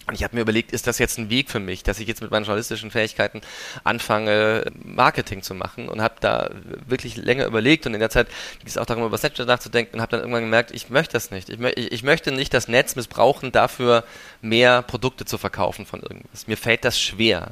Und 0.07 0.15
ich 0.15 0.23
habe 0.23 0.35
mir 0.35 0.41
überlegt, 0.41 0.71
ist 0.71 0.87
das 0.87 0.97
jetzt 0.97 1.17
ein 1.17 1.29
Weg 1.29 1.49
für 1.49 1.59
mich, 1.59 1.83
dass 1.83 1.99
ich 1.99 2.07
jetzt 2.07 2.21
mit 2.21 2.31
meinen 2.31 2.43
journalistischen 2.43 2.91
Fähigkeiten 2.91 3.41
anfange, 3.83 4.65
Marketing 4.83 5.41
zu 5.41 5.53
machen 5.53 5.89
und 5.89 6.01
habe 6.01 6.15
da 6.19 6.49
wirklich 6.87 7.17
länger 7.17 7.45
überlegt 7.45 7.85
und 7.85 7.93
in 7.93 7.99
der 7.99 8.09
Zeit 8.09 8.27
ging 8.59 8.67
es 8.67 8.77
auch 8.77 8.85
darum, 8.85 9.05
über 9.05 9.17
Snapchat 9.17 9.47
nachzudenken 9.47 9.95
und 9.95 10.01
habe 10.01 10.11
dann 10.11 10.21
irgendwann 10.21 10.43
gemerkt, 10.43 10.71
ich 10.71 10.89
möchte 10.89 11.13
das 11.13 11.31
nicht. 11.31 11.49
Ich, 11.49 11.59
mö 11.59 11.69
ich, 11.69 12.03
möchte 12.03 12.31
nicht 12.31 12.53
das 12.53 12.67
Netz 12.67 12.95
missbrauchen, 12.95 13.51
dafür 13.51 14.03
mehr 14.41 14.81
Produkte 14.81 15.25
zu 15.25 15.37
verkaufen 15.37 15.85
von 15.85 16.01
irgendwas. 16.01 16.47
Mir 16.47 16.57
fällt 16.57 16.83
das 16.83 16.99
schwer. 16.99 17.51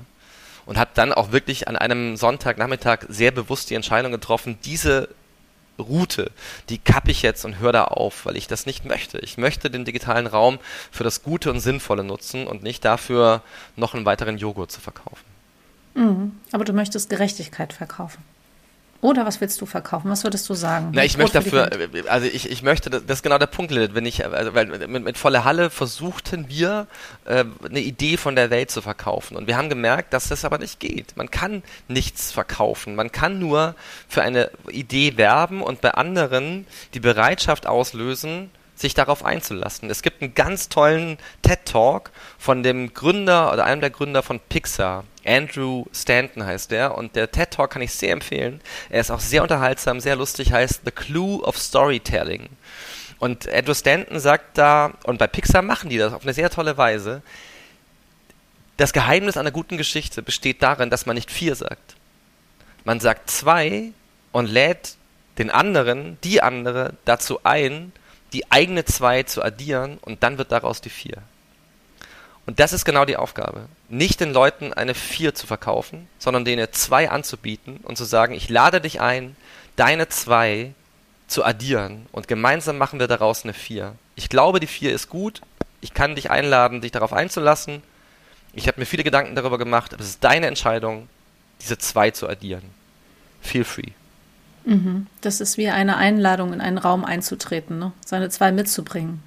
Und 0.66 0.78
habe 0.78 0.92
dann 0.94 1.14
auch 1.14 1.32
wirklich 1.32 1.68
an 1.68 1.76
einem 1.76 2.16
Sonntagnachmittag 2.16 3.06
sehr 3.08 3.32
bewusst 3.32 3.72
die 3.72 3.76
Entscheidung 3.76 4.12
getroffen, 4.12 4.60
diese 4.64 5.10
Route, 5.80 6.32
die 6.70 6.78
kappe 6.78 7.12
ich 7.12 7.22
jetzt 7.22 7.46
und 7.46 7.60
höre 7.60 7.72
da 7.72 7.84
auf, 7.86 8.26
weil 8.26 8.38
ich 8.38 8.48
das 8.48 8.66
nicht 8.66 8.86
möchte. 8.86 9.20
Ich 9.20 9.38
möchte 9.38 9.70
den 9.70 9.86
digitalen 9.86 10.28
Raum 10.28 10.60
für 10.92 11.04
das 11.04 11.24
Gute 11.24 11.50
und 11.52 11.60
Sinnvolle 11.60 12.04
nutzen 12.04 12.48
und 12.48 12.64
nicht 12.64 12.86
dafür, 12.86 13.42
noch 13.76 13.94
einen 13.94 14.06
weiteren 14.06 14.38
Joghurt 14.38 14.72
zu 14.72 14.82
verkaufen. 14.82 15.26
Mhm, 15.96 16.32
aber 16.52 16.66
du 16.66 16.74
möchtest 16.74 17.10
Gerechtigkeit 17.10 17.74
verkaufen. 17.74 18.24
Oder 19.02 19.26
was 19.26 19.40
willst 19.40 19.62
du 19.62 19.66
verkaufen? 19.66 20.12
Was 20.12 20.26
würdest 20.26 20.50
du 20.50 20.54
sagen? 20.54 20.90
Na, 20.94 21.06
ich 21.06 21.18
möchte 21.18 21.42
dafür, 21.42 21.70
also 22.10 22.28
ich, 22.28 22.50
ich 22.50 22.64
möchte, 22.64 22.90
das 22.90 23.02
ist 23.04 23.24
genau 23.24 23.38
der 23.38 23.48
Punkt, 23.48 23.72
Lilith, 23.72 23.94
wenn 23.94 24.06
ich, 24.06 24.26
also 24.26 24.54
weil 24.54 24.66
mit, 24.66 25.04
mit 25.04 25.18
voller 25.18 25.46
Halle 25.46 25.70
versuchten 25.70 26.50
wir 26.50 26.86
äh, 27.24 27.46
eine 27.64 27.80
Idee 27.80 28.18
von 28.18 28.36
der 28.36 28.50
Welt 28.50 28.72
zu 28.72 28.82
verkaufen 28.82 29.38
und 29.38 29.48
wir 29.48 29.56
haben 29.56 29.70
gemerkt, 29.70 30.12
dass 30.14 30.28
das 30.28 30.44
aber 30.44 30.58
nicht 30.58 30.82
geht. 30.82 31.16
Man 31.16 31.32
kann 31.32 31.64
nichts 31.88 32.34
verkaufen, 32.34 32.96
man 32.96 33.10
kann 33.10 33.40
nur 33.40 33.76
für 34.10 34.22
eine 34.22 34.52
Idee 34.70 35.16
werben 35.16 35.62
und 35.62 35.80
bei 35.80 35.92
anderen 35.92 36.68
die 36.94 37.00
Bereitschaft 37.00 37.68
auslösen, 37.68 38.52
sich 38.76 38.94
darauf 38.94 39.24
einzulassen. 39.24 39.90
Es 39.90 40.02
gibt 40.02 40.22
einen 40.22 40.34
ganz 40.34 40.68
tollen 40.68 41.18
TED 41.42 41.66
Talk 41.66 42.12
von 42.38 42.64
dem 42.64 42.94
Gründer 42.94 43.54
oder 43.54 43.66
einem 43.66 43.82
der 43.82 43.90
Gründer 43.90 44.24
von 44.24 44.40
Pixar. 44.40 45.04
Andrew 45.30 45.86
Stanton 45.94 46.44
heißt 46.44 46.72
der 46.72 46.98
und 46.98 47.16
der 47.16 47.32
TED 47.32 47.52
Talk 47.52 47.72
kann 47.72 47.84
ich 47.84 47.94
sehr 47.94 48.14
empfehlen. 48.14 48.62
Er 48.90 49.02
ist 49.02 49.12
auch 49.12 49.20
sehr 49.20 49.44
unterhaltsam, 49.44 50.00
sehr 50.00 50.16
lustig, 50.16 50.52
heißt 50.52 50.82
The 50.86 50.92
Clue 50.92 51.44
of 51.44 51.58
Storytelling. 51.58 52.50
Und 53.20 53.48
Andrew 53.48 53.76
Stanton 53.76 54.20
sagt 54.20 54.58
da, 54.58 54.94
und 55.04 55.20
bei 55.20 55.28
Pixar 55.28 55.62
machen 55.62 55.90
die 55.90 55.98
das 55.98 56.14
auf 56.14 56.24
eine 56.24 56.34
sehr 56.34 56.50
tolle 56.50 56.78
Weise, 56.78 57.22
das 58.78 58.94
Geheimnis 58.94 59.38
einer 59.38 59.52
guten 59.52 59.78
Geschichte 59.78 60.22
besteht 60.22 60.64
darin, 60.64 60.90
dass 60.90 61.06
man 61.06 61.16
nicht 61.16 61.30
vier 61.30 61.54
sagt. 61.54 61.96
Man 62.86 63.00
sagt 63.00 63.30
zwei 63.30 63.92
und 64.32 64.48
lädt 64.48 64.96
den 65.38 65.52
anderen, 65.52 66.18
die 66.24 66.42
andere, 66.42 66.94
dazu 67.06 67.42
ein, 67.44 67.92
die 68.34 68.52
eigene 68.52 68.86
2 68.86 69.24
zu 69.24 69.44
addieren 69.44 69.98
und 70.02 70.24
dann 70.24 70.38
wird 70.38 70.52
daraus 70.52 70.82
die 70.82 70.90
4. 70.90 71.18
Und 72.46 72.60
das 72.60 72.74
ist 72.74 72.86
genau 72.86 73.06
die 73.06 73.18
Aufgabe. 73.18 73.68
Nicht 73.90 74.20
den 74.20 74.34
Leuten 74.34 74.74
eine 74.74 74.94
4 74.94 75.34
zu 75.34 75.48
verkaufen, 75.48 76.08
sondern 76.20 76.46
denen 76.46 76.68
2 76.72 77.10
anzubieten 77.10 77.78
und 77.84 77.98
zu 77.98 78.06
sagen, 78.06 78.34
ich 78.34 78.50
lade 78.50 78.82
dich 78.82 79.02
ein, 79.02 79.36
deine 79.76 80.10
2 80.10 80.74
zu 81.28 81.44
addieren 81.44 82.06
und 82.12 82.28
gemeinsam 82.28 82.78
machen 82.78 83.00
wir 83.00 83.08
daraus 83.08 83.44
eine 83.44 83.54
4. 83.54 83.94
Ich 84.16 84.30
glaube, 84.30 84.60
die 84.60 84.68
4 84.68 84.94
ist 84.94 85.10
gut. 85.10 85.42
Ich 85.82 85.94
kann 85.94 86.16
dich 86.16 86.30
einladen, 86.30 86.82
dich 86.82 86.92
darauf 86.92 87.14
einzulassen. 87.14 87.82
Ich 88.54 88.68
habe 88.68 88.80
mir 88.80 88.86
viele 88.86 89.04
Gedanken 89.04 89.36
darüber 89.36 89.58
gemacht, 89.58 89.94
aber 89.94 90.02
es 90.02 90.10
ist 90.10 90.24
deine 90.24 90.48
Entscheidung, 90.48 91.08
diese 91.62 91.78
2 91.78 92.12
zu 92.12 92.28
addieren. 92.28 92.64
Feel 93.42 93.64
free. 93.64 93.92
Mhm. 94.66 95.08
Das 95.22 95.42
ist 95.42 95.58
wie 95.58 95.70
eine 95.70 95.98
Einladung, 95.98 96.54
in 96.54 96.62
einen 96.62 96.78
Raum 96.78 97.06
einzutreten, 97.06 97.80
ne? 97.80 97.92
seine 98.06 98.30
zwei 98.30 98.52
mitzubringen. 98.52 99.24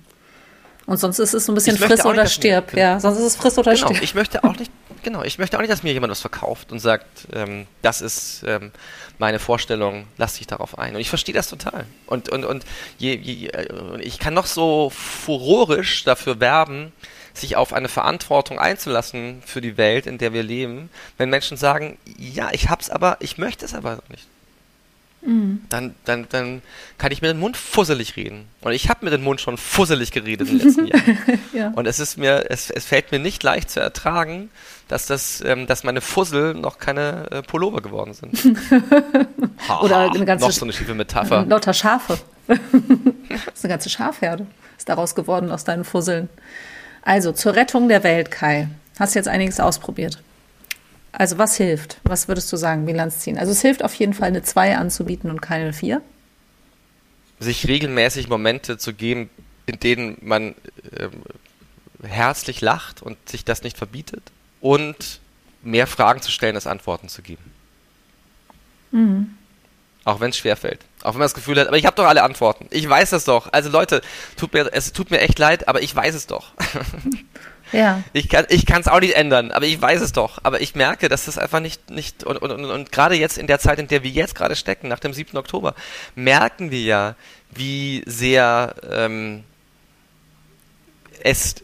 Und 0.86 0.98
sonst 0.98 1.18
ist 1.18 1.32
es 1.34 1.46
so 1.46 1.52
ein 1.52 1.54
bisschen 1.54 1.78
friss 1.78 2.04
oder 2.04 2.26
stirb, 2.26 2.74
ja. 2.74 2.98
Sonst 2.98 3.18
ist 3.18 3.24
es 3.24 3.36
friss 3.36 3.58
oder 3.58 3.74
genau, 3.74 3.86
stirb. 3.88 4.02
Ich 4.02 4.14
möchte 4.14 4.42
auch 4.44 4.56
nicht, 4.56 4.72
genau, 5.02 5.22
ich 5.22 5.38
möchte 5.38 5.56
auch 5.56 5.60
nicht, 5.60 5.72
dass 5.72 5.82
mir 5.82 5.92
jemand 5.92 6.10
was 6.10 6.20
verkauft 6.20 6.72
und 6.72 6.80
sagt, 6.80 7.28
ähm, 7.32 7.66
das 7.82 8.00
ist 8.00 8.42
ähm, 8.46 8.72
meine 9.18 9.38
Vorstellung, 9.38 10.06
lass 10.18 10.34
dich 10.38 10.46
darauf 10.46 10.78
ein. 10.78 10.94
Und 10.94 11.00
ich 11.00 11.08
verstehe 11.08 11.34
das 11.34 11.48
total. 11.48 11.86
Und, 12.06 12.28
und, 12.30 12.44
und 12.44 12.64
je, 12.98 13.14
je, 13.14 13.48
äh, 13.48 14.00
ich 14.00 14.18
kann 14.18 14.34
noch 14.34 14.46
so 14.46 14.90
furorisch 14.90 16.04
dafür 16.04 16.40
werben, 16.40 16.92
sich 17.34 17.56
auf 17.56 17.72
eine 17.72 17.88
Verantwortung 17.88 18.58
einzulassen 18.58 19.42
für 19.46 19.60
die 19.60 19.76
Welt, 19.76 20.06
in 20.06 20.18
der 20.18 20.32
wir 20.32 20.42
leben, 20.42 20.90
wenn 21.16 21.30
Menschen 21.30 21.56
sagen, 21.56 21.98
ja, 22.18 22.50
ich 22.52 22.68
hab's 22.68 22.90
aber, 22.90 23.16
ich 23.20 23.38
möchte 23.38 23.64
es 23.64 23.74
aber 23.74 24.00
nicht. 24.08 24.26
Mhm. 25.24 25.62
Dann, 25.68 25.94
dann, 26.04 26.26
dann 26.30 26.62
kann 26.98 27.12
ich 27.12 27.22
mir 27.22 27.28
den 27.28 27.38
Mund 27.38 27.56
fusselig 27.56 28.16
reden. 28.16 28.46
Und 28.60 28.72
ich 28.72 28.88
habe 28.88 29.04
mir 29.04 29.10
den 29.10 29.22
Mund 29.22 29.40
schon 29.40 29.56
fusselig 29.56 30.10
geredet 30.10 30.48
in 30.48 30.58
den 30.58 30.66
letzten 30.66 30.86
Jahren. 30.88 31.18
ja. 31.52 31.72
Und 31.74 31.86
es 31.86 32.00
ist 32.00 32.16
mir, 32.18 32.46
es, 32.48 32.70
es 32.70 32.84
fällt 32.84 33.12
mir 33.12 33.18
nicht 33.18 33.42
leicht 33.42 33.70
zu 33.70 33.80
ertragen, 33.80 34.50
dass 34.88 35.06
das, 35.06 35.40
ähm, 35.44 35.66
dass 35.66 35.84
meine 35.84 36.00
Fussel 36.00 36.54
noch 36.54 36.78
keine 36.78 37.30
äh, 37.30 37.42
Pullover 37.42 37.80
geworden 37.80 38.14
sind. 38.14 38.36
ha, 39.68 39.80
Oder 39.80 40.10
eine 40.10 40.24
ganze 40.24 40.44
noch 40.44 40.52
so 40.52 40.64
eine 40.64 40.72
schiefe 40.72 40.94
Metapher. 40.94 41.44
Lauter 41.48 41.72
Schafe. 41.72 42.18
das 42.48 42.58
ist 43.54 43.64
eine 43.64 43.72
ganze 43.72 43.90
Schafherde. 43.90 44.46
Ist 44.76 44.88
daraus 44.88 45.14
geworden 45.14 45.50
aus 45.50 45.64
deinen 45.64 45.84
Fusseln. 45.84 46.28
Also 47.02 47.32
zur 47.32 47.54
Rettung 47.54 47.88
der 47.88 48.02
Welt, 48.02 48.30
Kai. 48.30 48.68
Hast 48.98 49.14
jetzt 49.14 49.28
einiges 49.28 49.60
ausprobiert. 49.60 50.20
Also 51.12 51.36
was 51.36 51.56
hilft? 51.56 51.98
Was 52.04 52.26
würdest 52.26 52.50
du 52.52 52.56
sagen, 52.56 52.86
Bilanz 52.86 53.20
ziehen? 53.20 53.38
Also 53.38 53.52
es 53.52 53.60
hilft 53.60 53.84
auf 53.84 53.94
jeden 53.94 54.14
Fall, 54.14 54.28
eine 54.28 54.42
2 54.42 54.76
anzubieten 54.76 55.30
und 55.30 55.42
keine 55.42 55.72
4. 55.72 56.00
Sich 57.38 57.68
regelmäßig 57.68 58.28
Momente 58.28 58.78
zu 58.78 58.94
geben, 58.94 59.28
in 59.66 59.78
denen 59.78 60.16
man 60.22 60.54
äh, 60.96 61.08
herzlich 62.02 62.60
lacht 62.62 63.02
und 63.02 63.16
sich 63.28 63.44
das 63.44 63.62
nicht 63.62 63.76
verbietet. 63.76 64.22
Und 64.60 65.20
mehr 65.62 65.86
Fragen 65.86 66.22
zu 66.22 66.30
stellen, 66.30 66.54
als 66.54 66.66
Antworten 66.66 67.08
zu 67.08 67.22
geben. 67.22 67.44
Mhm. 68.90 69.36
Auch 70.04 70.20
wenn 70.20 70.30
es 70.30 70.36
schwerfällt. 70.36 70.80
Auch 71.02 71.12
wenn 71.12 71.18
man 71.18 71.26
das 71.26 71.34
Gefühl 71.34 71.58
hat, 71.60 71.68
aber 71.68 71.76
ich 71.76 71.86
habe 71.86 71.94
doch 71.94 72.06
alle 72.06 72.22
Antworten. 72.22 72.66
Ich 72.70 72.88
weiß 72.88 73.10
das 73.10 73.24
doch. 73.24 73.52
Also 73.52 73.70
Leute, 73.70 74.02
tut 74.36 74.52
mir, 74.52 74.68
es 74.72 74.92
tut 74.92 75.10
mir 75.10 75.20
echt 75.20 75.38
leid, 75.38 75.68
aber 75.68 75.82
ich 75.82 75.94
weiß 75.94 76.14
es 76.14 76.26
doch. 76.26 76.52
Ja. 77.72 78.02
Ich 78.12 78.28
kann 78.28 78.46
ich 78.48 78.68
es 78.68 78.88
auch 78.88 79.00
nicht 79.00 79.14
ändern, 79.14 79.50
aber 79.50 79.66
ich 79.66 79.80
weiß 79.80 80.00
es 80.02 80.12
doch. 80.12 80.38
Aber 80.42 80.60
ich 80.60 80.74
merke, 80.74 81.08
dass 81.08 81.24
das 81.24 81.38
einfach 81.38 81.60
nicht, 81.60 81.90
nicht 81.90 82.24
und, 82.24 82.36
und, 82.36 82.50
und, 82.50 82.64
und 82.64 82.92
gerade 82.92 83.14
jetzt 83.14 83.38
in 83.38 83.46
der 83.46 83.58
Zeit, 83.58 83.78
in 83.78 83.88
der 83.88 84.02
wir 84.02 84.10
jetzt 84.10 84.34
gerade 84.34 84.56
stecken, 84.56 84.88
nach 84.88 85.00
dem 85.00 85.12
7. 85.12 85.36
Oktober, 85.36 85.74
merken 86.14 86.70
wir 86.70 86.82
ja, 86.82 87.14
wie 87.50 88.02
sehr 88.06 88.74
ähm, 88.90 89.44
es 91.22 91.56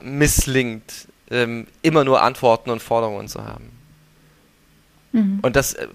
misslingt, 0.00 1.08
ähm, 1.30 1.66
immer 1.82 2.04
nur 2.04 2.22
Antworten 2.22 2.70
und 2.70 2.82
Forderungen 2.82 3.28
zu 3.28 3.44
haben. 3.44 3.70
Mhm. 5.12 5.38
Und 5.42 5.56
das 5.56 5.74
äh, 5.74 5.88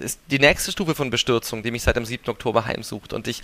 ist 0.00 0.20
die 0.30 0.38
nächste 0.38 0.72
Stufe 0.72 0.94
von 0.94 1.10
Bestürzung, 1.10 1.62
die 1.62 1.70
mich 1.70 1.82
seit 1.82 1.96
dem 1.96 2.04
7. 2.04 2.30
Oktober 2.30 2.64
heimsucht. 2.64 3.12
Und 3.12 3.28
ich, 3.28 3.42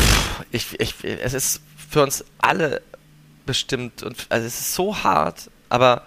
pff, 0.00 0.44
ich, 0.50 0.80
ich, 0.80 0.94
es 1.04 1.34
ist 1.34 1.60
für 1.90 2.02
uns 2.02 2.24
alle 2.38 2.82
bestimmt 3.46 4.02
und 4.02 4.26
also 4.28 4.46
es 4.46 4.60
ist 4.60 4.74
so 4.74 5.02
hart, 5.02 5.50
aber 5.68 6.02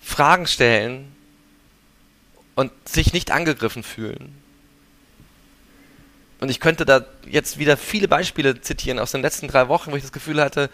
Fragen 0.00 0.46
stellen 0.46 1.14
und 2.54 2.72
sich 2.88 3.12
nicht 3.12 3.30
angegriffen 3.30 3.82
fühlen. 3.82 4.40
Und 6.40 6.50
ich 6.50 6.60
könnte 6.60 6.84
da 6.84 7.04
jetzt 7.26 7.58
wieder 7.58 7.76
viele 7.76 8.08
Beispiele 8.08 8.60
zitieren 8.60 8.98
aus 8.98 9.12
den 9.12 9.22
letzten 9.22 9.48
drei 9.48 9.68
Wochen, 9.68 9.92
wo 9.92 9.96
ich 9.96 10.02
das 10.02 10.12
Gefühl 10.12 10.40
hatte, 10.40 10.68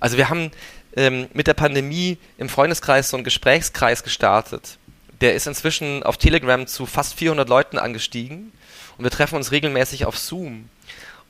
also 0.00 0.16
wir 0.16 0.28
haben 0.28 0.50
ähm, 0.96 1.28
mit 1.32 1.46
der 1.46 1.54
Pandemie 1.54 2.18
im 2.38 2.48
Freundeskreis 2.48 3.10
so 3.10 3.16
einen 3.16 3.24
Gesprächskreis 3.24 4.02
gestartet. 4.02 4.78
Der 5.20 5.34
ist 5.34 5.46
inzwischen 5.46 6.02
auf 6.02 6.16
Telegram 6.16 6.66
zu 6.66 6.86
fast 6.86 7.14
400 7.14 7.48
Leuten 7.48 7.78
angestiegen 7.78 8.52
und 8.98 9.04
wir 9.04 9.10
treffen 9.10 9.36
uns 9.36 9.52
regelmäßig 9.52 10.04
auf 10.04 10.18
Zoom. 10.18 10.68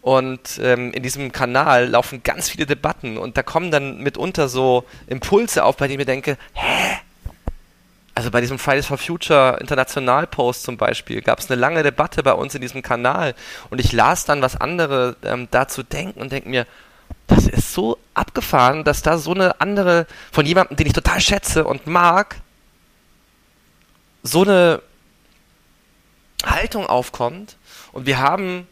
Und 0.02 0.58
ähm, 0.60 0.92
in 0.92 1.02
diesem 1.02 1.30
Kanal 1.30 1.88
laufen 1.88 2.22
ganz 2.24 2.50
viele 2.50 2.66
Debatten 2.66 3.16
und 3.16 3.36
da 3.36 3.44
kommen 3.44 3.70
dann 3.70 3.98
mitunter 3.98 4.48
so 4.48 4.84
Impulse 5.06 5.64
auf, 5.64 5.76
bei 5.76 5.86
denen 5.86 6.00
ich 6.00 6.06
mir 6.06 6.12
denke, 6.12 6.36
hä? 6.54 6.98
also 8.14 8.30
bei 8.30 8.40
diesem 8.40 8.58
Fridays 8.58 8.86
for 8.86 8.98
Future 8.98 9.58
International 9.60 10.26
Post 10.26 10.64
zum 10.64 10.76
Beispiel, 10.76 11.22
gab 11.22 11.38
es 11.38 11.48
eine 11.50 11.60
lange 11.60 11.84
Debatte 11.84 12.24
bei 12.24 12.32
uns 12.32 12.54
in 12.54 12.60
diesem 12.60 12.82
Kanal 12.82 13.34
und 13.70 13.80
ich 13.80 13.92
las 13.92 14.24
dann, 14.24 14.42
was 14.42 14.60
andere 14.60 15.16
ähm, 15.22 15.46
dazu 15.52 15.84
denken 15.84 16.20
und 16.20 16.32
denke 16.32 16.48
mir, 16.48 16.66
das 17.28 17.46
ist 17.46 17.72
so 17.72 17.96
abgefahren, 18.14 18.82
dass 18.82 19.02
da 19.02 19.18
so 19.18 19.32
eine 19.32 19.60
andere, 19.60 20.06
von 20.32 20.44
jemandem, 20.44 20.76
den 20.76 20.88
ich 20.88 20.92
total 20.92 21.20
schätze 21.20 21.64
und 21.64 21.86
mag, 21.86 22.36
so 24.22 24.42
eine 24.42 24.82
Haltung 26.44 26.86
aufkommt. 26.86 27.56
Und 27.92 28.06
wir 28.06 28.18
haben 28.18 28.66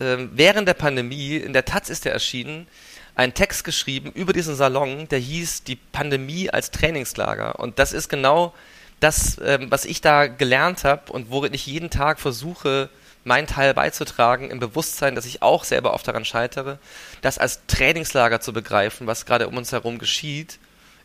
ähm, 0.00 0.30
während 0.32 0.68
der 0.68 0.74
Pandemie, 0.74 1.36
in 1.36 1.52
der 1.52 1.64
Taz 1.64 1.88
ist 1.90 2.06
er 2.06 2.12
erschienen, 2.12 2.66
einen 3.14 3.34
Text 3.34 3.64
geschrieben 3.64 4.12
über 4.12 4.32
diesen 4.32 4.54
Salon, 4.54 5.08
der 5.08 5.18
hieß 5.18 5.64
Die 5.64 5.76
Pandemie 5.76 6.50
als 6.50 6.70
Trainingslager. 6.70 7.58
Und 7.58 7.78
das 7.78 7.92
ist 7.92 8.08
genau 8.08 8.54
das, 9.00 9.38
ähm, 9.44 9.70
was 9.70 9.84
ich 9.84 10.00
da 10.00 10.26
gelernt 10.26 10.84
habe 10.84 11.12
und 11.12 11.30
worin 11.30 11.54
ich 11.54 11.66
jeden 11.66 11.90
Tag 11.90 12.20
versuche, 12.20 12.90
meinen 13.24 13.46
Teil 13.46 13.74
beizutragen, 13.74 14.50
im 14.50 14.60
Bewusstsein, 14.60 15.14
dass 15.14 15.26
ich 15.26 15.42
auch 15.42 15.64
selber 15.64 15.94
oft 15.94 16.06
daran 16.06 16.24
scheitere, 16.24 16.78
das 17.20 17.38
als 17.38 17.66
Trainingslager 17.66 18.40
zu 18.40 18.52
begreifen, 18.52 19.06
was 19.06 19.26
gerade 19.26 19.48
um 19.48 19.56
uns 19.56 19.72
herum 19.72 19.98
geschieht, 19.98 20.58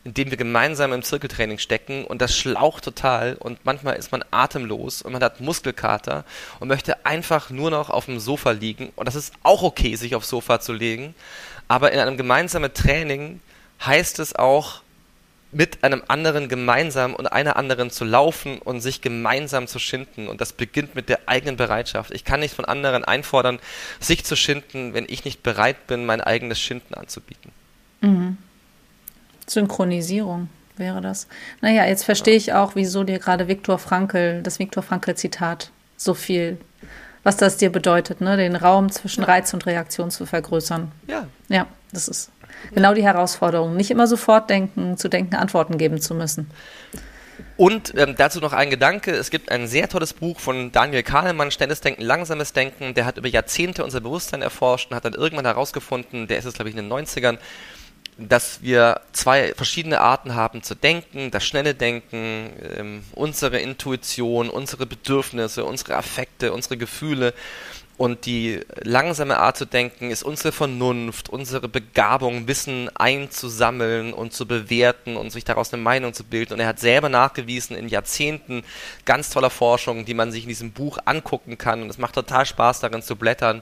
indem 0.03 0.29
wir 0.29 0.37
gemeinsam 0.37 0.91
im 0.93 1.03
Zirkeltraining 1.03 1.59
stecken 1.59 2.05
und 2.05 2.21
das 2.21 2.35
schlaucht 2.35 2.83
total 2.83 3.35
und 3.35 3.63
manchmal 3.63 3.95
ist 3.95 4.11
man 4.11 4.23
atemlos 4.31 5.01
und 5.01 5.13
man 5.13 5.23
hat 5.23 5.39
Muskelkater 5.39 6.25
und 6.59 6.67
möchte 6.67 7.05
einfach 7.05 7.49
nur 7.49 7.71
noch 7.71 7.89
auf 7.89 8.05
dem 8.05 8.19
Sofa 8.19 8.51
liegen 8.51 8.91
und 8.95 9.07
das 9.07 9.15
ist 9.15 9.33
auch 9.43 9.63
okay, 9.63 9.95
sich 9.95 10.15
aufs 10.15 10.29
Sofa 10.29 10.59
zu 10.59 10.73
legen, 10.73 11.15
aber 11.67 11.91
in 11.91 11.99
einem 11.99 12.17
gemeinsamen 12.17 12.73
Training 12.73 13.39
heißt 13.85 14.19
es 14.19 14.35
auch, 14.35 14.81
mit 15.53 15.83
einem 15.83 16.03
anderen 16.07 16.49
gemeinsam 16.49 17.13
und 17.13 17.27
einer 17.27 17.55
anderen 17.55 17.91
zu 17.91 18.05
laufen 18.05 18.57
und 18.59 18.81
sich 18.81 19.01
gemeinsam 19.01 19.67
zu 19.67 19.79
schinden. 19.79 20.27
Und 20.27 20.41
das 20.41 20.53
beginnt 20.53 20.95
mit 20.95 21.09
der 21.09 21.21
eigenen 21.27 21.57
Bereitschaft. 21.57 22.11
Ich 22.11 22.25
kann 22.25 22.39
nicht 22.39 22.55
von 22.55 22.65
anderen 22.65 23.03
einfordern, 23.03 23.59
sich 23.99 24.25
zu 24.25 24.35
schinden, 24.35 24.93
wenn 24.93 25.05
ich 25.07 25.25
nicht 25.25 25.43
bereit 25.43 25.87
bin, 25.87 26.05
mein 26.05 26.21
eigenes 26.21 26.59
Schinden 26.59 26.95
anzubieten. 26.95 27.51
Mhm. 28.01 28.37
Synchronisierung 29.47 30.49
wäre 30.77 31.01
das. 31.01 31.27
Naja, 31.61 31.85
jetzt 31.85 32.03
verstehe 32.03 32.35
ich 32.35 32.53
auch, 32.53 32.75
wieso 32.75 33.03
dir 33.03 33.19
gerade 33.19 33.47
Viktor 33.47 33.77
Frankl, 33.77 34.41
das 34.41 34.59
Viktor 34.59 34.83
Frankl-Zitat 34.83 35.71
so 35.97 36.13
viel 36.13 36.57
was 37.23 37.37
das 37.37 37.57
dir 37.57 37.71
bedeutet, 37.71 38.21
ne? 38.21 38.37
den 38.37 38.55
Raum 38.55 38.91
zwischen 38.91 39.23
Reiz 39.23 39.53
und 39.53 39.65
Reaktion 39.65 40.11
zu 40.11 40.25
vergrößern. 40.25 40.91
Ja. 41.07 41.27
Ja, 41.47 41.67
das 41.91 42.07
ist 42.07 42.31
genau 42.73 42.93
die 42.93 43.03
Herausforderung. 43.03 43.75
Nicht 43.75 43.91
immer 43.91 44.07
sofort 44.07 44.49
denken, 44.49 44.97
zu 44.97 45.07
denken, 45.07 45.35
Antworten 45.35 45.77
geben 45.77 46.01
zu 46.01 46.13
müssen. 46.13 46.51
Und 47.55 47.93
ähm, 47.97 48.15
dazu 48.17 48.39
noch 48.39 48.51
ein 48.51 48.69
Gedanke. 48.69 49.11
Es 49.11 49.29
gibt 49.29 49.51
ein 49.51 49.67
sehr 49.67 49.87
tolles 49.87 50.13
Buch 50.13 50.39
von 50.39 50.71
Daniel 50.71 51.03
Kahnemann, 51.03 51.51
Schnelles 51.51 51.81
Denken, 51.81 52.01
Langsames 52.01 52.51
Denken. 52.51 52.93
Der 52.93 53.05
hat 53.05 53.17
über 53.17 53.27
Jahrzehnte 53.27 53.83
unser 53.83 54.01
Bewusstsein 54.01 54.41
erforscht 54.41 54.89
und 54.89 54.95
hat 54.95 55.05
dann 55.05 55.13
irgendwann 55.13 55.45
herausgefunden, 55.45 56.27
der 56.27 56.39
ist 56.39 56.45
es, 56.45 56.55
glaube 56.55 56.69
ich, 56.69 56.75
in 56.75 56.89
den 56.89 56.91
90ern, 56.91 57.37
dass 58.17 58.61
wir 58.61 59.01
zwei 59.11 59.53
verschiedene 59.55 59.99
Arten 59.99 60.35
haben 60.35 60.63
zu 60.63 60.75
denken, 60.75 61.31
das 61.31 61.45
schnelle 61.45 61.73
Denken, 61.73 62.51
ähm, 62.77 63.03
unsere 63.13 63.59
Intuition, 63.59 64.49
unsere 64.49 64.85
Bedürfnisse, 64.85 65.65
unsere 65.65 65.95
Affekte, 65.95 66.53
unsere 66.53 66.77
Gefühle 66.77 67.33
und 67.95 68.25
die 68.25 68.59
langsame 68.81 69.37
Art 69.37 69.55
zu 69.55 69.65
denken 69.65 70.09
ist 70.09 70.23
unsere 70.23 70.51
Vernunft, 70.51 71.29
unsere 71.29 71.69
Begabung, 71.69 72.47
Wissen 72.47 72.89
einzusammeln 72.95 74.13
und 74.13 74.33
zu 74.33 74.47
bewerten 74.47 75.15
und 75.15 75.31
sich 75.31 75.45
daraus 75.45 75.71
eine 75.71 75.83
Meinung 75.83 76.13
zu 76.13 76.23
bilden. 76.23 76.53
Und 76.53 76.59
er 76.59 76.67
hat 76.67 76.79
selber 76.79 77.09
nachgewiesen 77.09 77.77
in 77.77 77.87
Jahrzehnten 77.87 78.63
ganz 79.05 79.29
toller 79.29 79.51
Forschung, 79.51 80.05
die 80.05 80.15
man 80.15 80.31
sich 80.31 80.43
in 80.43 80.49
diesem 80.49 80.71
Buch 80.71 80.97
angucken 81.05 81.59
kann. 81.59 81.83
Und 81.83 81.89
es 81.89 81.99
macht 81.99 82.15
total 82.15 82.47
Spaß, 82.47 82.79
darin 82.79 83.03
zu 83.03 83.15
blättern 83.15 83.61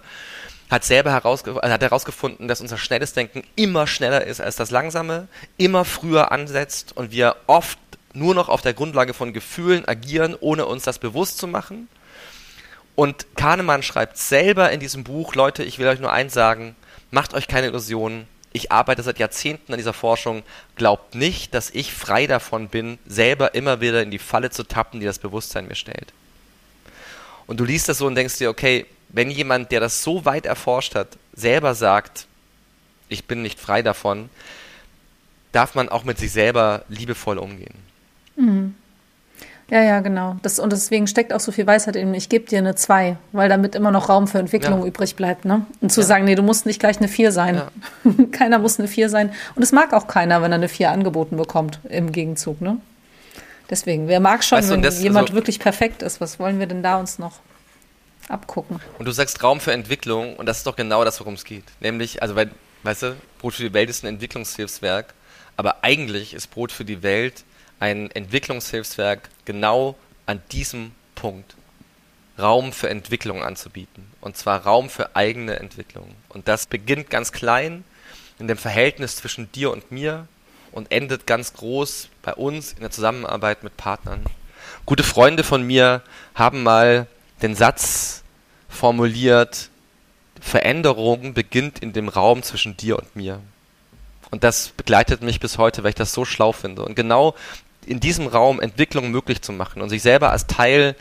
hat 0.71 0.85
selber 0.85 1.11
herausge 1.11 1.51
äh, 1.61 1.69
hat 1.69 1.81
herausgefunden, 1.81 2.47
dass 2.47 2.61
unser 2.61 2.77
schnelles 2.77 3.13
Denken 3.13 3.43
immer 3.55 3.85
schneller 3.85 4.25
ist 4.25 4.41
als 4.41 4.55
das 4.55 4.71
langsame, 4.71 5.27
immer 5.57 5.85
früher 5.85 6.31
ansetzt 6.31 6.95
und 6.95 7.11
wir 7.11 7.35
oft 7.45 7.77
nur 8.13 8.33
noch 8.33 8.49
auf 8.49 8.61
der 8.61 8.73
Grundlage 8.73 9.13
von 9.13 9.33
Gefühlen 9.33 9.87
agieren, 9.87 10.35
ohne 10.39 10.65
uns 10.65 10.83
das 10.83 10.97
bewusst 10.97 11.37
zu 11.37 11.47
machen. 11.47 11.87
Und 12.95 13.35
Kahnemann 13.35 13.83
schreibt 13.83 14.17
selber 14.17 14.71
in 14.71 14.79
diesem 14.79 15.03
Buch, 15.03 15.35
Leute, 15.35 15.63
ich 15.63 15.77
will 15.77 15.87
euch 15.87 15.99
nur 15.99 16.11
eins 16.11 16.33
sagen, 16.33 16.75
macht 17.09 17.33
euch 17.33 17.47
keine 17.47 17.67
Illusionen. 17.67 18.27
Ich 18.53 18.71
arbeite 18.71 19.01
seit 19.01 19.17
Jahrzehnten 19.17 19.71
an 19.71 19.77
dieser 19.77 19.93
Forschung. 19.93 20.43
Glaubt 20.75 21.15
nicht, 21.15 21.53
dass 21.53 21.69
ich 21.69 21.93
frei 21.93 22.27
davon 22.27 22.67
bin, 22.67 22.99
selber 23.05 23.55
immer 23.55 23.79
wieder 23.79 24.01
in 24.01 24.11
die 24.11 24.19
Falle 24.19 24.49
zu 24.49 24.63
tappen, 24.63 24.99
die 24.99 25.05
das 25.05 25.19
Bewusstsein 25.19 25.67
mir 25.67 25.75
stellt. 25.75 26.13
Und 27.47 27.61
du 27.61 27.63
liest 27.63 27.87
das 27.87 27.97
so 27.97 28.07
und 28.07 28.15
denkst 28.15 28.37
dir, 28.37 28.49
okay, 28.49 28.85
wenn 29.13 29.29
jemand, 29.29 29.71
der 29.71 29.79
das 29.79 30.03
so 30.03 30.25
weit 30.25 30.45
erforscht 30.45 30.95
hat, 30.95 31.07
selber 31.33 31.75
sagt, 31.75 32.27
ich 33.09 33.25
bin 33.25 33.41
nicht 33.41 33.59
frei 33.59 33.81
davon, 33.81 34.29
darf 35.51 35.75
man 35.75 35.89
auch 35.89 36.03
mit 36.03 36.17
sich 36.17 36.31
selber 36.31 36.83
liebevoll 36.87 37.37
umgehen. 37.37 37.75
Mhm. 38.35 38.75
Ja, 39.69 39.81
ja, 39.81 40.01
genau. 40.01 40.35
Das, 40.41 40.59
und 40.59 40.73
deswegen 40.73 41.07
steckt 41.07 41.31
auch 41.31 41.39
so 41.39 41.53
viel 41.53 41.65
Weisheit 41.65 41.95
in, 41.95 42.13
ich 42.13 42.27
gebe 42.27 42.45
dir 42.45 42.59
eine 42.59 42.75
2, 42.75 43.15
weil 43.31 43.47
damit 43.47 43.73
immer 43.73 43.91
noch 43.91 44.09
Raum 44.09 44.27
für 44.27 44.37
Entwicklung 44.37 44.81
ja. 44.81 44.85
übrig 44.85 45.15
bleibt. 45.15 45.45
Ne? 45.45 45.65
Und 45.79 45.93
zu 45.93 46.01
ja. 46.01 46.07
sagen, 46.07 46.25
nee, 46.25 46.35
du 46.35 46.43
musst 46.43 46.65
nicht 46.65 46.81
gleich 46.81 46.97
eine 46.97 47.07
4 47.07 47.31
sein. 47.31 47.55
Ja. 47.55 47.71
keiner 48.33 48.59
muss 48.59 48.79
eine 48.79 48.89
4 48.89 49.07
sein. 49.07 49.31
Und 49.55 49.63
es 49.63 49.71
mag 49.71 49.93
auch 49.93 50.07
keiner, 50.07 50.41
wenn 50.41 50.51
er 50.51 50.57
eine 50.57 50.67
4 50.67 50.91
angeboten 50.91 51.37
bekommt 51.37 51.79
im 51.87 52.11
Gegenzug. 52.11 52.59
Ne? 52.59 52.77
Deswegen, 53.69 54.09
wer 54.09 54.19
mag 54.19 54.43
schon, 54.43 54.57
weißt 54.57 54.71
wenn 54.71 54.81
das, 54.81 55.01
jemand 55.01 55.29
also, 55.29 55.35
wirklich 55.35 55.59
perfekt 55.59 56.01
ist, 56.01 56.19
was 56.19 56.37
wollen 56.37 56.59
wir 56.59 56.67
denn 56.67 56.83
da 56.83 56.99
uns 56.99 57.17
noch 57.17 57.39
abgucken. 58.27 58.79
Und 58.99 59.05
du 59.05 59.11
sagst 59.11 59.41
Raum 59.43 59.59
für 59.59 59.73
Entwicklung 59.73 60.35
und 60.35 60.45
das 60.45 60.59
ist 60.59 60.67
doch 60.67 60.75
genau 60.75 61.03
das, 61.03 61.19
worum 61.19 61.35
es 61.35 61.45
geht. 61.45 61.65
Nämlich, 61.79 62.21
also 62.21 62.35
weil, 62.35 62.51
weißt 62.83 63.03
du, 63.03 63.15
Brot 63.39 63.53
für 63.55 63.63
die 63.63 63.73
Welt 63.73 63.89
ist 63.89 64.03
ein 64.03 64.07
Entwicklungshilfswerk, 64.07 65.13
aber 65.57 65.83
eigentlich 65.83 66.33
ist 66.33 66.47
Brot 66.47 66.71
für 66.71 66.85
die 66.85 67.03
Welt 67.03 67.43
ein 67.79 68.11
Entwicklungshilfswerk 68.11 69.29
genau 69.45 69.95
an 70.25 70.41
diesem 70.51 70.91
Punkt. 71.15 71.55
Raum 72.39 72.73
für 72.73 72.89
Entwicklung 72.89 73.43
anzubieten. 73.43 74.07
Und 74.21 74.37
zwar 74.37 74.63
Raum 74.63 74.89
für 74.89 75.15
eigene 75.15 75.59
Entwicklung. 75.59 76.15
Und 76.29 76.47
das 76.47 76.65
beginnt 76.65 77.09
ganz 77.09 77.31
klein 77.31 77.83
in 78.39 78.47
dem 78.47 78.57
Verhältnis 78.57 79.17
zwischen 79.17 79.51
dir 79.51 79.71
und 79.71 79.91
mir 79.91 80.27
und 80.71 80.91
endet 80.91 81.27
ganz 81.27 81.53
groß 81.53 82.09
bei 82.23 82.33
uns 82.33 82.73
in 82.73 82.79
der 82.79 82.91
Zusammenarbeit 82.91 83.63
mit 83.63 83.77
Partnern. 83.77 84.23
Gute 84.85 85.03
Freunde 85.03 85.43
von 85.43 85.61
mir 85.61 86.01
haben 86.33 86.63
mal 86.63 87.07
den 87.41 87.55
Satz 87.55 88.23
formuliert, 88.69 89.69
Veränderung 90.39 91.33
beginnt 91.33 91.79
in 91.79 91.93
dem 91.93 92.09
Raum 92.09 92.43
zwischen 92.43 92.75
dir 92.77 92.97
und 92.97 93.15
mir. 93.15 93.39
Und 94.31 94.43
das 94.43 94.69
begleitet 94.69 95.21
mich 95.21 95.39
bis 95.39 95.57
heute, 95.57 95.83
weil 95.83 95.89
ich 95.89 95.95
das 95.95 96.13
so 96.13 96.25
schlau 96.25 96.51
finde. 96.51 96.83
Und 96.83 96.95
genau 96.95 97.35
in 97.85 97.99
diesem 97.99 98.27
Raum 98.27 98.59
Entwicklung 98.59 99.11
möglich 99.11 99.41
zu 99.41 99.51
machen 99.51 99.81
und 99.81 99.89
sich 99.89 100.01
selber 100.01 100.31
als 100.31 100.47
Teil 100.47 100.95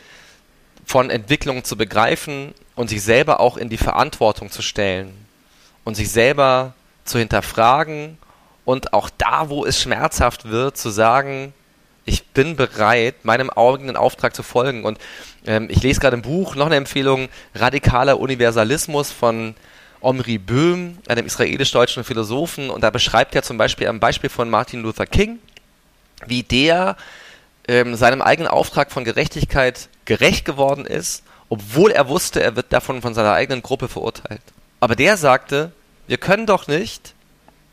von 0.85 1.09
Entwicklung 1.09 1.63
zu 1.63 1.77
begreifen 1.77 2.53
und 2.75 2.89
sich 2.89 3.01
selber 3.01 3.39
auch 3.39 3.57
in 3.57 3.69
die 3.69 3.77
Verantwortung 3.77 4.51
zu 4.51 4.61
stellen 4.61 5.13
und 5.83 5.95
sich 5.95 6.11
selber 6.11 6.73
zu 7.05 7.19
hinterfragen 7.19 8.17
und 8.65 8.93
auch 8.93 9.09
da, 9.17 9.49
wo 9.49 9.65
es 9.65 9.81
schmerzhaft 9.81 10.49
wird, 10.49 10.77
zu 10.77 10.89
sagen, 10.89 11.53
ich 12.05 12.25
bin 12.27 12.55
bereit, 12.55 13.23
meinem 13.23 13.49
eigenen 13.49 13.95
Auftrag 13.95 14.35
zu 14.35 14.43
folgen. 14.43 14.83
Und 14.83 14.97
ähm, 15.45 15.67
ich 15.69 15.83
lese 15.83 15.99
gerade 15.99 16.17
ein 16.17 16.21
Buch, 16.21 16.55
noch 16.55 16.65
eine 16.65 16.75
Empfehlung, 16.75 17.29
Radikaler 17.55 18.19
Universalismus 18.19 19.11
von 19.11 19.55
Omri 19.99 20.37
Böhm, 20.37 20.97
einem 21.07 21.25
israelisch-deutschen 21.25 22.03
Philosophen. 22.03 22.69
Und 22.69 22.83
da 22.83 22.89
beschreibt 22.89 23.35
er 23.35 23.43
zum 23.43 23.57
Beispiel 23.57 23.87
am 23.87 23.99
Beispiel 23.99 24.29
von 24.29 24.49
Martin 24.49 24.81
Luther 24.81 25.05
King, 25.05 25.39
wie 26.25 26.43
der 26.43 26.97
ähm, 27.67 27.95
seinem 27.95 28.21
eigenen 28.21 28.49
Auftrag 28.49 28.91
von 28.91 29.03
Gerechtigkeit 29.03 29.89
gerecht 30.05 30.45
geworden 30.45 30.85
ist, 30.85 31.23
obwohl 31.49 31.91
er 31.91 32.07
wusste, 32.07 32.41
er 32.41 32.55
wird 32.55 32.73
davon 32.73 33.01
von 33.01 33.13
seiner 33.13 33.33
eigenen 33.33 33.61
Gruppe 33.61 33.87
verurteilt. 33.87 34.41
Aber 34.79 34.95
der 34.95 35.17
sagte, 35.17 35.71
wir 36.07 36.17
können 36.17 36.47
doch 36.47 36.67
nicht 36.67 37.13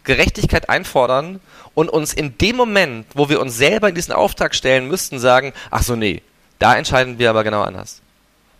Gerechtigkeit 0.08 0.70
einfordern 0.70 1.38
und 1.74 1.90
uns 1.90 2.14
in 2.14 2.38
dem 2.38 2.56
Moment, 2.56 3.06
wo 3.14 3.28
wir 3.28 3.40
uns 3.40 3.56
selber 3.58 3.90
in 3.90 3.94
diesen 3.94 4.14
Auftrag 4.14 4.54
stellen 4.54 4.88
müssten, 4.88 5.18
sagen, 5.18 5.52
ach 5.70 5.82
so, 5.82 5.96
nee, 5.96 6.22
da 6.58 6.76
entscheiden 6.76 7.18
wir 7.18 7.28
aber 7.28 7.44
genau 7.44 7.60
anders. 7.60 8.00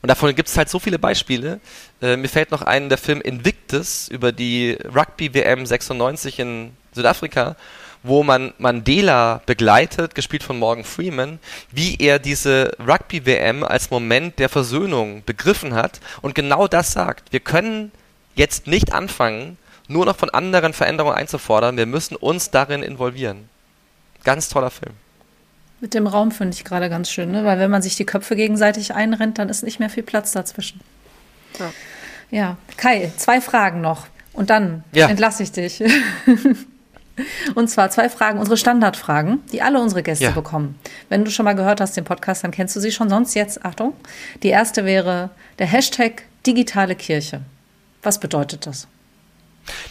Und 0.03 0.09
davon 0.09 0.35
gibt 0.35 0.51
es 0.51 0.59
halt 0.59 0.69
so 0.69 0.79
viele 0.79 0.99
Beispiele. 0.99 1.59
Äh, 2.03 2.19
mir 2.19 2.29
fällt 2.29 2.51
noch 2.51 2.61
ein, 2.61 2.91
der 2.91 2.99
Film 2.99 3.23
Invictus 3.23 4.09
über 4.09 4.31
die 4.31 4.77
Rugby-WM 4.95 5.65
96 5.65 6.39
in 6.39 6.73
Südafrika, 6.93 7.57
wo 8.03 8.23
man 8.23 8.53
Mandela 8.59 9.41
begleitet, 9.47 10.15
gespielt 10.15 10.43
von 10.43 10.59
Morgan 10.59 10.85
Freeman, 10.85 11.39
wie 11.73 11.97
er 11.99 12.19
diese 12.19 12.77
Rugby-WM 12.79 13.65
als 13.65 13.91
Moment 13.91 14.39
der 14.39 14.51
Versöhnung 14.51 15.23
begriffen 15.25 15.75
hat 15.75 15.99
und 16.21 16.35
genau 16.35 16.69
das 16.69 16.93
sagt. 16.93 17.33
Wir 17.33 17.41
können 17.41 17.91
jetzt 18.35 18.67
nicht 18.67 18.93
anfangen, 18.93 19.57
nur 19.89 20.07
noch 20.07 20.17
von 20.17 20.31
anderen 20.31 20.73
Veränderungen 20.73 21.17
einzufordern. 21.17 21.77
Wir 21.77 21.87
müssen 21.87 22.15
uns 22.17 22.51
darin 22.51 22.83
involvieren. 22.83 23.49
Ganz 24.25 24.49
toller 24.49 24.71
Film. 24.71 24.95
Mit 25.81 25.95
dem 25.95 26.07
Raum 26.07 26.33
finde 26.33 26.55
ich 26.55 26.65
gerade 26.65 26.91
ganz 26.91 27.11
schön, 27.11 27.31
ne? 27.31 27.45
weil 27.45 27.59
wenn 27.59 27.71
man 27.71 27.83
sich 27.83 27.97
die 27.97 28.05
Köpfe 28.05 28.37
gegenseitig 28.37 28.95
einrennt, 28.95 29.39
dann 29.39 29.49
ist 29.49 29.63
nicht 29.63 29.79
mehr 29.79 29.91
viel 29.91 30.03
Platz 30.03 30.33
dazwischen. 30.33 30.81
Ja, 31.59 31.73
ja. 32.31 32.57
Kai, 32.77 33.13
zwei 33.17 33.41
Fragen 33.41 33.81
noch 33.81 34.07
und 34.33 34.51
dann 34.51 34.85
ja. 34.93 35.09
entlasse 35.09 35.43
ich 35.43 35.53
dich. 35.53 35.83
Und 37.57 37.69
zwar 37.69 37.91
zwei 37.91 38.09
Fragen, 38.09 38.39
unsere 38.39 38.57
Standardfragen, 38.57 39.41
die 39.51 39.61
alle 39.61 39.81
unsere 39.81 40.05
Gäste 40.05 40.27
ja. 40.27 40.31
bekommen. 40.31 40.79
Wenn 41.09 41.25
du 41.25 41.33
schon 41.33 41.45
mal 41.45 41.55
gehört 41.55 41.81
hast, 41.81 41.97
den 41.97 42.05
Podcast, 42.05 42.45
dann 42.45 42.53
kennst 42.53 42.77
du 42.77 42.81
sie 42.81 42.93
schon. 42.93 43.09
Sonst 43.09 43.35
jetzt, 43.35 43.65
Achtung, 43.65 43.95
die 44.45 44.51
erste 44.51 44.85
wäre 44.85 45.31
der 45.59 45.67
Hashtag 45.67 46.23
digitale 46.47 46.95
Kirche. 46.95 47.41
Was 48.03 48.21
bedeutet 48.21 48.67
das? 48.67 48.87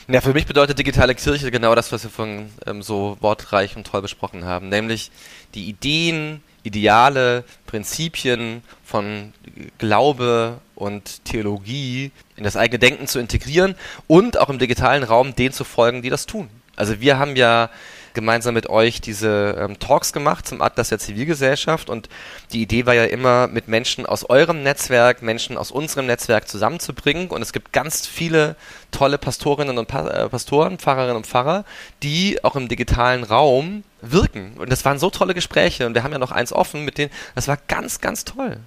Ja, 0.07 0.21
für 0.21 0.33
mich 0.33 0.45
bedeutet 0.45 0.79
digitale 0.79 1.15
Kirche 1.15 1.51
genau 1.51 1.75
das, 1.75 1.91
was 1.91 2.03
wir 2.03 2.09
von 2.09 2.49
ähm, 2.65 2.81
so 2.81 3.17
wortreich 3.19 3.75
und 3.75 3.87
toll 3.87 4.01
besprochen 4.01 4.45
haben, 4.45 4.69
nämlich 4.69 5.11
die 5.53 5.67
Ideen, 5.67 6.41
Ideale, 6.63 7.43
Prinzipien 7.65 8.61
von 8.83 9.33
Glaube 9.77 10.59
und 10.75 11.23
Theologie 11.23 12.11
in 12.35 12.43
das 12.43 12.57
eigene 12.57 12.79
Denken 12.79 13.07
zu 13.07 13.19
integrieren 13.19 13.75
und 14.07 14.37
auch 14.37 14.49
im 14.49 14.59
digitalen 14.59 15.03
Raum 15.03 15.35
denen 15.35 15.53
zu 15.53 15.63
folgen, 15.63 16.01
die 16.01 16.09
das 16.09 16.25
tun. 16.25 16.49
Also 16.75 16.99
wir 16.99 17.17
haben 17.19 17.35
ja 17.35 17.69
gemeinsam 18.17 18.55
mit 18.55 18.67
euch 18.67 18.99
diese 18.99 19.55
ähm, 19.59 19.77
Talks 19.77 20.11
gemacht 20.11 20.47
zum 20.47 20.63
Atlas 20.63 20.89
der 20.89 20.97
Zivilgesellschaft 20.97 21.87
und 21.87 22.09
die 22.51 22.63
Idee 22.63 22.87
war 22.87 22.95
ja 22.95 23.03
immer, 23.03 23.45
mit 23.45 23.67
Menschen 23.67 24.07
aus 24.07 24.27
eurem 24.27 24.63
Netzwerk, 24.63 25.21
Menschen 25.21 25.55
aus 25.55 25.69
unserem 25.69 26.07
Netzwerk 26.07 26.47
zusammenzubringen 26.47 27.27
und 27.27 27.43
es 27.43 27.53
gibt 27.53 27.73
ganz 27.73 28.07
viele 28.07 28.55
tolle 28.89 29.19
Pastorinnen 29.19 29.77
und 29.77 29.87
pa 29.87 30.07
äh, 30.07 30.29
Pastoren, 30.29 30.79
Pfarrerinnen 30.79 31.15
und 31.15 31.27
Pfarrer, 31.27 31.63
die 32.01 32.43
auch 32.43 32.55
im 32.55 32.67
digitalen 32.67 33.23
Raum 33.23 33.83
wirken 34.01 34.53
und 34.57 34.71
das 34.71 34.83
waren 34.83 34.97
so 34.97 35.11
tolle 35.11 35.35
Gespräche 35.35 35.85
und 35.85 35.93
wir 35.93 36.01
haben 36.01 36.11
ja 36.11 36.17
noch 36.17 36.31
eins 36.31 36.51
offen 36.51 36.85
mit 36.85 36.97
denen, 36.97 37.11
das 37.35 37.47
war 37.47 37.59
ganz, 37.67 38.01
ganz 38.01 38.25
toll. 38.25 38.57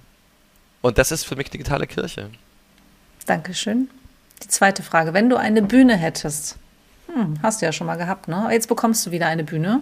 Und 0.81 0.97
das 0.97 1.11
ist 1.11 1.25
für 1.25 1.35
mich 1.35 1.49
digitale 1.49 1.87
Kirche. 1.87 2.29
Dankeschön. 3.25 3.89
Die 4.43 4.47
zweite 4.47 4.81
Frage, 4.81 5.13
wenn 5.13 5.29
du 5.29 5.35
eine 5.35 5.61
Bühne 5.61 5.97
hättest, 5.97 6.55
hm, 7.13 7.35
hast 7.41 7.61
du 7.61 7.65
ja 7.65 7.71
schon 7.71 7.87
mal 7.87 7.97
gehabt, 7.97 8.27
ne? 8.27 8.47
Jetzt 8.51 8.67
bekommst 8.67 9.05
du 9.05 9.11
wieder 9.11 9.27
eine 9.27 9.43
Bühne 9.43 9.81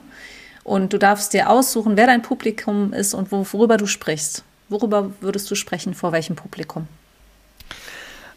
und 0.64 0.94
du 0.94 0.98
darfst 0.98 1.34
dir 1.34 1.50
aussuchen, 1.50 1.98
wer 1.98 2.08
dein 2.08 2.22
Publikum 2.22 2.94
ist 2.94 3.14
und 3.14 3.32
worüber 3.32 3.78
du 3.78 3.86
sprichst. 3.86 4.44
Worüber 4.70 5.12
würdest 5.20 5.50
du 5.50 5.56
sprechen, 5.56 5.94
vor 5.96 6.12
welchem 6.12 6.36
Publikum? 6.36 6.88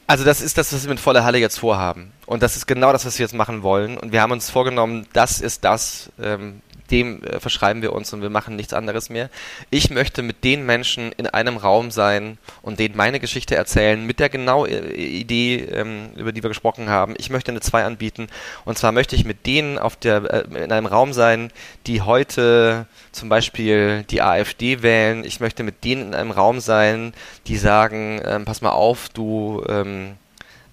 Also 0.07 0.25
das 0.25 0.41
ist 0.41 0.59
das, 0.59 0.73
was 0.73 0.83
wir 0.83 0.91
mit 0.91 1.01
voller 1.01 1.25
Halle 1.25 1.39
jetzt 1.39 1.59
vorhaben. 1.59 2.13
Und 2.27 2.43
das 2.43 2.57
ist 2.57 2.67
genau 2.67 2.93
das, 2.93 3.07
was 3.07 3.19
wir 3.19 3.25
jetzt 3.25 3.35
machen 3.35 3.63
wollen. 3.63 3.97
Und 3.97 4.13
wir 4.13 4.21
haben 4.21 4.33
uns 4.33 4.51
vorgenommen, 4.51 5.07
das 5.13 5.41
ist 5.41 5.65
das, 5.65 6.11
ähm, 6.21 6.61
dem 6.93 7.25
äh, 7.25 7.41
verschreiben 7.41 7.83
wir 7.83 7.93
uns 7.93 8.13
und 8.13 8.23
wir 8.23 8.31
machen 8.31 8.55
nichts 8.55 8.73
anderes 8.73 9.11
mehr. 9.11 9.31
Ich 9.71 9.91
möchte 9.91 10.23
mit 10.23 10.45
den 10.45 10.65
Menschen 10.65 11.11
in 11.13 11.27
einem 11.27 11.57
Raum 11.57 11.91
sein 11.91 12.39
und 12.61 12.79
denen 12.79 12.97
meine 12.97 13.19
Geschichte 13.19 13.57
erzählen, 13.57 14.07
mit 14.07 14.21
der 14.21 14.29
genau 14.29 14.67
äh, 14.67 14.93
Idee, 14.95 15.57
ähm, 15.73 16.11
über 16.17 16.33
die 16.33 16.43
wir 16.43 16.51
gesprochen 16.51 16.89
haben. 16.89 17.15
Ich 17.19 17.31
möchte 17.31 17.51
eine 17.51 17.61
2 17.61 17.85
anbieten 17.85 18.29
und 18.65 18.79
zwar 18.79 18.93
möchte 18.93 19.17
ich 19.17 19.25
mit 19.25 19.47
denen 19.47 19.79
auf 19.79 19.97
der, 19.97 20.23
äh, 20.25 20.65
in 20.65 20.71
einem 20.71 20.87
Raum 20.87 21.13
sein, 21.13 21.51
die 21.87 22.03
heute 22.03 22.87
zum 23.11 23.29
Beispiel 23.29 24.05
die 24.11 24.23
AfD 24.23 24.83
wählen. 24.83 25.25
Ich 25.25 25.41
möchte 25.41 25.63
mit 25.63 25.85
denen 25.85 26.09
in 26.09 26.15
einem 26.15 26.31
Raum 26.31 26.61
sein, 26.61 27.15
die 27.47 27.57
sagen, 27.57 28.21
ähm, 28.25 28.45
pass 28.45 28.61
mal 28.61 28.71
auf, 28.71 29.09
du 29.09 29.65
ähm, 29.69 30.17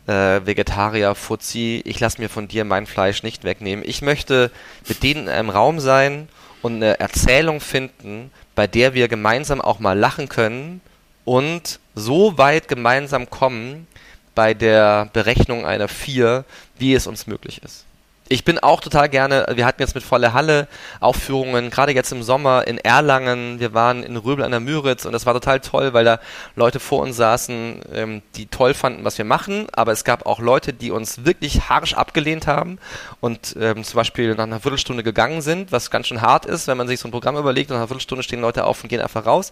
äh, 0.09 0.45
Vegetarier, 0.45 1.13
Fuzzi, 1.13 1.81
ich 1.85 1.99
lasse 1.99 2.19
mir 2.19 2.29
von 2.29 2.47
dir 2.47 2.65
mein 2.65 2.87
Fleisch 2.87 3.21
nicht 3.23 3.43
wegnehmen. 3.43 3.85
Ich 3.87 4.01
möchte 4.01 4.51
mit 4.87 5.03
denen 5.03 5.23
in 5.23 5.29
einem 5.29 5.49
Raum 5.49 5.79
sein 5.79 6.27
und 6.61 6.75
eine 6.75 6.99
Erzählung 6.99 7.61
finden, 7.61 8.31
bei 8.55 8.67
der 8.67 8.93
wir 8.93 9.07
gemeinsam 9.07 9.61
auch 9.61 9.79
mal 9.79 9.97
lachen 9.97 10.27
können 10.27 10.81
und 11.25 11.79
so 11.93 12.37
weit 12.37 12.67
gemeinsam 12.67 13.29
kommen 13.29 13.87
bei 14.33 14.53
der 14.53 15.09
Berechnung 15.13 15.65
einer 15.65 15.87
4, 15.87 16.43
wie 16.77 16.93
es 16.93 17.07
uns 17.07 17.27
möglich 17.27 17.61
ist 17.63 17.85
ich 18.29 18.45
bin 18.45 18.59
auch 18.59 18.79
total 18.79 19.09
gerne, 19.09 19.47
wir 19.55 19.65
hatten 19.65 19.81
jetzt 19.81 19.95
mit 19.95 20.03
voller 20.03 20.33
Halle 20.33 20.67
Aufführungen, 20.99 21.71
gerade 21.71 21.93
jetzt 21.93 22.11
im 22.11 22.21
Sommer 22.21 22.67
in 22.67 22.77
Erlangen, 22.77 23.59
wir 23.59 23.73
waren 23.73 24.03
in 24.03 24.15
Röbel 24.17 24.45
an 24.45 24.51
der 24.51 24.59
Müritz 24.59 25.05
und 25.05 25.13
das 25.13 25.25
war 25.25 25.33
total 25.33 25.59
toll, 25.59 25.93
weil 25.93 26.05
da 26.05 26.19
Leute 26.55 26.79
vor 26.79 27.01
uns 27.01 27.17
saßen, 27.17 27.81
ähm, 27.91 28.21
die 28.35 28.45
toll 28.45 28.75
fanden, 28.75 29.03
was 29.03 29.17
wir 29.17 29.25
machen, 29.25 29.65
aber 29.73 29.91
es 29.91 30.03
gab 30.03 30.27
auch 30.27 30.39
Leute, 30.39 30.73
die 30.73 30.91
uns 30.91 31.25
wirklich 31.25 31.69
harsch 31.69 31.95
abgelehnt 31.95 32.45
haben 32.45 32.77
und 33.19 33.55
ähm, 33.59 33.83
zum 33.83 33.95
Beispiel 33.95 34.35
nach 34.35 34.43
einer 34.43 34.59
Viertelstunde 34.59 35.01
gegangen 35.01 35.41
sind, 35.41 35.71
was 35.71 35.89
ganz 35.89 36.07
schön 36.07 36.21
hart 36.21 36.45
ist, 36.45 36.67
wenn 36.67 36.77
man 36.77 36.87
sich 36.87 36.99
so 36.99 37.07
ein 37.07 37.11
Programm 37.11 37.35
überlegt 37.35 37.71
und 37.71 37.77
nach 37.77 37.81
einer 37.81 37.87
Viertelstunde 37.87 38.23
stehen 38.23 38.41
Leute 38.41 38.65
auf 38.65 38.83
und 38.83 38.89
gehen 38.89 39.01
einfach 39.01 39.25
raus. 39.25 39.51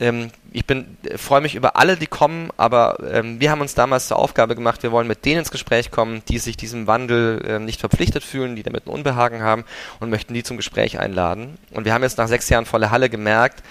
Ähm, 0.00 0.30
ich 0.52 0.66
bin 0.66 0.96
freue 1.16 1.40
mich 1.40 1.54
über 1.54 1.76
alle, 1.76 1.96
die 1.96 2.06
kommen, 2.06 2.50
aber 2.56 2.98
ähm, 3.12 3.40
wir 3.40 3.50
haben 3.50 3.60
uns 3.60 3.74
damals 3.74 4.08
zur 4.08 4.18
Aufgabe 4.18 4.56
gemacht, 4.56 4.82
wir 4.82 4.90
wollen 4.90 5.06
mit 5.06 5.24
denen 5.24 5.40
ins 5.40 5.52
Gespräch 5.52 5.92
kommen, 5.92 6.22
die 6.28 6.38
sich 6.38 6.56
diesem 6.56 6.86
Wandel 6.86 7.44
äh, 7.46 7.58
nicht 7.60 7.80
verpflichtet 7.80 8.24
fühlen, 8.24 8.56
die 8.56 8.64
damit 8.64 8.86
ein 8.86 8.90
Unbehagen 8.90 9.42
haben 9.42 9.64
und 10.00 10.10
möchten 10.10 10.34
die 10.34 10.42
zum 10.42 10.56
Gespräch 10.56 10.98
einladen. 10.98 11.58
Und 11.70 11.84
wir 11.84 11.94
haben 11.94 12.02
jetzt 12.02 12.18
nach 12.18 12.28
sechs 12.28 12.48
Jahren 12.48 12.66
volle 12.66 12.90
Halle 12.90 13.08
gemerkt, 13.08 13.62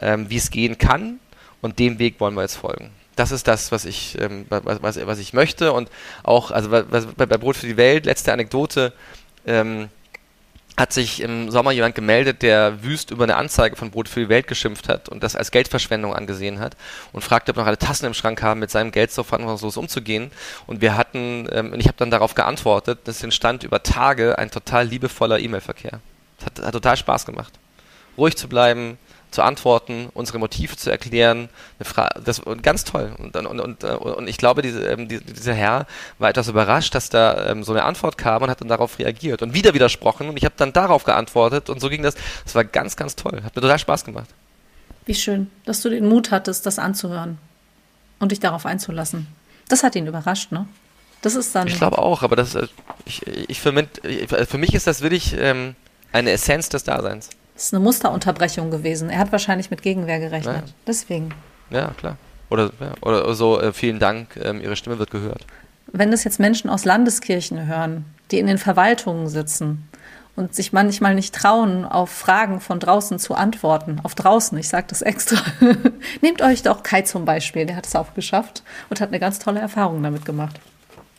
ähm, 0.00 0.30
wie 0.30 0.36
es 0.36 0.50
gehen 0.50 0.78
kann 0.78 1.18
und 1.62 1.80
dem 1.80 1.98
Weg 1.98 2.20
wollen 2.20 2.34
wir 2.34 2.42
jetzt 2.42 2.56
folgen. 2.56 2.90
Das 3.16 3.32
ist 3.32 3.48
das, 3.48 3.72
was 3.72 3.84
ich, 3.84 4.16
ähm, 4.20 4.46
was, 4.48 4.82
was, 4.82 5.06
was 5.06 5.18
ich 5.18 5.32
möchte 5.32 5.72
und 5.72 5.90
auch, 6.22 6.52
also 6.52 6.70
bei, 6.70 6.82
bei 6.82 7.26
Brot 7.38 7.56
für 7.56 7.66
die 7.66 7.76
Welt, 7.76 8.06
letzte 8.06 8.32
Anekdote, 8.32 8.92
ähm, 9.46 9.88
hat 10.76 10.92
sich 10.92 11.20
im 11.20 11.50
Sommer 11.50 11.72
jemand 11.72 11.94
gemeldet, 11.94 12.42
der 12.42 12.82
wüst 12.82 13.10
über 13.10 13.24
eine 13.24 13.36
Anzeige 13.36 13.76
von 13.76 13.90
Brot 13.90 14.08
für 14.08 14.20
die 14.20 14.28
Welt 14.28 14.46
geschimpft 14.46 14.88
hat 14.88 15.08
und 15.08 15.22
das 15.22 15.36
als 15.36 15.50
Geldverschwendung 15.50 16.14
angesehen 16.14 16.60
hat 16.60 16.76
und 17.12 17.22
fragte, 17.22 17.50
ob 17.50 17.58
noch 17.58 17.66
alle 17.66 17.78
Tassen 17.78 18.06
im 18.06 18.14
Schrank 18.14 18.42
haben, 18.42 18.60
mit 18.60 18.70
seinem 18.70 18.90
Geld 18.90 19.12
so 19.12 19.22
verantwortungslos 19.22 19.76
umzugehen. 19.76 20.30
Und 20.66 20.80
wir 20.80 20.96
hatten, 20.96 21.46
ähm, 21.52 21.72
und 21.72 21.80
ich 21.80 21.88
habe 21.88 21.98
dann 21.98 22.10
darauf 22.10 22.34
geantwortet, 22.34 23.06
es 23.06 23.22
entstand 23.22 23.64
über 23.64 23.82
Tage 23.82 24.38
ein 24.38 24.50
total 24.50 24.86
liebevoller 24.86 25.38
E-Mail-Verkehr. 25.38 26.00
Hat, 26.44 26.64
hat 26.64 26.72
total 26.72 26.96
Spaß 26.96 27.26
gemacht. 27.26 27.52
Ruhig 28.16 28.36
zu 28.36 28.48
bleiben, 28.48 28.98
zu 29.32 29.42
antworten, 29.42 30.08
unsere 30.14 30.38
Motive 30.38 30.76
zu 30.76 30.90
erklären. 30.90 31.48
das, 32.24 32.38
und 32.38 32.62
ganz 32.62 32.84
toll. 32.84 33.12
Und, 33.18 33.34
und, 33.34 33.60
und, 33.60 33.84
und 33.84 34.28
ich 34.28 34.36
glaube, 34.36 34.62
diese, 34.62 34.86
ähm, 34.86 35.08
die, 35.08 35.20
dieser 35.20 35.54
Herr 35.54 35.86
war 36.18 36.28
etwas 36.28 36.48
überrascht, 36.48 36.94
dass 36.94 37.08
da 37.08 37.46
ähm, 37.46 37.64
so 37.64 37.72
eine 37.72 37.84
Antwort 37.84 38.18
kam 38.18 38.42
und 38.42 38.50
hat 38.50 38.60
dann 38.60 38.68
darauf 38.68 38.98
reagiert 38.98 39.42
und 39.42 39.54
wieder 39.54 39.74
widersprochen 39.74 40.28
und 40.28 40.36
ich 40.36 40.44
habe 40.44 40.54
dann 40.56 40.72
darauf 40.72 41.04
geantwortet 41.04 41.70
und 41.70 41.80
so 41.80 41.88
ging 41.88 42.02
das. 42.02 42.14
Das 42.44 42.54
war 42.54 42.64
ganz, 42.64 42.96
ganz 42.96 43.16
toll. 43.16 43.42
Hat 43.42 43.56
mir 43.56 43.62
total 43.62 43.78
Spaß 43.78 44.04
gemacht. 44.04 44.28
Wie 45.06 45.14
schön, 45.14 45.50
dass 45.64 45.80
du 45.80 45.88
den 45.88 46.08
Mut 46.08 46.30
hattest, 46.30 46.66
das 46.66 46.78
anzuhören 46.78 47.38
und 48.20 48.30
dich 48.30 48.40
darauf 48.40 48.66
einzulassen. 48.66 49.26
Das 49.68 49.82
hat 49.82 49.96
ihn 49.96 50.06
überrascht, 50.06 50.52
ne? 50.52 50.66
Das 51.22 51.36
ist 51.36 51.54
dann. 51.54 51.68
Ich 51.68 51.76
glaube 51.76 51.98
auch, 51.98 52.22
aber 52.22 52.36
das, 52.36 52.54
äh, 52.54 52.66
ich, 53.06 53.26
ich 53.26 53.60
für, 53.60 53.72
mich, 53.72 53.88
für 54.48 54.58
mich 54.58 54.74
ist 54.74 54.86
das 54.86 55.00
wirklich 55.00 55.34
ähm, 55.38 55.74
eine 56.12 56.32
Essenz 56.32 56.68
des 56.68 56.84
Daseins. 56.84 57.30
Das 57.54 57.64
ist 57.64 57.74
eine 57.74 57.82
Musterunterbrechung 57.82 58.70
gewesen. 58.70 59.10
Er 59.10 59.18
hat 59.18 59.32
wahrscheinlich 59.32 59.70
mit 59.70 59.82
Gegenwehr 59.82 60.20
gerechnet. 60.20 60.66
Ja. 60.66 60.72
Deswegen. 60.86 61.34
Ja, 61.70 61.88
klar. 61.96 62.16
Oder, 62.50 62.70
ja, 62.80 62.92
oder 63.00 63.34
so, 63.34 63.60
äh, 63.60 63.72
vielen 63.72 63.98
Dank, 63.98 64.36
ähm, 64.42 64.60
Ihre 64.60 64.76
Stimme 64.76 64.98
wird 64.98 65.10
gehört. 65.10 65.46
Wenn 65.86 66.10
das 66.10 66.24
jetzt 66.24 66.38
Menschen 66.38 66.68
aus 66.68 66.84
Landeskirchen 66.84 67.66
hören, 67.66 68.04
die 68.30 68.38
in 68.38 68.46
den 68.46 68.58
Verwaltungen 68.58 69.28
sitzen 69.28 69.88
und 70.36 70.54
sich 70.54 70.72
manchmal 70.72 71.14
nicht 71.14 71.34
trauen, 71.34 71.84
auf 71.84 72.10
Fragen 72.10 72.60
von 72.60 72.80
draußen 72.80 73.18
zu 73.18 73.34
antworten, 73.34 74.00
auf 74.02 74.14
draußen, 74.14 74.56
ich 74.58 74.68
sage 74.68 74.86
das 74.88 75.02
extra, 75.02 75.42
nehmt 76.20 76.42
euch 76.42 76.62
doch 76.62 76.82
Kai 76.82 77.02
zum 77.02 77.24
Beispiel, 77.24 77.66
der 77.66 77.76
hat 77.76 77.86
es 77.86 77.96
auch 77.96 78.14
geschafft 78.14 78.62
und 78.90 79.00
hat 79.00 79.08
eine 79.08 79.20
ganz 79.20 79.38
tolle 79.38 79.60
Erfahrung 79.60 80.02
damit 80.02 80.24
gemacht. 80.24 80.60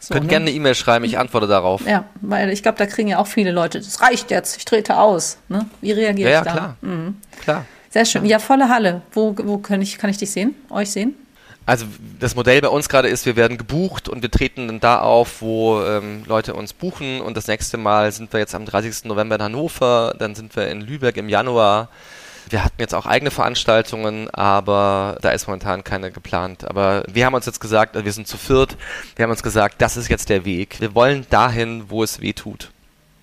So, 0.04 0.14
Könnt 0.14 0.26
ne? 0.26 0.32
gerne 0.32 0.48
eine 0.48 0.52
E-Mail 0.56 0.76
schreiben, 0.76 1.06
ich 1.06 1.18
antworte 1.18 1.48
darauf. 1.48 1.88
Ja, 1.88 2.04
weil 2.20 2.50
ich 2.50 2.62
glaube, 2.62 2.78
da 2.78 2.86
kriegen 2.86 3.08
ja 3.08 3.20
auch 3.20 3.28
viele 3.28 3.52
Leute, 3.54 3.80
das 3.80 4.02
reicht 4.02 4.32
jetzt, 4.32 4.58
ich 4.58 4.66
trete 4.66 4.98
aus. 4.98 5.38
Ne? 5.48 5.66
Wie 5.80 5.94
reagiere 5.94 6.30
ja, 6.30 6.40
ich 6.40 6.44
da? 6.44 6.50
Ja, 6.50 6.56
klar. 6.58 6.78
Mhm. 6.82 7.16
klar. 7.42 7.66
Sehr 7.90 8.04
schön. 8.04 8.26
Ja, 8.26 8.40
volle 8.40 8.68
Halle. 8.68 9.02
Wo, 9.14 9.34
wo 9.44 9.60
kann, 9.60 9.82
ich, 9.82 9.98
kann 9.98 10.10
ich 10.10 10.18
dich 10.18 10.30
sehen, 10.32 10.56
euch 10.70 10.92
sehen? 10.92 11.16
Also 11.66 11.86
das 12.20 12.36
Modell 12.36 12.60
bei 12.60 12.68
uns 12.68 12.90
gerade 12.90 13.08
ist, 13.08 13.26
wir 13.26 13.38
werden 13.38 13.58
gebucht 13.58 14.10
und 14.10 14.22
wir 14.22 14.30
treten 14.30 14.68
dann 14.68 14.82
da 14.82 15.00
auf, 15.00 15.42
wo 15.42 15.82
ähm, 15.82 16.24
Leute 16.26 16.54
uns 16.54 16.74
buchen. 16.74 17.22
Und 17.22 17.38
das 17.38 17.48
nächste 17.48 17.78
Mal 17.78 18.12
sind 18.12 18.34
wir 18.34 18.42
jetzt 18.42 18.56
am 18.56 18.66
30. 18.66 19.06
November 19.06 19.36
in 19.36 19.44
Hannover, 19.44 20.16
dann 20.20 20.36
sind 20.36 20.54
wir 20.58 20.68
in 20.68 20.82
Lübeck 20.82 21.16
im 21.16 21.30
Januar. 21.30 21.88
Wir 22.50 22.64
hatten 22.64 22.80
jetzt 22.80 22.94
auch 22.94 23.06
eigene 23.06 23.32
Veranstaltungen, 23.32 24.30
aber 24.32 25.18
da 25.22 25.32
ist 25.32 25.48
momentan 25.48 25.84
keine 25.84 26.12
geplant. 26.12 26.68
Aber 26.68 27.04
wir 27.12 27.26
haben 27.26 27.34
uns 27.34 27.46
jetzt 27.46 27.60
gesagt, 27.60 27.96
wir 28.04 28.12
sind 28.12 28.28
zu 28.28 28.38
viert, 28.38 28.78
wir 29.16 29.24
haben 29.24 29.32
uns 29.32 29.44
gesagt, 29.44 29.82
das 29.82 29.98
ist 29.98 30.10
jetzt 30.10 30.30
der 30.30 30.46
Weg. 30.46 30.80
Wir 30.80 30.96
wollen 30.96 31.26
dahin, 31.30 31.90
wo 31.90 32.04
es 32.04 32.22
weh 32.22 32.34
tut. 32.34 32.72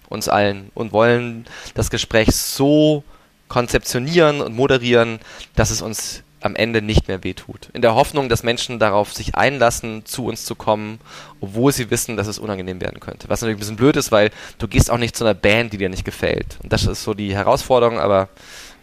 Uns 0.09 0.29
allen. 0.29 0.71
Und 0.75 0.93
wollen 0.93 1.47
das 1.75 1.91
Gespräch 1.91 2.33
so 2.33 3.05
konzeptionieren 3.49 4.41
und 4.41 4.55
moderieren, 4.55 5.21
dass 5.55 5.71
es 5.71 5.83
uns 5.83 6.23
am 6.41 6.57
Ende 6.57 6.83
nicht 6.83 7.09
mehr 7.09 7.23
wehtut. 7.23 7.69
In 7.75 7.83
der 7.83 7.95
Hoffnung, 7.95 8.29
dass 8.29 8.43
Menschen 8.43 8.79
darauf 8.79 9.13
sich 9.13 9.35
einlassen, 9.35 10.07
zu 10.07 10.27
uns 10.27 10.45
zu 10.45 10.55
kommen, 10.55 10.99
obwohl 11.41 11.73
sie 11.73 11.91
wissen, 11.91 12.17
dass 12.17 12.27
es 12.27 12.39
unangenehm 12.39 12.81
werden 12.81 13.01
könnte. 13.01 13.29
Was 13.29 13.41
natürlich 13.41 13.59
ein 13.59 13.61
bisschen 13.61 13.77
blöd 13.77 13.97
ist, 13.97 14.11
weil 14.11 14.31
du 14.59 14.67
gehst 14.67 14.91
auch 14.91 14.99
nicht 14.99 15.17
zu 15.17 15.25
einer 15.25 15.35
Band, 15.35 15.73
die 15.73 15.79
dir 15.79 15.91
nicht 15.91 16.05
gefällt. 16.05 16.59
Und 16.63 16.73
das 16.73 16.87
ist 16.87 17.03
so 17.03 17.15
die 17.15 17.35
Herausforderung, 17.35 17.99
aber 17.99 18.29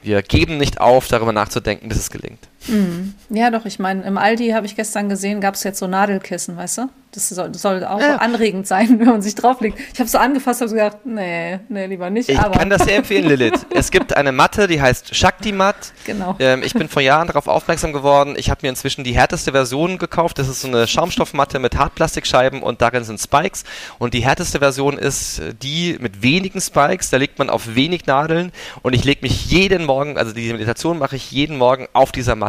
wir 0.08 0.22
geben 0.24 0.58
nicht 0.58 0.80
auf, 0.82 1.08
darüber 1.08 1.34
nachzudenken, 1.34 1.90
bis 1.90 1.98
es 1.98 2.10
gelingt. 2.10 2.40
Mhm. 2.68 3.14
Ja, 3.30 3.50
doch, 3.52 3.66
ich 3.66 3.80
meine, 3.80 4.04
im 4.04 4.18
Aldi 4.18 4.50
habe 4.50 4.66
ich 4.66 4.76
gestern 4.76 5.10
gesehen, 5.10 5.42
gab 5.42 5.56
es 5.56 5.64
jetzt 5.64 5.80
so 5.80 5.88
Nadelkissen, 5.88 6.58
weißt 6.58 6.80
du? 6.80 6.90
Das 7.12 7.30
soll, 7.30 7.54
soll 7.56 7.86
auch 7.86 8.02
ja. 8.02 8.18
anregend 8.18 8.68
sein, 8.68 9.00
wenn 9.00 9.08
man 9.08 9.22
sich 9.22 9.34
drauflegt. 9.34 9.80
Ich 9.94 10.00
habe 10.00 10.10
so 10.10 10.18
angefasst 10.18 10.62
und 10.62 10.70
gedacht, 10.70 10.98
nee, 11.06 11.60
nee, 11.70 11.86
lieber 11.86 12.10
nicht. 12.10 12.30
Ich 12.30 12.38
aber. 12.38 12.58
kann 12.60 12.70
das 12.70 12.84
sehr 12.84 12.98
empfehlen, 12.98 13.26
Lilith. 13.28 13.66
es 13.74 13.92
gibt 13.92 14.16
eine 14.16 14.32
Matte, 14.32 14.68
die 14.68 14.82
heißt 14.82 15.16
Shakti 15.16 15.52
Mat. 15.54 15.94
Genau. 16.06 16.36
Ähm, 16.40 16.62
ich 16.64 16.74
bin 16.74 16.90
vor 16.90 17.02
Jahren 17.02 17.28
darauf 17.28 17.48
aufmerksam 17.48 17.94
geworden. 17.94 18.36
Ich 18.38 18.50
habe 18.50 18.60
mir 18.64 18.70
inzwischen 18.70 19.04
die 19.04 19.14
härteste 19.14 19.54
Version 19.54 19.98
gekauft. 19.98 20.38
Das 20.38 20.50
ist 20.50 20.62
so 20.62 20.68
eine 20.68 20.86
Schaumstoffmatte 20.86 21.60
mit 21.60 21.78
Hartplastikscheiben 21.78 22.62
und 22.62 22.82
darin 22.82 23.04
sind 23.04 23.20
Spikes. 23.20 23.64
Und 24.00 24.14
die 24.14 24.24
härteste 24.24 24.60
Version 24.60 24.98
ist 24.98 25.42
die 25.64 25.98
mit 26.00 26.22
wenigen 26.22 26.60
Spikes. 26.60 27.10
Da 27.10 27.18
legt 27.18 27.40
man 27.40 27.50
auf 27.50 27.76
wenig 27.76 28.06
Nadeln. 28.06 28.52
Und 28.82 28.94
ich 28.94 29.06
lege 29.06 29.22
mich 29.22 29.50
jeden 29.50 29.86
Morgen, 29.86 30.18
also 30.18 30.34
die 30.34 30.52
Meditation 30.52 31.00
mache 31.00 31.16
ich 31.16 31.32
jeden 31.32 31.58
Morgen 31.58 31.88
auf 31.94 32.12
dieser 32.12 32.36
Matte. 32.36 32.47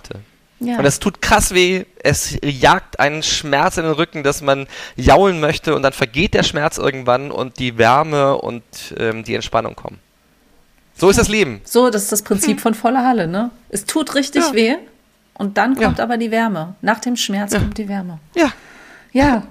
Ja. 0.61 0.79
Und 0.79 0.85
es 0.85 0.99
tut 0.99 1.23
krass 1.23 1.55
weh, 1.55 1.85
es 2.03 2.37
jagt 2.43 2.99
einen 2.99 3.23
Schmerz 3.23 3.77
in 3.77 3.85
den 3.85 3.93
Rücken, 3.93 4.25
dass 4.25 4.43
man 4.43 4.67
jaulen 4.97 5.39
möchte 5.39 5.75
und 5.75 5.83
dann 5.83 5.93
vergeht 5.93 6.35
der 6.35 6.43
Schmerz 6.43 6.79
irgendwann 6.79 7.31
und 7.31 7.61
die 7.61 7.79
Wärme 7.79 8.37
und 8.37 8.65
ähm, 8.97 9.23
die 9.23 9.35
Entspannung 9.35 9.77
kommen. 9.77 9.99
So 10.97 11.09
ist 11.09 11.19
das 11.19 11.29
Leben. 11.29 11.61
So, 11.65 11.91
das 11.91 12.05
ist 12.05 12.13
das 12.13 12.23
Prinzip 12.23 12.61
von 12.61 12.75
voller 12.75 13.07
Halle, 13.07 13.29
ne? 13.29 13.53
Es 13.69 13.85
tut 13.85 14.17
richtig 14.17 14.43
ja. 14.49 14.53
weh 14.53 14.75
und 15.35 15.57
dann 15.57 15.77
kommt 15.77 15.99
ja. 15.99 16.05
aber 16.05 16.17
die 16.17 16.33
Wärme. 16.33 16.75
Nach 16.81 16.99
dem 16.99 17.15
Schmerz 17.15 17.53
kommt 17.53 17.79
die 17.79 17.89
Wärme. 17.89 18.19
Ja. 18.35 18.53
Ja, 19.13 19.45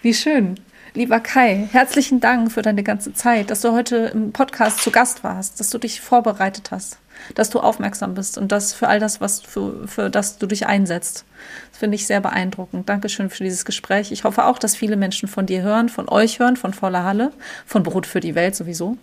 wie 0.00 0.14
schön. 0.14 0.58
Lieber 0.94 1.20
Kai, 1.20 1.68
herzlichen 1.72 2.20
Dank 2.20 2.52
für 2.52 2.62
deine 2.62 2.82
ganze 2.82 3.12
Zeit, 3.12 3.50
dass 3.50 3.60
du 3.60 3.72
heute 3.72 3.96
im 4.14 4.32
Podcast 4.32 4.80
zu 4.80 4.90
Gast 4.90 5.24
warst, 5.24 5.60
dass 5.60 5.68
du 5.68 5.76
dich 5.76 6.00
vorbereitet 6.00 6.70
hast 6.70 6.98
dass 7.34 7.50
du 7.50 7.60
aufmerksam 7.60 8.14
bist 8.14 8.38
und 8.38 8.52
das 8.52 8.74
für 8.74 8.88
all 8.88 9.00
das, 9.00 9.20
was 9.20 9.40
für, 9.40 9.86
für 9.88 10.10
das 10.10 10.38
du 10.38 10.46
dich 10.46 10.66
einsetzt. 10.66 11.24
Das 11.70 11.78
finde 11.78 11.96
ich 11.96 12.06
sehr 12.06 12.20
beeindruckend. 12.20 12.88
Dankeschön 12.88 13.30
für 13.30 13.44
dieses 13.44 13.64
Gespräch. 13.64 14.12
Ich 14.12 14.24
hoffe 14.24 14.44
auch, 14.46 14.58
dass 14.58 14.76
viele 14.76 14.96
Menschen 14.96 15.28
von 15.28 15.46
dir 15.46 15.62
hören, 15.62 15.88
von 15.88 16.08
euch 16.08 16.38
hören, 16.38 16.56
von 16.56 16.74
Voller 16.74 17.04
Halle, 17.04 17.32
von 17.66 17.82
Brot 17.82 18.06
für 18.06 18.20
die 18.20 18.34
Welt 18.34 18.54
sowieso. 18.56 18.96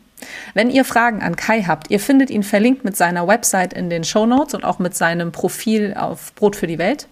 Wenn 0.53 0.69
ihr 0.69 0.85
Fragen 0.85 1.21
an 1.21 1.35
Kai 1.35 1.63
habt, 1.63 1.91
ihr 1.91 1.99
findet 1.99 2.29
ihn 2.29 2.43
verlinkt 2.43 2.83
mit 2.83 2.97
seiner 2.97 3.27
Website 3.27 3.73
in 3.73 3.89
den 3.89 4.03
Show 4.03 4.25
Notes 4.25 4.53
und 4.53 4.63
auch 4.63 4.79
mit 4.79 4.95
seinem 4.95 5.31
Profil 5.31 5.95
auf 5.97 6.33
Brot 6.35 6.55
für 6.55 6.67
die 6.67 6.77
Welt. 6.77 7.07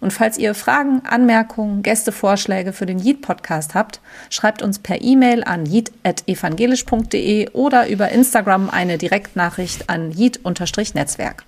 Und 0.00 0.12
falls 0.12 0.36
ihr 0.36 0.54
Fragen, 0.54 1.02
Anmerkungen, 1.04 1.82
Gästevorschläge 1.82 2.72
für 2.72 2.86
den 2.86 2.98
Yeet-Podcast 2.98 3.74
habt, 3.74 4.00
schreibt 4.30 4.60
uns 4.60 4.80
per 4.80 5.00
E-Mail 5.00 5.44
an 5.44 5.64
yeet.evangelisch.de 5.64 7.50
oder 7.50 7.88
über 7.88 8.08
Instagram 8.08 8.68
eine 8.68 8.98
Direktnachricht 8.98 9.88
an 9.88 10.10
yeet-netzwerk. 10.10 11.44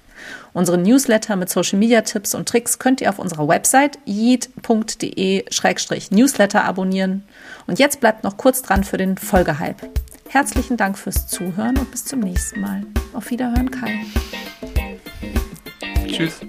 Unseren 0.53 0.83
Newsletter 0.83 1.37
mit 1.37 1.49
Social 1.51 1.79
Media 1.79 2.01
Tipps 2.03 2.35
und 2.35 2.49
Tricks 2.49 2.79
könnt 2.79 3.01
ihr 3.01 3.09
auf 3.11 3.19
unserer 3.19 3.49
Website 3.49 3.99
yeet.de-newsletter 4.07 6.65
abonnieren. 6.65 7.25
Und 7.67 7.81
jetzt 7.81 8.01
bleibt 8.01 8.25
noch 8.25 8.37
kurz 8.37 8.61
dran 8.63 8.85
für 8.85 8.97
den 8.97 9.19
Folgehype. 9.19 9.91
Herzlichen 10.35 10.77
Dank 10.77 10.99
fürs 10.99 11.29
Zuhören 11.29 11.79
und 11.79 11.93
bis 11.93 12.07
zum 12.07 12.19
nächsten 12.19 12.61
Mal. 12.61 12.85
Auf 13.13 13.31
Wiederhören, 13.31 13.71
Kai. 13.71 14.05
Tschüss. 16.09 16.41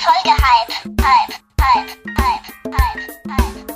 Folge 0.00 0.32
Hype, 0.32 0.72
Hype, 1.02 1.34
Hype, 1.60 1.90
Hype, 2.18 2.46
Hype, 2.78 3.73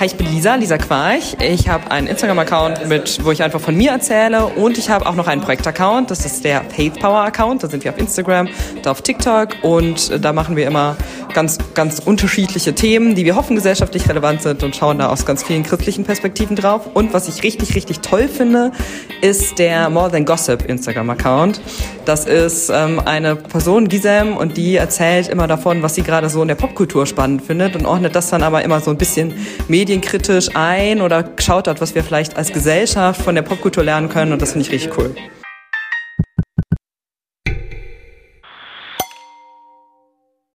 Hi, 0.00 0.06
ich 0.06 0.16
bin 0.16 0.26
Lisa, 0.26 0.56
Lisa 0.56 0.76
Quarch. 0.76 1.36
Ich 1.40 1.68
habe 1.68 1.88
einen 1.92 2.08
Instagram-Account, 2.08 2.88
mit, 2.88 3.24
wo 3.24 3.30
ich 3.30 3.44
einfach 3.44 3.60
von 3.60 3.76
mir 3.76 3.92
erzähle 3.92 4.46
und 4.46 4.76
ich 4.76 4.90
habe 4.90 5.06
auch 5.06 5.14
noch 5.14 5.28
einen 5.28 5.40
Projekt-Account. 5.40 6.10
Das 6.10 6.26
ist 6.26 6.44
der 6.44 6.62
Faith 6.64 6.98
Power 6.98 7.20
Account. 7.20 7.62
Da 7.62 7.68
sind 7.68 7.84
wir 7.84 7.92
auf 7.92 7.98
Instagram, 7.98 8.48
da 8.82 8.90
auf 8.90 9.02
TikTok 9.02 9.50
und 9.62 10.24
da 10.24 10.32
machen 10.32 10.56
wir 10.56 10.66
immer 10.66 10.96
ganz, 11.32 11.58
ganz 11.74 12.00
unterschiedliche 12.00 12.74
Themen, 12.74 13.14
die 13.14 13.24
wir 13.24 13.36
hoffen 13.36 13.54
gesellschaftlich 13.54 14.08
relevant 14.08 14.42
sind 14.42 14.64
und 14.64 14.74
schauen 14.74 14.98
da 14.98 15.10
aus 15.10 15.26
ganz 15.26 15.44
vielen 15.44 15.62
christlichen 15.62 16.02
Perspektiven 16.02 16.56
drauf. 16.56 16.88
Und 16.92 17.12
was 17.12 17.28
ich 17.28 17.44
richtig, 17.44 17.76
richtig 17.76 18.00
toll 18.00 18.26
finde, 18.26 18.72
ist 19.20 19.60
der 19.60 19.90
More 19.90 20.10
Than 20.10 20.24
Gossip 20.24 20.68
Instagram-Account. 20.68 21.60
Das 22.04 22.26
ist 22.26 22.68
ähm, 22.68 23.00
eine 23.04 23.34
Person, 23.34 23.88
Gisem, 23.88 24.36
und 24.36 24.58
die 24.58 24.76
erzählt 24.76 25.28
immer 25.28 25.46
davon, 25.46 25.82
was 25.82 25.94
sie 25.94 26.02
gerade 26.02 26.28
so 26.28 26.42
in 26.42 26.48
der 26.48 26.54
Popkultur 26.54 27.06
spannend 27.06 27.42
findet 27.42 27.76
und 27.76 27.86
ordnet 27.86 28.14
das 28.14 28.28
dann 28.28 28.42
aber 28.42 28.62
immer 28.62 28.80
so 28.80 28.90
ein 28.90 28.98
bisschen 28.98 29.32
medienkritisch 29.68 30.50
ein 30.54 31.00
oder 31.00 31.30
schaut 31.38 31.66
dort, 31.66 31.80
was 31.80 31.94
wir 31.94 32.04
vielleicht 32.04 32.36
als 32.36 32.52
Gesellschaft 32.52 33.22
von 33.22 33.34
der 33.34 33.42
Popkultur 33.42 33.84
lernen 33.84 34.10
können 34.10 34.32
und 34.32 34.42
das 34.42 34.52
finde 34.52 34.66
ich 34.66 34.72
richtig 34.72 34.98
cool. 34.98 35.14